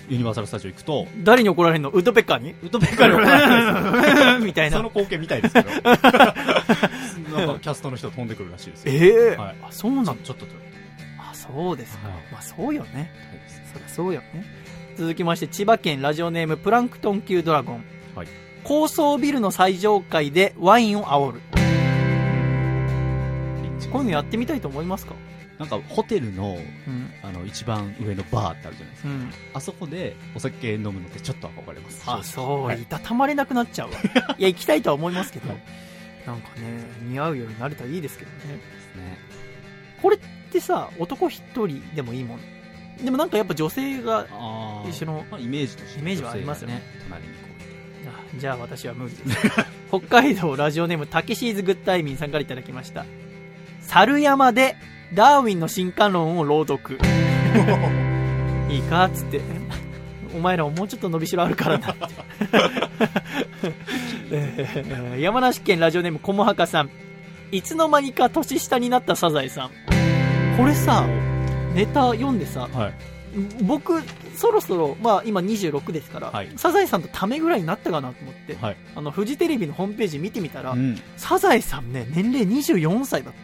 [0.09, 1.89] ユニバーサルスタジオ行くと、ん誰に怒られるの？
[1.89, 2.53] ウッドペッカーに？
[2.63, 5.69] ウッドペッカーに怒られる みたいなその光景みたいですけど。
[5.77, 8.93] なんか、キャストの人飛んでくるらしいですよ。
[8.95, 10.15] ええはいあそうなの？
[10.15, 10.49] ちょちょっと、あ
[11.37, 12.17] そうですか、はい。
[12.31, 13.11] まあそうよね。
[13.73, 14.45] そりゃそうよね。
[14.97, 17.83] 続きまして千葉県ラジオネームプランクトン級ドラゴン、
[18.15, 18.27] はい。
[18.63, 21.41] 高層ビルの最上階でワインを煽る。
[23.91, 25.13] こういうのやってみたいと思いますか？
[25.59, 26.55] なんか、ホテルの、
[26.87, 27.11] うん。
[27.23, 29.09] あの、一番上のバーってあるじゃないですか。
[29.09, 29.31] うん。
[29.53, 32.03] あそこでお酒飲むのってちょっと憧れます。
[32.05, 32.81] あそう、はい。
[32.81, 33.97] いたたまれなくなっちゃうわ。
[34.37, 35.57] いや行きたいとは思いますけど、はい
[36.27, 38.55] なんかね似合うようになれたらいいですけどね。
[38.55, 39.17] ね。
[40.01, 42.39] これってさ男一人でもいいもん。
[43.03, 44.25] でもなんかやっぱ女性が
[44.89, 45.99] 一緒のまあ、イメージとして。
[45.99, 46.81] イメージはありますよね。
[47.03, 47.39] 隣にこ
[48.07, 49.37] あじゃあ私は無理です
[49.89, 53.05] 北海道ラジオネームたけしーずグッタイミンさんからいただきました。
[53.81, 54.75] 猿山で
[55.13, 56.97] ダーウィンの進化論を朗読。
[58.69, 59.41] いいかっつって。
[60.35, 61.95] お前らももうちょっと伸びしろあるからな
[65.17, 66.89] 山梨県ラジオネームこもはかさん。
[67.51, 69.71] いつの間にか年下になったサザエさん
[70.57, 71.05] これさ
[71.75, 72.93] ネタ読んでさうはい。
[73.61, 74.01] 僕
[74.35, 78.77] そろそろ、まあ、今26ですから、はいサザエさんとためぐらいになったかなと思って、はい。
[78.95, 80.99] あのフジテレビのホームページ見てみたら、うん。
[81.15, 83.39] サザエさんね年齢24歳だって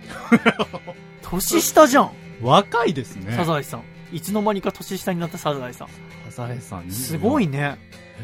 [1.21, 2.11] 年下じゃん、
[2.41, 3.31] 若いですね。
[3.35, 5.87] サザエさんいつの間にか年下になったサザエさん
[6.31, 6.91] サザエさんに。
[6.91, 7.77] すごいね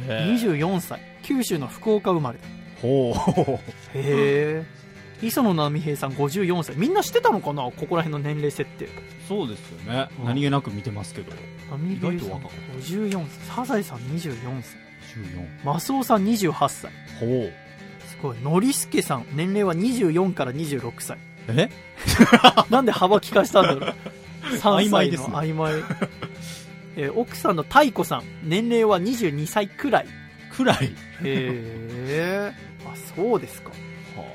[0.07, 0.33] へー。
[0.35, 2.45] 24歳九州の福岡生まれだ
[2.81, 3.53] ほう。
[3.53, 3.59] へ
[3.95, 4.78] え
[5.21, 6.75] 磯野波平さん54歳。
[6.77, 7.63] みんな知ってたのかな？
[7.63, 8.87] ここら辺の年齢設定。
[9.27, 10.07] そうですよね。
[10.19, 10.25] うん。
[10.25, 11.31] 何気なく見てますけど。
[11.31, 13.55] 意外と若かっ54歳。
[13.55, 14.77] サザエさん24歳。
[15.15, 15.65] 14。
[15.65, 16.91] マスオさん28歳。
[17.19, 17.51] ほう。
[18.07, 18.37] すごい。
[18.41, 19.25] ノリスケさん。
[19.33, 21.17] 年齢は24から26歳。
[21.49, 21.69] え？
[22.69, 23.95] なんで幅利かしたんだろう。
[24.55, 25.29] 3 歳曖昧ですね。
[25.29, 25.73] の曖昧。
[26.95, 28.23] えー奥さんの太子さん。
[28.43, 30.07] 年齢は22歳くらい。
[30.55, 30.85] くらい。
[30.85, 30.89] へ
[31.23, 32.51] え
[32.85, 33.71] あそうですか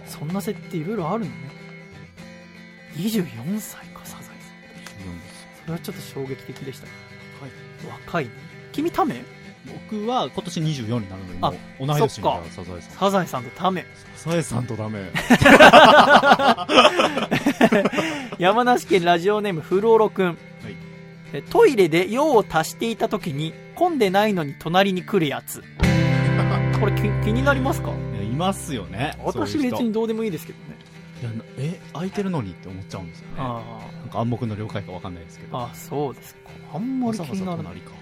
[0.07, 1.37] そんな設定いろいろあるのね。
[2.97, 4.35] 24歳かサザエさん。
[5.63, 6.93] それはちょっと衝撃的でしたね、
[8.07, 8.31] 若いね。
[8.73, 9.23] 君ため
[9.91, 12.91] 僕は今年24になるのに、あ同い年かみたいなサザエさん。
[12.99, 13.85] サザエさんとため
[14.17, 15.11] サザエさんとダメ。
[18.39, 20.39] 山梨県ラジオネームフローロくん、
[21.33, 25.63] えトイレで用を足していた時に混んでないのに隣に来るやつ。
[26.79, 27.91] これ気気になりますか？
[28.35, 29.17] ますよね。
[29.23, 30.77] 私別にどうでもいいですけどね
[31.23, 33.35] いやなえ、空いてるのにって思っちゃうんですよね。
[33.39, 35.59] あなんか暗黙の了解かわかんないですけど。
[35.59, 36.41] ああそうですか
[36.75, 37.93] あんまり気にならないざ隣か。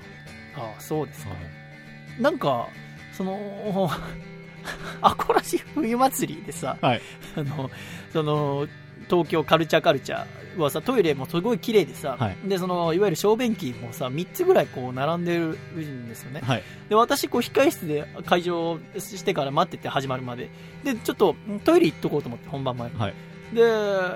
[0.57, 2.23] ああそうですかはい。
[2.23, 2.69] なんか
[3.13, 3.91] その
[5.03, 7.03] アコラシ冬祭りでさ、はい
[7.37, 7.71] あの
[8.13, 8.67] その
[9.15, 12.37] 東京カルチャーカルチャーはさトイレもすごい綺麗でさ、はい。
[12.49, 16.41] でそのいわゆる小便器もさ3つぐらいこう並んでるんですよね。
[16.41, 16.63] はい。
[16.89, 20.49] で私こう控室で会場してから待ってて始まるまで。
[20.83, 23.15] でちょっとトイレ行っとこうと思って本番前に、はい。
[23.53, 23.63] で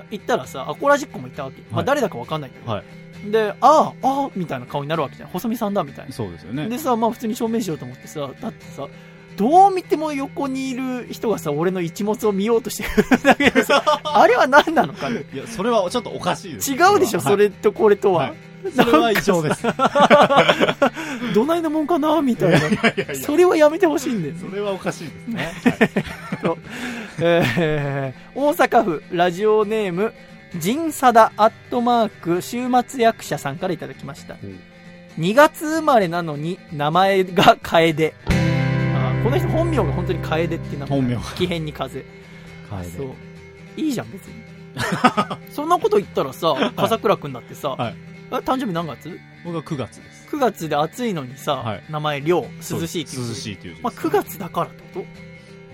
[0.09, 1.85] 行ったらさアコラジッコもいたわけ、まあ、はい。
[1.85, 3.31] 誰だか分かんないけど、はい。
[3.31, 5.29] でああああみたいな顔になるわけじゃん。
[5.29, 6.11] 細見さんだみたいな。
[6.11, 6.67] そうですよね。
[6.69, 8.87] でさ、まあ普通に証明しようと思ってさ、だってさ、
[9.37, 15.25] どう見ても横にいる人がさ、俺の一物を見ようとしてくるんだけどさ、 あれは何なのかね？
[15.33, 16.71] いや、それはちょっとおかしいです。
[16.71, 18.23] 違うでしょ、はいそれとこれとは。
[18.23, 18.33] はい
[18.75, 19.63] それは異常です。
[21.33, 22.57] どないなもんかなみたいな。
[22.57, 24.41] いやいやいやそれはやめてほしいんです。
[24.41, 25.53] それはおかしいですね。
[27.21, 30.11] えー大阪府ラジオネーム、
[30.55, 34.35] ジンサダアットマーク週末役者さんからいただきました。
[35.19, 38.13] 2月生まれなのに名前が楓。
[39.23, 40.87] この人本名が本当に楓っていう名前。
[40.87, 42.05] 本名が気変に風。
[42.69, 42.85] はい。
[42.85, 43.07] そう。
[43.75, 44.33] いいじゃん、別に。
[45.51, 47.95] そんなこと言ったらさ、笠倉くんだってさ、はい
[48.29, 49.17] あ誕生日何月？
[49.45, 50.27] 僕は9月です。
[50.35, 53.29] ?9 月で暑いのにさ、はい名前、涼、涼しいっていう。
[53.29, 55.05] 涼しいっていう字まあ、です9月だからってこ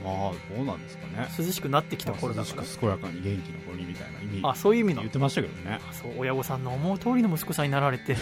[0.03, 1.27] まあ、どうなんですかね。
[1.35, 2.67] と涼しくなってきた頃だ涼しから。
[2.67, 5.01] く健やかに元気の子にみたいな意味あ、そういう意味なの？
[5.01, 5.79] 言ってましたけどね。
[5.91, 8.15] そう、親御さんの思う通りの息子さんになられて、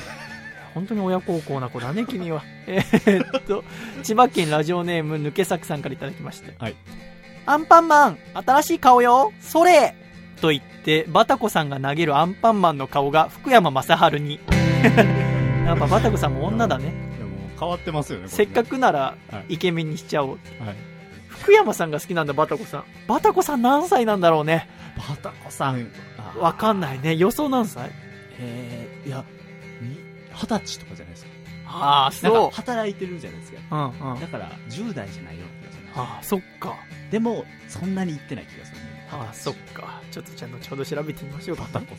[0.74, 2.44] 本当に親孝行な子だね、君は。
[2.68, 3.64] えーっと、
[4.04, 6.64] 千葉県ラジオネーム、抜け作さんからいただきました。
[6.64, 6.76] はい。
[7.46, 9.96] アンパンマン、新しい顔よ、それ
[10.40, 14.40] と言って、バタコさんが投げるアンパンマンの顔が福山雅治に。
[15.66, 16.86] やっぱバタコさんも女だね。
[16.86, 18.28] でも変わってますよね。
[18.28, 18.72] せっかく。
[18.72, 20.40] くならはいイケメンにしちゃおう。
[20.64, 20.76] はい。
[21.28, 22.84] 福山さんが好きなんだ、バタコさん。
[23.08, 24.68] バタコさん何歳なんだろうね。
[24.98, 25.88] バタコさん。
[26.18, 27.16] あわかんないね。
[27.16, 27.92] 予想何歳？
[28.40, 29.41] えー、いや、に
[30.42, 31.32] 二十歳とかじゃないですか。
[31.68, 33.60] ああ、なんそか働いてるじゃないですか。
[33.72, 33.76] う。
[33.76, 34.20] うんうん。
[34.20, 35.88] だから、10代じゃないような気がする。
[35.96, 36.76] ああ、そっか。
[37.10, 38.92] でも、そんなに行ってない気がするね。
[39.12, 41.96] ああそっかちょっとじゃあ後ほど調べてみましょうか タコさん。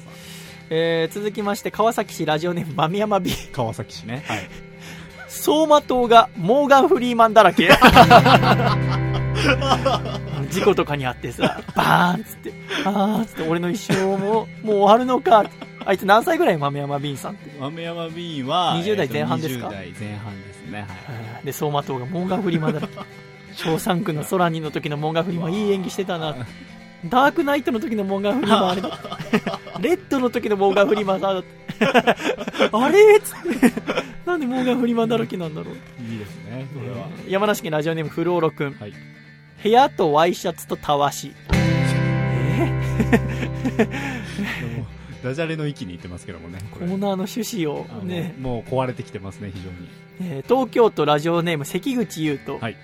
[0.70, 4.24] えー、続きまして川崎市ラジオネーム豆山 B 川崎市ね。
[4.26, 4.48] はい。
[5.28, 7.70] 走馬灯がモーガン・フリーマンだらけ
[10.50, 12.52] 事故とかにあってさバーンっつって
[12.84, 15.44] あーっつって俺の一生ももう終わるのか。
[15.84, 17.50] あいつ何歳ぐらい豆山 B さんって。
[17.58, 20.80] 豆山 B は、20代前半ですか？20代前半ですね。
[20.80, 20.86] は
[21.42, 21.46] い。
[21.46, 22.98] で走馬灯がモーガン・フリーマンだらけ。
[23.54, 26.36] 小3区の空にの時のモーガン・フリーマンいい演技してたな。
[27.08, 28.98] ダークナイトの時のモーガン・フリーマンあれだ。
[29.82, 31.48] レッドの時のモーガン・フリーマンさだって
[32.72, 33.72] あれっつって。
[34.24, 35.74] なんでモーガン・フリーマンだらけなんだろう。
[36.02, 37.08] いいですね、これは。
[37.28, 38.92] 山梨県ラジオネームフローロくん、はい
[39.62, 41.32] 部屋とワイシャツとたわし。
[45.22, 46.58] ダジャレの域に行ってますけどもね。
[46.72, 49.88] コーナーの趣旨をね、もう壊れてきてますね、非常に。
[50.20, 52.76] えー東京都ラジオネーム関口優斗、はい。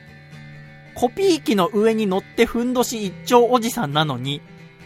[0.95, 4.41] コピー機の上に乗ってふんどし一丁おじさんなのに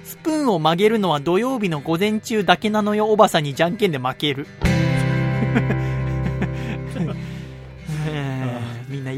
[0.05, 4.47] スプーンを曲げるのは土曜日の午前中だけなのよおばさんにじゃんけんで負ける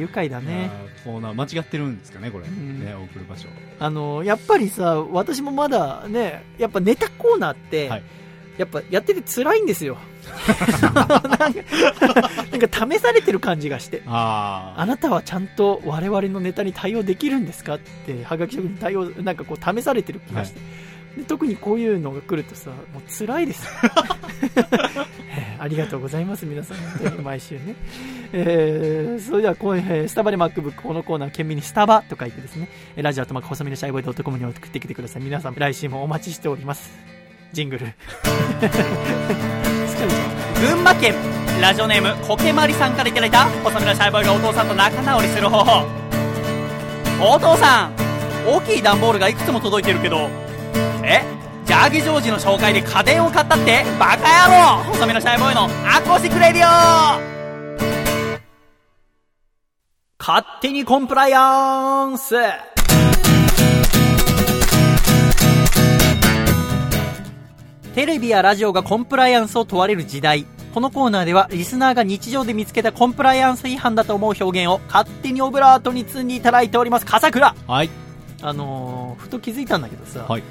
[0.05, 0.70] 愉快だね。
[1.05, 2.47] コーナー間違ってるんですかね、これ。
[2.47, 2.85] ん。
[2.85, 3.48] ね、送る場所。
[3.78, 8.02] あのやっぱりさ私もまだねやっぱネタコーナーって、はい。
[8.59, 9.97] やっぱやってて辛いんですよ。
[10.94, 14.02] なんか試されてる感じがして。
[14.06, 20.64] ああなたはちゃんと我々のネタに対応できるんですかってはがき職に対応なんかこう試されてる気がして、で
[21.23, 23.66] 特にこういうのが来るとさもう辛いです。
[25.36, 26.77] えーありがとうございます皆さん。
[26.77, 27.74] 本当に毎週ね、
[28.32, 32.69] えーそれではこう、えースタバで MacBook このコーナー県民にスタバと書いてですね。
[32.97, 35.23] えーラジオとマク細身のシャイボーイドットコムに送ってきてください。
[35.23, 36.91] 皆さん来週もお待ちしております。
[37.53, 37.86] ジングル。
[40.61, 41.15] 群馬県
[41.61, 45.86] ラジオネームコケマリさんからいただいた細身のシャイボーイがお父さんと仲直りする方法。
[47.20, 47.93] お父さん
[48.47, 50.28] 大きい段ボールがいくつも届いてるけど
[51.05, 51.22] え？
[51.66, 53.85] ジャーゲジョージの紹介で家電を買ったって？
[53.98, 57.35] バカ野郎細身のシャイボーイのアコースティックレディオ
[60.18, 62.35] 勝手にコンプライアンス
[67.94, 70.47] テレビやラジオがコンプライアンスを問われる時代。
[70.74, 77.06] このコーナーではリスナーが日常で見つけたコンプライアンス違反だと思う表現を勝手にオブラートに包んでいただいております。
[77.06, 77.90] 笠倉はい。
[78.43, 80.43] あのー、ふと気づいたんだけどさ、はい。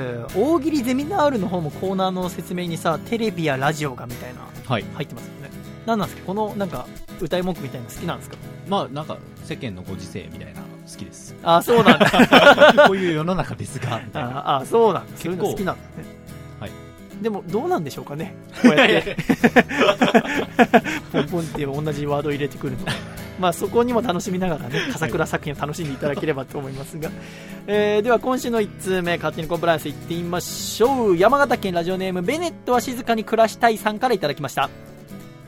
[0.00, 4.84] えー大喜利ゼミナールの方もコーナーの説明にさ、テレビやラジオがみたいなはい。
[4.94, 5.50] 入ってますよね。
[5.86, 6.26] 何なんですか？
[6.26, 6.86] このなんか
[7.20, 8.36] 歌い文句みたいなの好きなんですか？
[8.68, 11.34] まあ、なんか、世間のご時世みたいな、好きです。
[11.42, 12.10] あ、そうなんだ。
[12.86, 14.38] こういう世の中ですが、みたいな。
[14.40, 15.16] ああ、そうなんだ。
[15.16, 16.17] そういうの結構好きなんだね。
[17.18, 17.22] はい。
[17.22, 18.34] でも、どうなんでしょうかね。
[18.62, 19.16] こうやって、
[21.12, 22.78] ポンポンって同じワードを入れてくるの。
[23.38, 27.10] まあ、そこにも楽しみながらね、笠倉作品を楽しんでいただければと思いますが。
[27.66, 31.16] えー、では、今週の1通目、勝手にコンプライアンスいってみましょう。
[31.16, 34.70] 山形県ラジオネーム、ベネットは静かに暮らしたいさんからいただきました。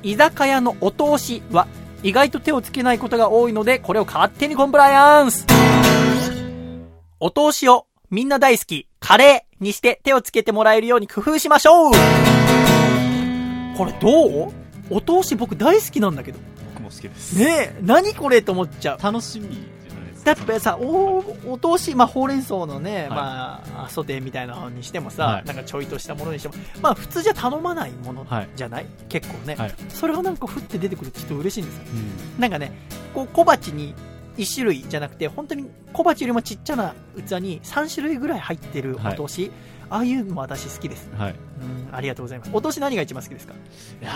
[0.02, 1.66] 居酒屋のお通しは、
[2.02, 5.46] 意外と手をつけないことが多いので、これを勝手にコンプライアンス
[7.18, 11.92] お通しをみんな大好き、カレーにして手をつけてもらえるように工夫しましょう
[13.76, 14.52] これどう？
[14.90, 16.40] お通し僕大好きなんだけど。
[16.74, 17.38] 僕も好きです。
[17.38, 18.98] ねえ、何これと思っちゃう。
[19.00, 20.34] 楽しみじゃないですか。
[20.34, 31.82] だってさ、お、お通し、まあ、ほうれん草のね、はいまあ、ソテーみたいなのにしてもさ、はいなんかちょいとしたものにしても、まあ、普通じゃ頼まないものはいじゃない、結構ね、はいそれがなんかふって出てくるとちょっと嬉しいんですよ。
[31.94, 32.40] うん。
[32.40, 32.72] なんかね、
[33.14, 33.94] こう小鉢に
[34.36, 39.50] 1種類じゃなくて、本当に小鉢よりもちっちゃな器に3種類ぐらい入ってるお通し、
[39.88, 41.10] ああいうのも私好きです。
[41.18, 41.34] はい。
[41.88, 42.50] うん、ありがとうございます。
[42.54, 43.54] お通し何が一番好きですか、
[44.00, 44.10] いや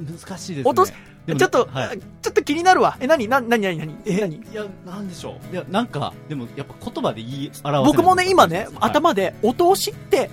[0.00, 0.70] ー、難しいですね。
[0.70, 0.92] お通し？
[1.38, 1.98] ちょっと、はい。
[1.98, 2.96] ちょっと気になるわ。
[2.98, 3.28] え、何？
[3.28, 3.62] な、何？
[3.62, 3.78] 何？
[3.78, 3.96] 何？
[4.04, 4.36] え、何？
[4.36, 5.54] いや、なんでしょう。
[5.54, 10.28] いや、なんか、でも、やっぱ言葉で言い表せない僕もね、今ね、はい頭で、お通しって、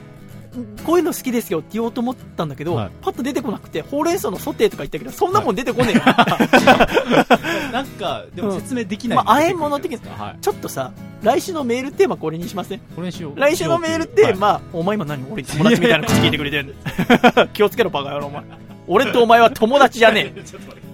[0.85, 6.01] こういうの好きですよって言おうと思ったんだけど、はいパッと出てこなくて、ほうれん草のソテーとか言ったけど、そんなもん出てこねえよ、
[7.71, 9.17] なんか、でも説明できない。
[9.17, 10.37] まあ、あえ物的な、はい。
[10.41, 12.79] ちょっとさ、来週のメールテーマこれにしません？
[12.95, 13.39] これにしよう。
[13.39, 18.43] 来週のメールテーマ、はいお前今何俺友達みたいな口聞いてくれてんの 気をつけろバカ野郎お前。
[18.91, 20.43] 俺とお前は友達じゃねえ。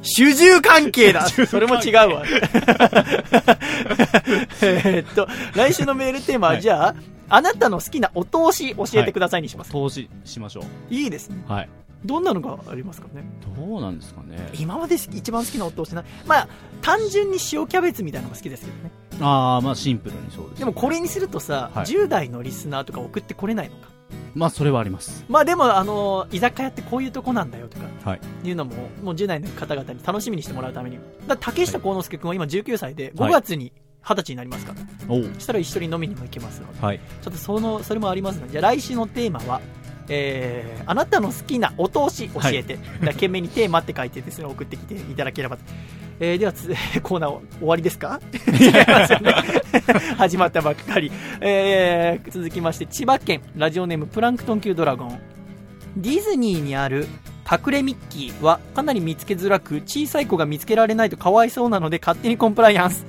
[0.01, 2.23] 主従関係だ それも違うわ。
[4.61, 6.95] えーっと、来週のメールテーマは、はいじゃあ、
[7.29, 9.71] あなたの好きなお通し教えてくださいにします。
[9.71, 10.93] 投資しましょう。
[10.93, 11.43] い、いですね。
[11.47, 11.69] はい。
[12.03, 13.23] どんなのがありますかね？
[13.57, 14.37] どうなんですかね？
[14.59, 16.03] 今まで一番好きなお通しな。
[16.27, 16.47] まあ、
[16.81, 18.91] 単純に塩キャベツみたいなのが好きですけどね。
[19.21, 20.59] ああ、まあシンプルにそうです。
[20.59, 23.87] でもこれにするとさ、はい10代のリスナーとか送ってこれないのか。
[24.33, 25.23] まあそれはあります。
[25.29, 28.21] まあでも、あの、居酒屋ってこういうとこなんだよとか、はい。
[28.43, 30.99] いうのも、もう10代の方々に楽しみにしてもらうために。
[31.27, 33.71] だ竹下幸之助君は今19歳で、5はい月に
[34.01, 34.81] 二十歳になりますから。
[35.07, 36.79] おうそしたら一緒に飲みにも行けますので。
[36.79, 36.99] はい。
[37.21, 39.61] ちょっとその、それもありますので、じゃあ来週のテーマは、
[40.09, 45.63] えー、あなたの好きなお通し教えて、だから懸命にテーマって書いてですね、送ってきていただければと。
[46.19, 46.73] えー、ではつ、
[47.03, 48.19] コーナー終わりですか？
[50.17, 51.11] 始まったばっかり。
[51.41, 55.19] えー、続きまして、千葉県、ラジオネームプランクトン級ドラゴン。
[55.97, 57.07] ディズニーにある
[57.49, 63.05] 隠れミッキーはかなり見つけづらく、小さい子が見つけられないとかわいそうなので勝手にコンプライアンス。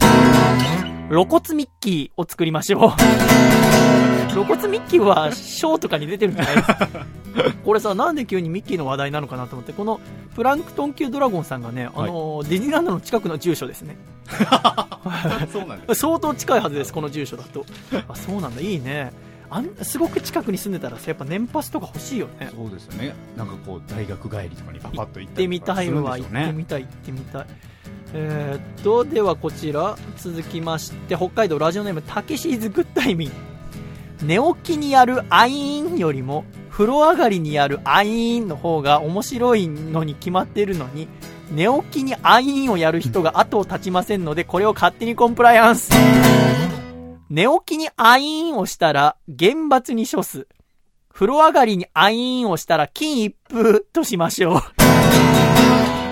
[1.08, 2.92] 露骨ミッキーを作りましょう。
[4.36, 6.88] 露骨ミッキーはショーとかに出てるんじゃないですか。
[7.64, 10.00] これさなんで急にミッキーの話題なのかなと思ってこの
[10.34, 13.96] プランクトン級ドラゴンさんがね、あのディズニーランドの近くの住所ですね。
[15.52, 15.94] そうなん。
[15.94, 17.64] 相当近いはずですこの住所だと。
[18.08, 18.60] あそうなんだ。
[18.60, 19.12] いいね。
[19.48, 22.50] あんすごく近くに住んでたらさやっぱ年パスとか欲しいよね。
[22.54, 23.14] そうですよね。
[23.36, 27.46] なんかこう、大学帰りとかにパパッと行ってみたいわ、行ってみたい行ってみたい。
[28.14, 33.55] えーっとではこちら続きまして北海道ラジオネームたけしーズグッタイミン
[34.22, 41.08] 寝起きにやるアイーンよりも風呂上がりにやるアイーンの方が面白いのに決まっているのに
[41.50, 45.90] 寝起きにアイーンをやる人が後を絶ちませんのでこれを勝手にコンプライアンス。
[47.28, 50.46] 寝起きにアイーンをしたら厳罰に処す。
[51.12, 54.60] 風呂上がりにアイーンをしたら金一封としましょう。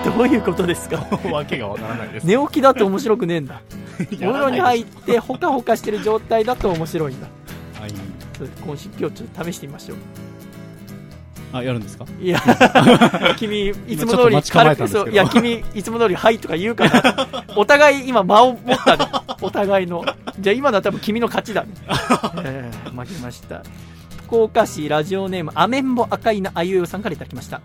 [0.05, 0.97] どういうことですか？
[1.31, 2.27] わけがわからないです。
[2.27, 3.61] 寝起きだと面白くねえんだ。
[4.01, 7.27] お風呂に入ってほかほかしてる状態だと面白いんだ
[7.85, 7.93] はい。
[8.65, 9.97] 今週今日ちょっと試してみましょう。
[11.53, 12.05] あ、やるんですか？
[12.19, 12.41] いや
[13.37, 19.05] 君いつも通り軽くそういや君いつも通り「はい」とか言うからお互い今間を持ったね
[19.41, 20.03] お互いの。
[20.39, 21.63] じゃあ今のは多分君の勝ちだ。
[21.63, 21.69] ね、
[22.43, 23.61] えー負けました。
[24.25, 27.61] 福岡市ラジオネームアメンボ赤いなあゆうよさんからいただきました。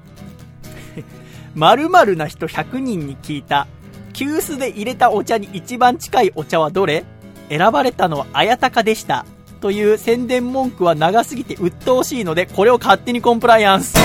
[1.55, 3.66] 〇〇な人100人に聞いた。
[4.12, 7.05] 急須で入れたお茶に一番近いお茶はどれ？
[7.48, 9.24] 選ばれたのは綾鷹でした
[9.61, 13.97] という宣伝文句は長すぎて鬱陶しいのでこれを勝手にコンプライアンス。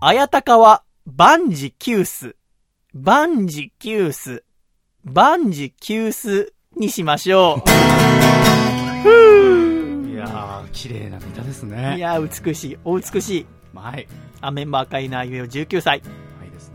[0.00, 2.34] 綾鷹は万事急須
[2.92, 4.42] 万事急須
[5.04, 7.68] 万事急須にしましょう。
[10.08, 11.96] いやー、綺麗なネタですね。
[11.98, 12.78] いやー美しい。
[12.84, 13.46] お美しい。
[13.74, 14.08] はい。
[14.40, 16.02] あメンバー赤いなあゆえを19歳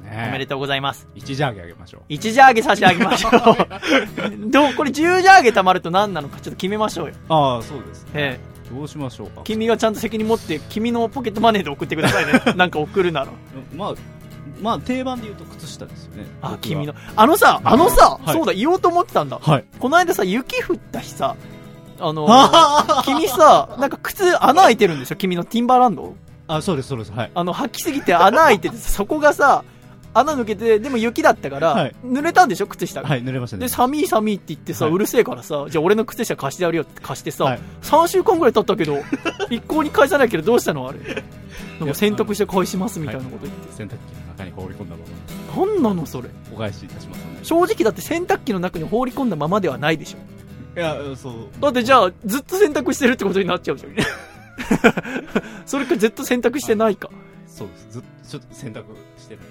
[0.10, 0.32] はいですおね。
[0.34, 2.12] めでとうございます一ジャーゲあげましょう。
[2.12, 3.32] 1ジャーゲ差し上げましょう。
[4.52, 7.14] どうこれ10ジャーゲ貯まると何なのかちょっと決めましょうよ。
[7.30, 8.10] ああ、そうですね。
[8.16, 8.40] え
[8.72, 9.42] え、どうしましょうか。
[9.44, 12.42] 君がちゃんと責任持って、君のポケットマネーで送ってくださいね。
[12.56, 13.28] なんか送るなら。
[13.76, 13.94] まあ、
[14.62, 16.26] まあ、定番で言うと靴下ですよね。
[16.42, 16.94] 僕あは、君の。
[17.16, 19.40] あのさ、あのさ、はいそうだ、言おうと思ってたんだ。
[19.42, 19.66] はい。
[19.80, 21.36] この間さ、雪降った日さ、
[22.02, 22.28] あの
[23.04, 26.16] 君さ、なんか靴穴開いてるんでしょ君のティンバーランド
[26.48, 27.12] あ、そうです、そうです。
[27.12, 27.32] はい。
[27.36, 29.64] あの、履きすぎて穴開いててさ、そこがさ、
[30.14, 33.10] 穴抜けて、でも雪だったから、はい濡れたんでしょ靴下が。
[33.10, 33.62] はい、濡れましたね。
[33.62, 38.98] で、寒い寒いって言ってさ、はいうるせえからさ、じゃあ俺の靴下貸してやるよって貸してさ、はい3週間ぐらい経ったけど、
[39.50, 40.88] 一向に返さないけどどうしたの？
[40.90, 41.00] あれ。
[41.80, 43.74] なんか洗濯して返しますみたいなこと言って。
[43.74, 46.30] 洗濯機の中に放り込んだまま、なんなのそれ？
[46.54, 47.22] お返しいたします。
[47.44, 50.80] 正直だって洗濯機の中に放り込んだままではないでしょ。
[50.80, 51.34] いや、そう。
[51.62, 53.92] だってじゃあ、ずっと洗濯してるってことになっちゃうじゃん。
[55.66, 57.10] それかずっと洗濯してないか。
[57.48, 57.88] そうです。
[57.92, 58.84] ずっと、ちょっと洗濯
[59.18, 59.46] してない。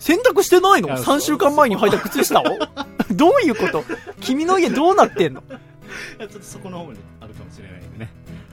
[0.00, 0.88] 洗濯してないの？
[0.88, 2.44] いや ?3 週間前に履いた靴下を？
[3.12, 3.84] どういうこと？
[4.20, 5.42] 君の家どうなってんの？
[5.42, 8.10] ちょっとそこの方にあるかもしれないんでね。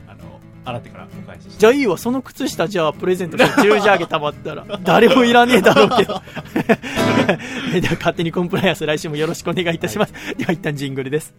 [0.07, 1.59] あの、洗ってからお返しして。
[1.59, 6.21] じゃあいいわ、その靴下じゃあプレゼントして10ジャーゲ溜まったら、 誰もいらねえだろうけど。
[7.79, 10.13] では勝手にコンプライアンス来週もよろしくお願いいたします。
[10.37, 11.33] では一旦ジングルです。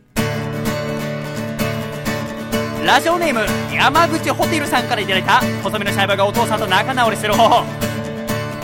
[2.86, 3.40] ラジオネーム、
[3.74, 7.64] 山口ホテルさんからいただいた、細身のシャイボーイがお父さんと仲直りする方法。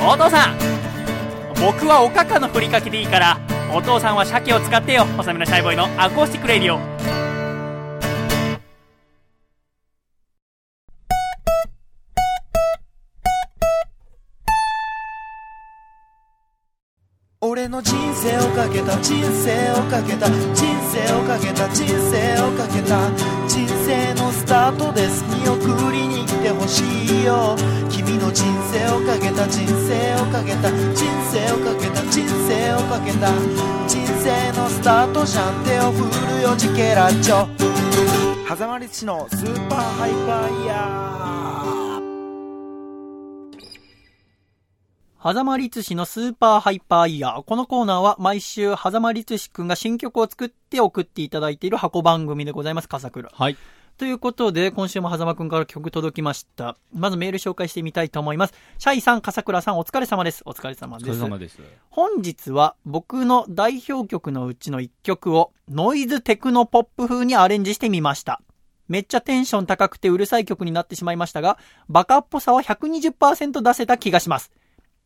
[0.07, 0.55] お父さん
[1.61, 3.39] 僕はおかかのふりかけでいいから、
[3.75, 6.95] お父さんは鮭を使ってよ、細身のシャイボーイのアコースティックレディオ。
[17.47, 23.11] 俺の人生をかけた人生をかけた人生をかけた人生をかけた
[23.47, 26.04] 人生のスタートです見送り
[26.65, 26.83] に来てほし
[27.21, 27.57] いよ。
[27.91, 30.71] 君の人生をかけた人生をかけた。
[30.95, 33.33] 人生をかけた人生をかけた。
[33.87, 35.65] 人生のスタートじゃん。
[35.65, 37.47] 手を振るよジケラッチョ
[38.49, 41.05] 狭間律師のスーパーハイパーイヤー。
[45.27, 47.43] 狭間律師のスーパーハイパーイヤー。
[47.45, 53.31] このコーナーは毎週、狭間律師くんが新曲を作って送っていただいている箱番組でございます、笠倉。
[53.33, 53.57] はい。
[53.97, 56.77] ということで、今週も狭間くんから曲届きました。
[56.93, 58.55] まずメール紹介してみたいと思います。
[58.79, 60.43] シャイさん、笠倉さん、お疲れ様です。
[60.47, 61.11] お疲れ様おです。
[61.13, 61.61] 疲れ様です。
[61.91, 68.41] 本日は僕の代表曲のうちの一曲をノイズテクノポップ風にアレンジしてみました。
[68.89, 71.57] めっちゃテンション高くてうるさい曲になってしまいましたが、
[71.89, 74.51] バカっぽさは120%出せた気がします。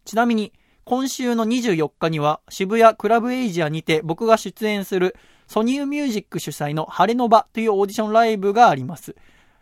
[0.07, 0.55] ちなみに、
[0.87, 5.15] 今週の24日には渋谷クラブエイジアにて僕が出演する
[5.49, 9.17] ソニーミュージック主催の晴れの場というオーディションライブがあります。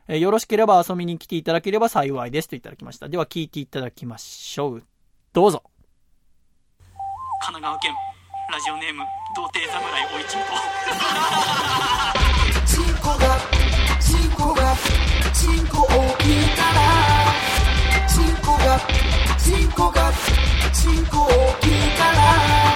[0.08, 3.08] えーよろしければ遊びに来ていただければ幸いですといただきました。
[3.08, 4.82] では聴いていただきましょう。
[5.32, 5.62] どうぞ。
[7.42, 7.92] 神奈川県
[8.52, 9.04] ラジオネーム
[9.36, 10.46] 童貞侍おいちんこ
[12.66, 13.38] チンコが
[14.00, 14.74] チンコが
[15.32, 15.86] チンコを
[16.18, 16.80] 聞いたら
[18.08, 18.80] チンコが
[19.38, 20.12] チンコが
[20.72, 21.28] チンコを
[21.60, 22.75] 聞いたら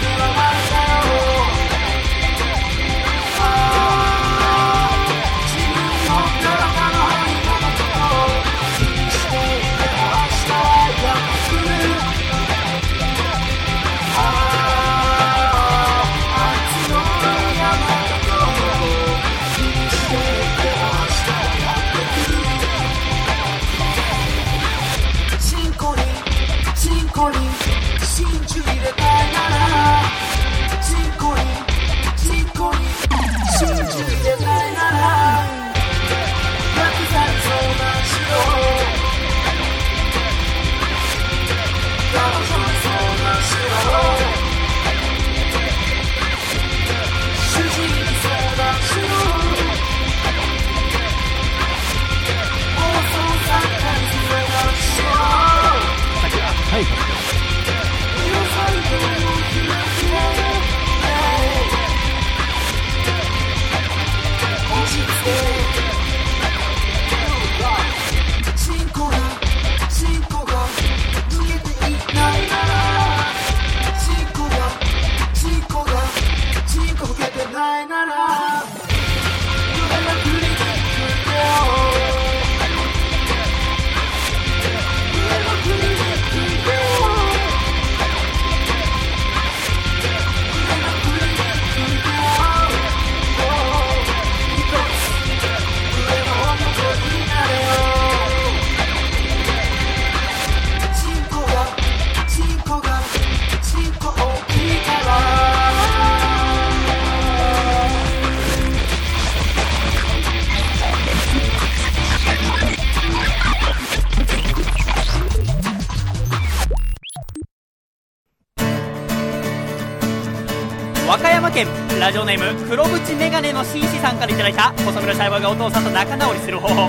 [122.11, 126.87] ジオネーム黒縁メガネの紳士さんからいただいた細身のシャイボーイがお父さんと仲直りする方法。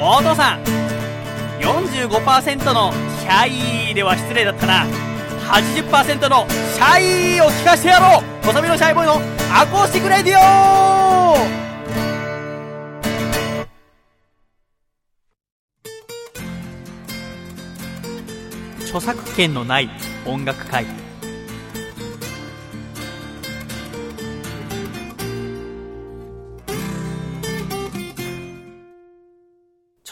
[0.00, 0.64] お父さん
[1.60, 4.86] 45%のシャイでは失礼だったな。
[5.48, 8.46] 80%のシャイを聞かせてやろう。
[8.46, 9.14] 細身のシャイボーイの
[9.54, 11.68] アコースティックレディオ。
[18.80, 19.88] 著作権のない
[20.26, 20.97] 音楽会。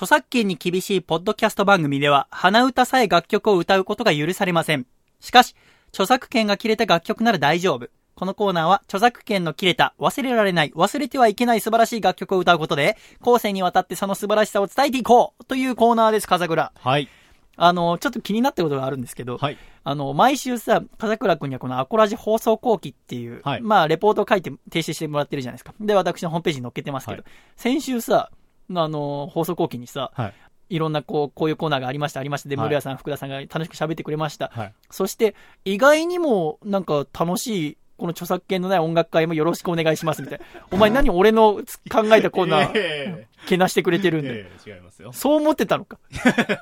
[0.07, 4.87] 著作権に厳しいポッドキャスト番組では、鼻歌さえ楽曲を歌うことが許されません。
[5.19, 5.57] しかし、
[5.89, 7.89] 著作権が切れた楽曲なら大丈夫。
[8.15, 16.71] このコーナーは、著作権の切れた、忘れられない、忘れてはいけない素晴らしい楽曲を歌うことで、後世にわたってその素晴らしさを伝えていこうというコーナーです、風倉。
[16.73, 17.09] はい。
[17.57, 19.59] あの、ちょっと気になったことがあるんですけど、はい。
[19.83, 25.75] あの、毎週さ、風倉くんにはこのアコラジ放送後期っていう、はいまあ、レポートを書いて提出してもらってるじゃないですか。
[25.81, 28.31] で、私のホームページに載っけてますけど、はい先週さ、
[28.75, 30.35] あの、放送後期にさ、はい。
[30.69, 32.49] いろんなこう、こういうコーナーがありました、ありました。
[32.49, 34.51] で、はい森谷さん、福田さんが楽しく喋ってくれました。
[34.53, 34.75] はい。
[34.91, 35.35] そして、
[35.65, 40.45] 意外にも、なんか楽しいこの著作権のない音楽会もよろしくお願いしますみたいな。
[40.71, 44.47] お前何俺の考えたこんな、 えけなしてくれてるんで。
[44.67, 45.13] え違いますよ。
[45.13, 45.99] そう思ってたのか。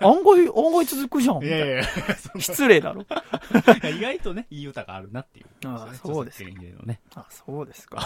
[0.01, 1.41] 案外、案外続くじゃん。
[1.41, 3.03] みたいないやいやいや失礼だろ。
[3.03, 5.47] 意外とね、いい歌があるなっていう。
[5.69, 6.51] ああそうですか
[6.85, 7.01] ね。
[7.15, 8.01] あ、そうですか。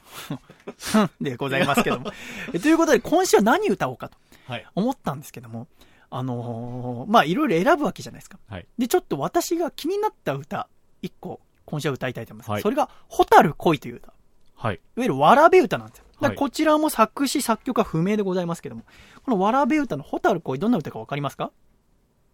[1.20, 2.10] でございますけども。
[2.52, 4.16] えということで、今週は何歌おうかと
[4.46, 4.66] はい。
[4.74, 5.66] 思ったんですけども、
[6.10, 8.38] あのーまあ、いろいろ選ぶわけじゃないですか。
[8.48, 8.66] はい。
[8.78, 10.68] で、ちょっと私が気になった歌、
[11.02, 12.50] 一個、今週は歌いたいと思います。
[12.50, 14.08] はいそれが、ホタル恋という歌。
[14.08, 14.10] い
[14.56, 14.76] はい。
[14.96, 16.04] わゆるわらべ歌なんですよ。
[16.20, 18.84] だこちらも作詞作曲は不明でございますけども、
[19.22, 21.50] このわらべ歌のホタル恋、どんな歌かわかりますか？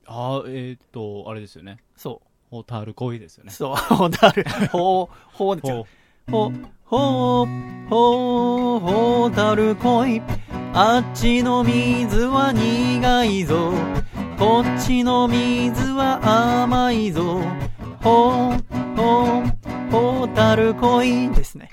[0.07, 1.79] ああ、えーっと、あれですよね。
[1.97, 2.29] そう。
[2.51, 3.51] ホタル恋ですよね。
[3.51, 5.87] そう、 ホタル、ほう、ほうですよ。
[6.31, 6.53] ほ、
[6.85, 7.47] ほ、
[7.89, 10.23] ほ、ほたる恋。
[10.75, 13.73] あっちの水は苦いぞ。
[14.39, 17.41] こっちの水は甘いぞ。
[18.03, 18.53] ほ、
[18.97, 19.43] ほ、
[19.91, 21.71] ほたる恋ですね。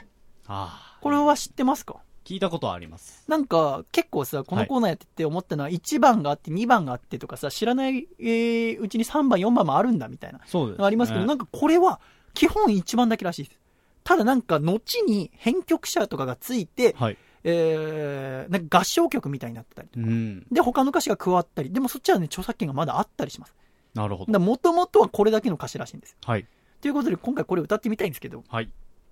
[0.47, 0.97] ああ。
[1.01, 1.95] これは知ってますか？
[2.25, 3.23] 聞いたことはあります。
[3.27, 10.39] なんか、結構さ、このコーナーやってて思ったのは、1番があって、2番があってとかさ、知らない、えーうちに3番、4番もあるんだみたいな。
[10.45, 11.99] そうです、ありますけど、なんかこれは、
[12.35, 13.57] 基本1番だけらしいです。
[14.03, 17.17] ただなんか、後に編曲者とかがついて、はい。
[17.45, 19.89] えー、なんか合唱曲みたいになってたり。
[19.95, 20.45] うん。
[20.51, 21.71] で、他の歌詞が加わったり。
[21.71, 23.55] でもそっちはね、著作権がまだあったりします。
[23.99, 24.31] なるほど。
[24.31, 26.15] だもともとはこれだけの歌詞らしいんです。
[26.25, 26.45] はい。
[26.79, 28.69] ということで、今回これ歌ってみたいんですけど、はい。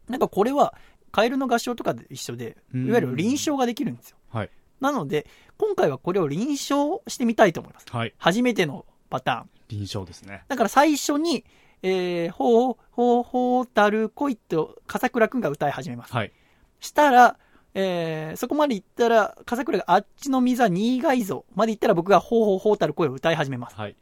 [0.07, 0.73] なんかこれは、
[1.11, 4.17] カエルの合唱とかで一緒で、いうんわゆる臨床ができるんですよ。
[4.29, 4.49] はい。
[4.79, 5.27] なので、
[5.57, 7.85] 今回はこれを臨床してみたいと思います。
[7.89, 8.13] はい。
[8.17, 9.49] 初めてのパターン。
[9.67, 10.45] 臨床ですね。
[10.47, 11.43] だから最初に、
[11.83, 16.13] えー、ほう、ほう、ほうたる恋と、笠倉くんが歌い始めます。
[16.13, 16.31] はい。
[16.79, 17.37] したら、
[17.73, 23.75] えー、そこまで行ったら、笠倉があっちの水は苦いぞまで行ったら僕がほうほうほうたる声を歌い始めます。
[23.75, 23.95] はい。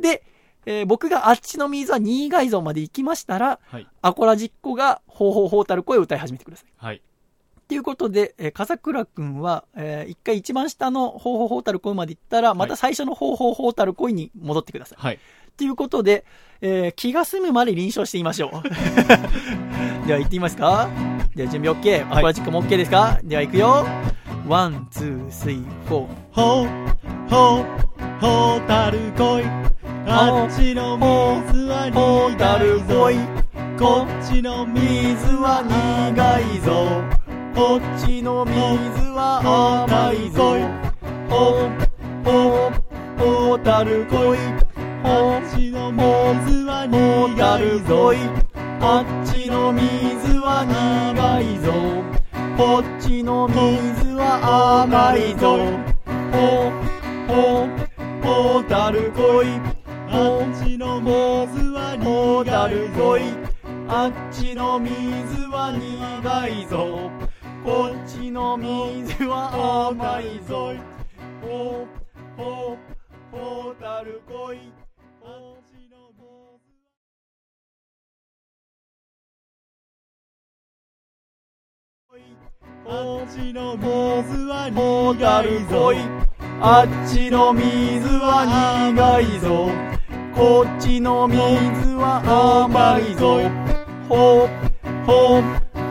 [0.00, 0.22] で、
[0.66, 3.86] えー僕があっちの水は苦いぞまで行きましたら、はい。
[4.02, 6.72] アコラジッコがほうほうほたるこいを歌い始めてください。
[6.76, 7.02] はい。
[7.68, 14.98] ということで、えー、笠倉くんは、えー一回一番下のほうほうほたるこいまで行ったら、また最初のほうほうほたるこいに戻ってください。
[15.00, 15.18] はい。
[15.56, 16.24] ということで、
[16.60, 18.68] えー気が済むまで輪唱してみましょう。
[20.06, 20.88] では行ってみますか？
[21.34, 22.06] では準備 OK。
[22.12, 23.86] アコラジッコも OK ですか、では行くよ。
[24.46, 26.08] ワン、ツー、スリー、フォー。
[26.32, 26.66] ほ、
[27.28, 27.64] ほ、
[28.20, 29.44] ほたる恋。
[30.06, 33.16] あっちの水はほたる恋。
[33.78, 34.82] こっちの水
[35.36, 37.00] は苦いぞ。
[37.54, 38.54] こっちの水
[39.10, 39.40] は
[39.86, 40.58] 甘いぞ。
[41.28, 41.68] ほ、
[42.24, 42.72] ほ、
[43.18, 44.38] ほたる恋。
[45.02, 48.16] ほ、っちの水は苦いぞ恋。
[48.82, 52.19] あっちの水は苦いぞ。
[52.56, 55.58] こっちの水は甘いぞ。
[56.32, 56.70] ほ、
[57.26, 57.68] ほ、
[58.22, 59.46] ほたる恋。
[60.12, 63.22] あっちの水はほたる苦い。
[63.88, 64.92] あっちの水
[65.46, 67.10] は苦いぞ。
[67.64, 70.74] こっちの水は甘いぞ。
[71.42, 71.86] ほ、
[72.36, 72.76] ほ、
[73.32, 74.79] ほたる恋。
[82.92, 83.86] あっちの水
[84.48, 85.98] はほたる苦い。
[86.60, 87.62] あっちの水
[88.18, 89.70] は苦いぞ。
[90.34, 91.38] こっちの水
[91.94, 92.20] は
[92.66, 93.48] 甘いぞ。
[94.08, 94.48] ほ、
[95.06, 95.40] ほ、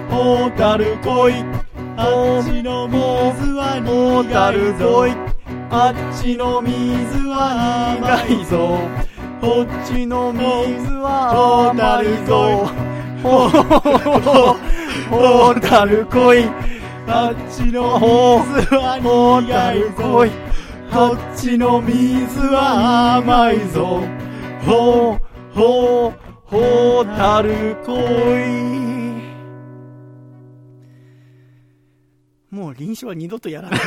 [0.09, 1.45] ほたる恋。
[1.95, 2.99] あっちの水
[3.53, 5.15] はほたる苦いぞ。
[5.71, 6.75] あっちの水
[7.29, 8.77] は苦いぞ。
[9.39, 12.67] こっちの水は甘いぞ。
[13.23, 13.63] ほ、ほ、
[14.19, 16.78] ほほたる恋。
[17.11, 20.29] あっちの、水は苦いぞ恋。
[20.91, 24.03] こっちの水は甘いぞ。
[24.63, 25.21] ほう、
[25.57, 27.95] ほう、ほうたる恋。
[32.51, 33.79] もう臨床は二度とやらない。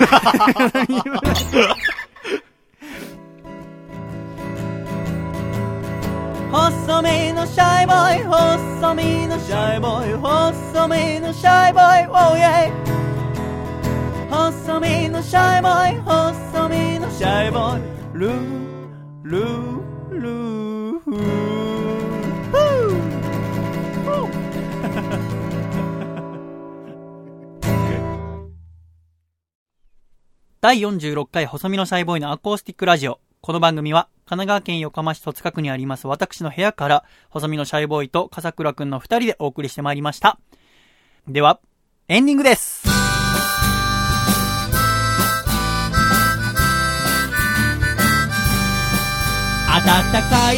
[6.51, 13.12] 細身のシャイボーイ、細身のシャイボーイ、細身のシャイボーイ、oh yeah!
[14.33, 17.83] 細身のシャイボーイ、細身のシャイボーイ、
[18.15, 18.33] ルー、
[19.25, 21.63] ルー、ルー、フー。
[30.63, 33.21] 第46回細身のシャイボーイのアコースティックラジオ。
[33.43, 40.39] この番組は、神奈川県横浜市戸塚区にあります私の部屋から、細身のシャイボーイと笠倉くんの二人でお送りしてまいりました。
[41.29, 41.61] では、
[42.09, 42.92] エンディングです。
[49.87, 50.57] 暖かい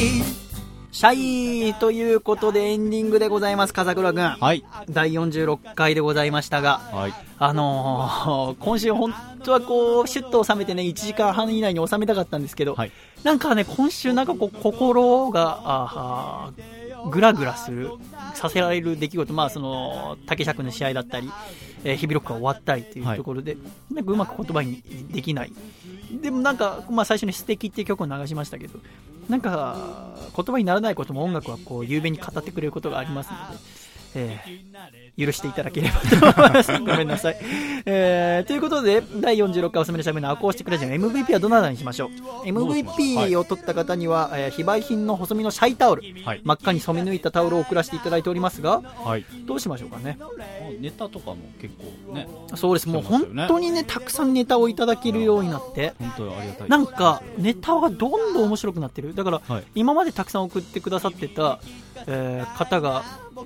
[0.92, 4.22] シャイということでエンディングでございます、笠倉くん。
[4.22, 4.64] はい。
[4.88, 7.14] 第46回でございましたが、はい。
[7.38, 12.92] あのー今週本当はこう、シュッと収めてね、1時間半以内に収めたかったんですけど、はい
[13.24, 17.90] なんかね、今週なんかこう、心が、あーぐらぐらする、
[18.34, 21.28] させられる出来事、まあその、竹尺の試合だったり、
[21.82, 23.56] えー日々ロックが終わったりというはいところで、
[23.90, 25.52] なんかうまく言葉にできない。
[26.22, 28.78] でもなんか、まあ最初に素敵っていう曲を流しましたけど、
[29.28, 33.58] なんか、言葉にならないことも音楽はこう、雄弁に語ってくれることがありますので、
[34.14, 34.64] えー
[35.18, 36.00] 許していただければ
[36.32, 36.72] と思います。
[36.80, 37.36] ごめんなさい。
[37.86, 42.06] えーということで、第46回おすすめのしゃのアコースティックラジオの MVP はどなたにしましょ
[42.44, 49.24] う ?MVP を取った方には、えー非売品の細身のシャイタオル、はい真っ赤に染め抜いたタオルを送らせていただいておりますが、はい。
[49.46, 50.18] どうしましょうかね？
[50.80, 51.74] ネタとかも結
[52.08, 52.88] 構ね、そうです。
[52.88, 56.68] もう本当にね、たくさんネタをいただけるようになって、本当にありがたい。
[56.68, 59.14] なんか、ネタがどんどん面白くなってる。
[59.14, 61.58] だから、はい今までたくさん送ってくださってた、
[62.06, 63.02] えー方が、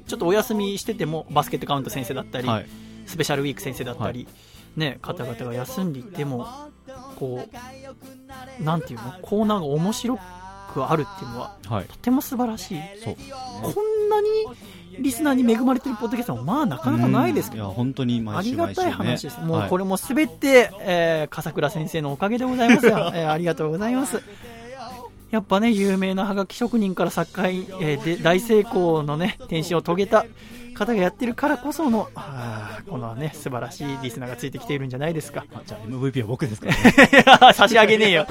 [0.06, 2.66] ちょっとお休みしてても、バスケットカウント先生だったり、はい。
[3.06, 4.30] スペシャルウィーク先生だったり、は
[4.76, 6.46] ね、方々が休んでいても、
[7.16, 7.48] こ
[8.60, 10.18] う、なんていうの、コーナーが面白
[10.72, 11.84] くあるっていうのは、はい。
[11.86, 12.80] とても素晴らしい。
[13.02, 13.16] そう。
[13.62, 14.28] こんなに
[15.00, 19.40] リスナーに恵まれてるポッドキャストは、まあ、なかなかないですけどいや、本当にあ毎週りがたい話です。
[19.40, 23.10] もうこれ、れもすべて、えー、笠倉先生のおかげでございますよ。
[23.14, 24.22] えーありがとうございます。
[25.30, 27.48] やっぱね、有名なハガキ職人から作家、
[27.80, 30.24] えーで大成功のね、転身を遂げた
[30.78, 35.44] 方がやってるからこその、あーこのね、素晴らしいリスナーがついてきているんじゃないですか。
[35.52, 37.52] あじゃあ MVP は僕ですからね。
[37.54, 38.26] 差し上げねえよ。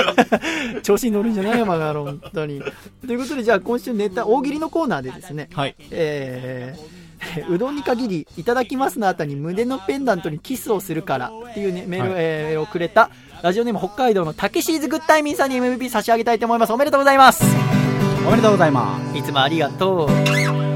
[0.82, 2.60] 調子に乗るんじゃないよ、マガロン、本当に。
[3.06, 5.74] ということで、じゃあ今週ネタ、大喜利のコーナーでですね、はい。
[5.90, 7.00] えー
[7.50, 13.10] うどんに限り、いただきますの後に胸のペンダントにキスをするからっていうね、メール,、はいをくれた、
[13.42, 16.72] ラジオネーム北海道のたけしーずグッタイミンさんに MVP 差し上げたいと思います。
[16.72, 17.44] おめでとうございます。
[18.26, 19.18] おめでとうございます。
[19.18, 20.08] いつもありがと
[20.66, 20.69] う。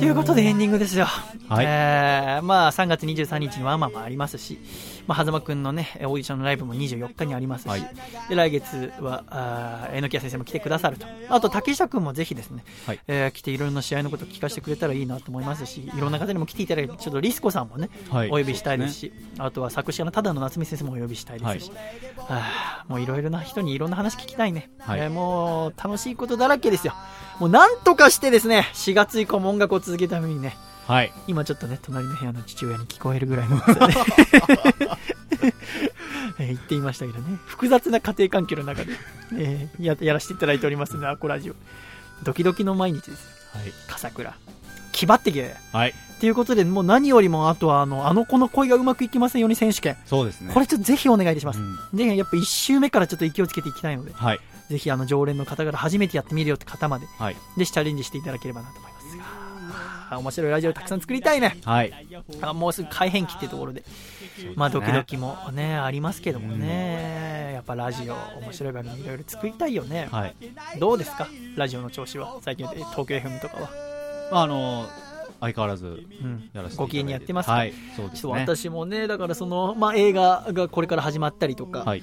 [0.00, 1.04] ということでエンディングですよ。
[1.04, 4.58] はいえーまあ3月23日にワンマンもありますし、
[5.06, 7.94] まあ、狭間くんのね、オーディションのライブも24日にありますし、はい。
[8.28, 11.06] で来月は、あー榎谷先生も来てくださると。
[11.28, 13.00] あと竹下くんもぜひですね、はい。
[13.06, 18.28] えー来ていろんな試合のことを聞かせてくれたらいいなと思いますし、いろんな方にも来ていただいて、ちょっとリスコさんもね、はい。
[18.28, 21.72] お呼びしたいですし、あとは作詞家のただの夏美先生もお呼びしたいですし、
[22.16, 25.00] はあもういろいろな人にいろんな話聞きたいね、はい。
[25.00, 26.94] えーもう楽しいことだらけですよ。
[27.38, 30.56] もうなんとかしてですね、4月以降も音楽を続けるためにね、
[30.90, 31.12] はい。
[31.28, 33.94] 今ちょっとね、隣の部屋の父親に聞こえるぐらいの大きさで
[36.38, 38.92] えー言っていましたけどね、複雑な家庭環境の中で、
[39.36, 41.54] えーややらせていただいておりますので、アコラジオ。
[42.22, 43.72] ドキドキの毎日ですよ、はい。
[43.88, 44.34] 笠倉。
[44.92, 45.54] 気張ってけ。
[45.72, 45.94] はい。
[46.20, 49.96] ということで、もう何よりも、あとは、あの、あの子の恋がうまくいきませんように選手権。
[50.04, 50.52] そうですね。
[50.52, 51.60] これちょっとぜひお願いいたします。
[51.60, 54.40] うんで、やっぱ1周目からちょっと勢いつけていきたいので、はい。
[54.68, 57.34] ぜひあの常連の方から初めてやってみるよって方まで、はい。
[57.56, 58.89] ぜひチャレンジしていただければなと思います
[60.18, 61.58] 面白いラジオたくさん作りたいね。
[61.64, 61.92] はい。
[62.40, 63.84] あもうすぐ改変期ってところで、
[64.56, 70.08] まあドキドキもね、ありますけどもね、やっぱラジオ、面白い番組いろいろ作りたいよね。
[70.10, 70.34] はい。
[70.78, 71.28] どうですか？
[71.56, 72.38] ラジオの調子は。
[72.42, 73.70] 最近で東京 FM とかは。
[74.32, 74.86] まあ、あの、
[75.40, 76.76] 相変わらずうんやらせていただいて。
[76.76, 77.52] ご機嫌にやってますか？
[77.52, 77.72] はい。
[77.96, 78.22] そうですね。
[78.22, 82.02] と私もね、だからその、まあ映画がこれから始まったりとか、はい。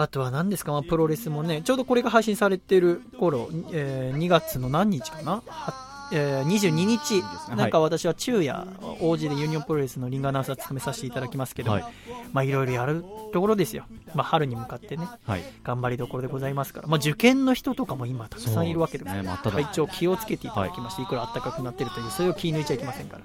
[0.00, 5.42] あとは何ですか、まあ、プロレスもね、ちょうどこれが配信されてる頃、えー2月の何日かな？
[5.46, 8.66] はえー22日、ねなんか私は昼夜、
[9.00, 11.84] 王子でユニオンプロレスのリングアナウンサー務めさせていただきますけど、はい。
[12.32, 13.84] まあいろいろやるところですよ。
[14.14, 15.42] まあ春に向かってね、はい。
[15.62, 19.14] 頑張りどころでございますから、まあ受験の人とかも今たくさんいるわけです。
[19.14, 23.22] ね体調気をつけていただきまして、い、くら暖かくなってるという、それを気抜いちゃいけませんから。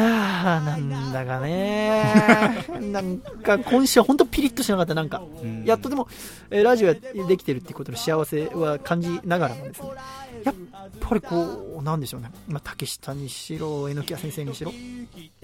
[0.00, 5.22] はあ、なんだかね、 なんか今週は本当ピリッとしなかった、なんか。
[5.42, 5.64] うん。
[5.64, 6.08] やっとでも、
[6.50, 9.88] えーラジオやできてるっていうことの幸せは感じながらもですね、
[10.44, 10.54] やっ
[11.00, 14.72] ぱりこう、なんでしょうね、まあ、竹下にしろ、榎谷先生にしろ、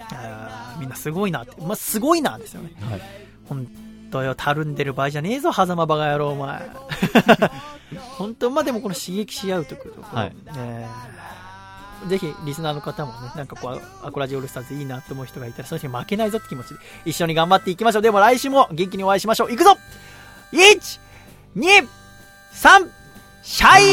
[0.01, 2.73] あーみんなすごいなって、まあ、すごいなですよね。
[2.81, 3.01] はい。
[3.48, 3.66] 本
[4.11, 6.71] 当よ、たるんでる場合じゃねえぞ、狭間バカ野郎、お前。
[8.19, 11.29] 本当、まあでもこの刺激し合うということ、はいえー
[12.07, 18.03] ぜひ、リスナーの方もね、なんかこう、アコラジオールスターズいいなと思う人がいたら、その人に負けないぞって気持ちで、一緒に頑張っていきましょう。
[18.03, 19.53] でも来週も元気にお会いしましょう。
[19.53, 19.77] いくぞ
[20.53, 21.01] !1、
[21.57, 21.89] 2、
[22.53, 22.89] 3、
[23.43, 23.85] シャイ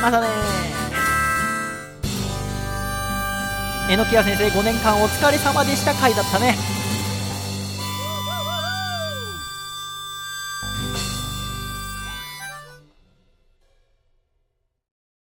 [0.00, 0.26] またね
[3.88, 6.56] 榎谷先生5年間お疲れ様でした回だったね。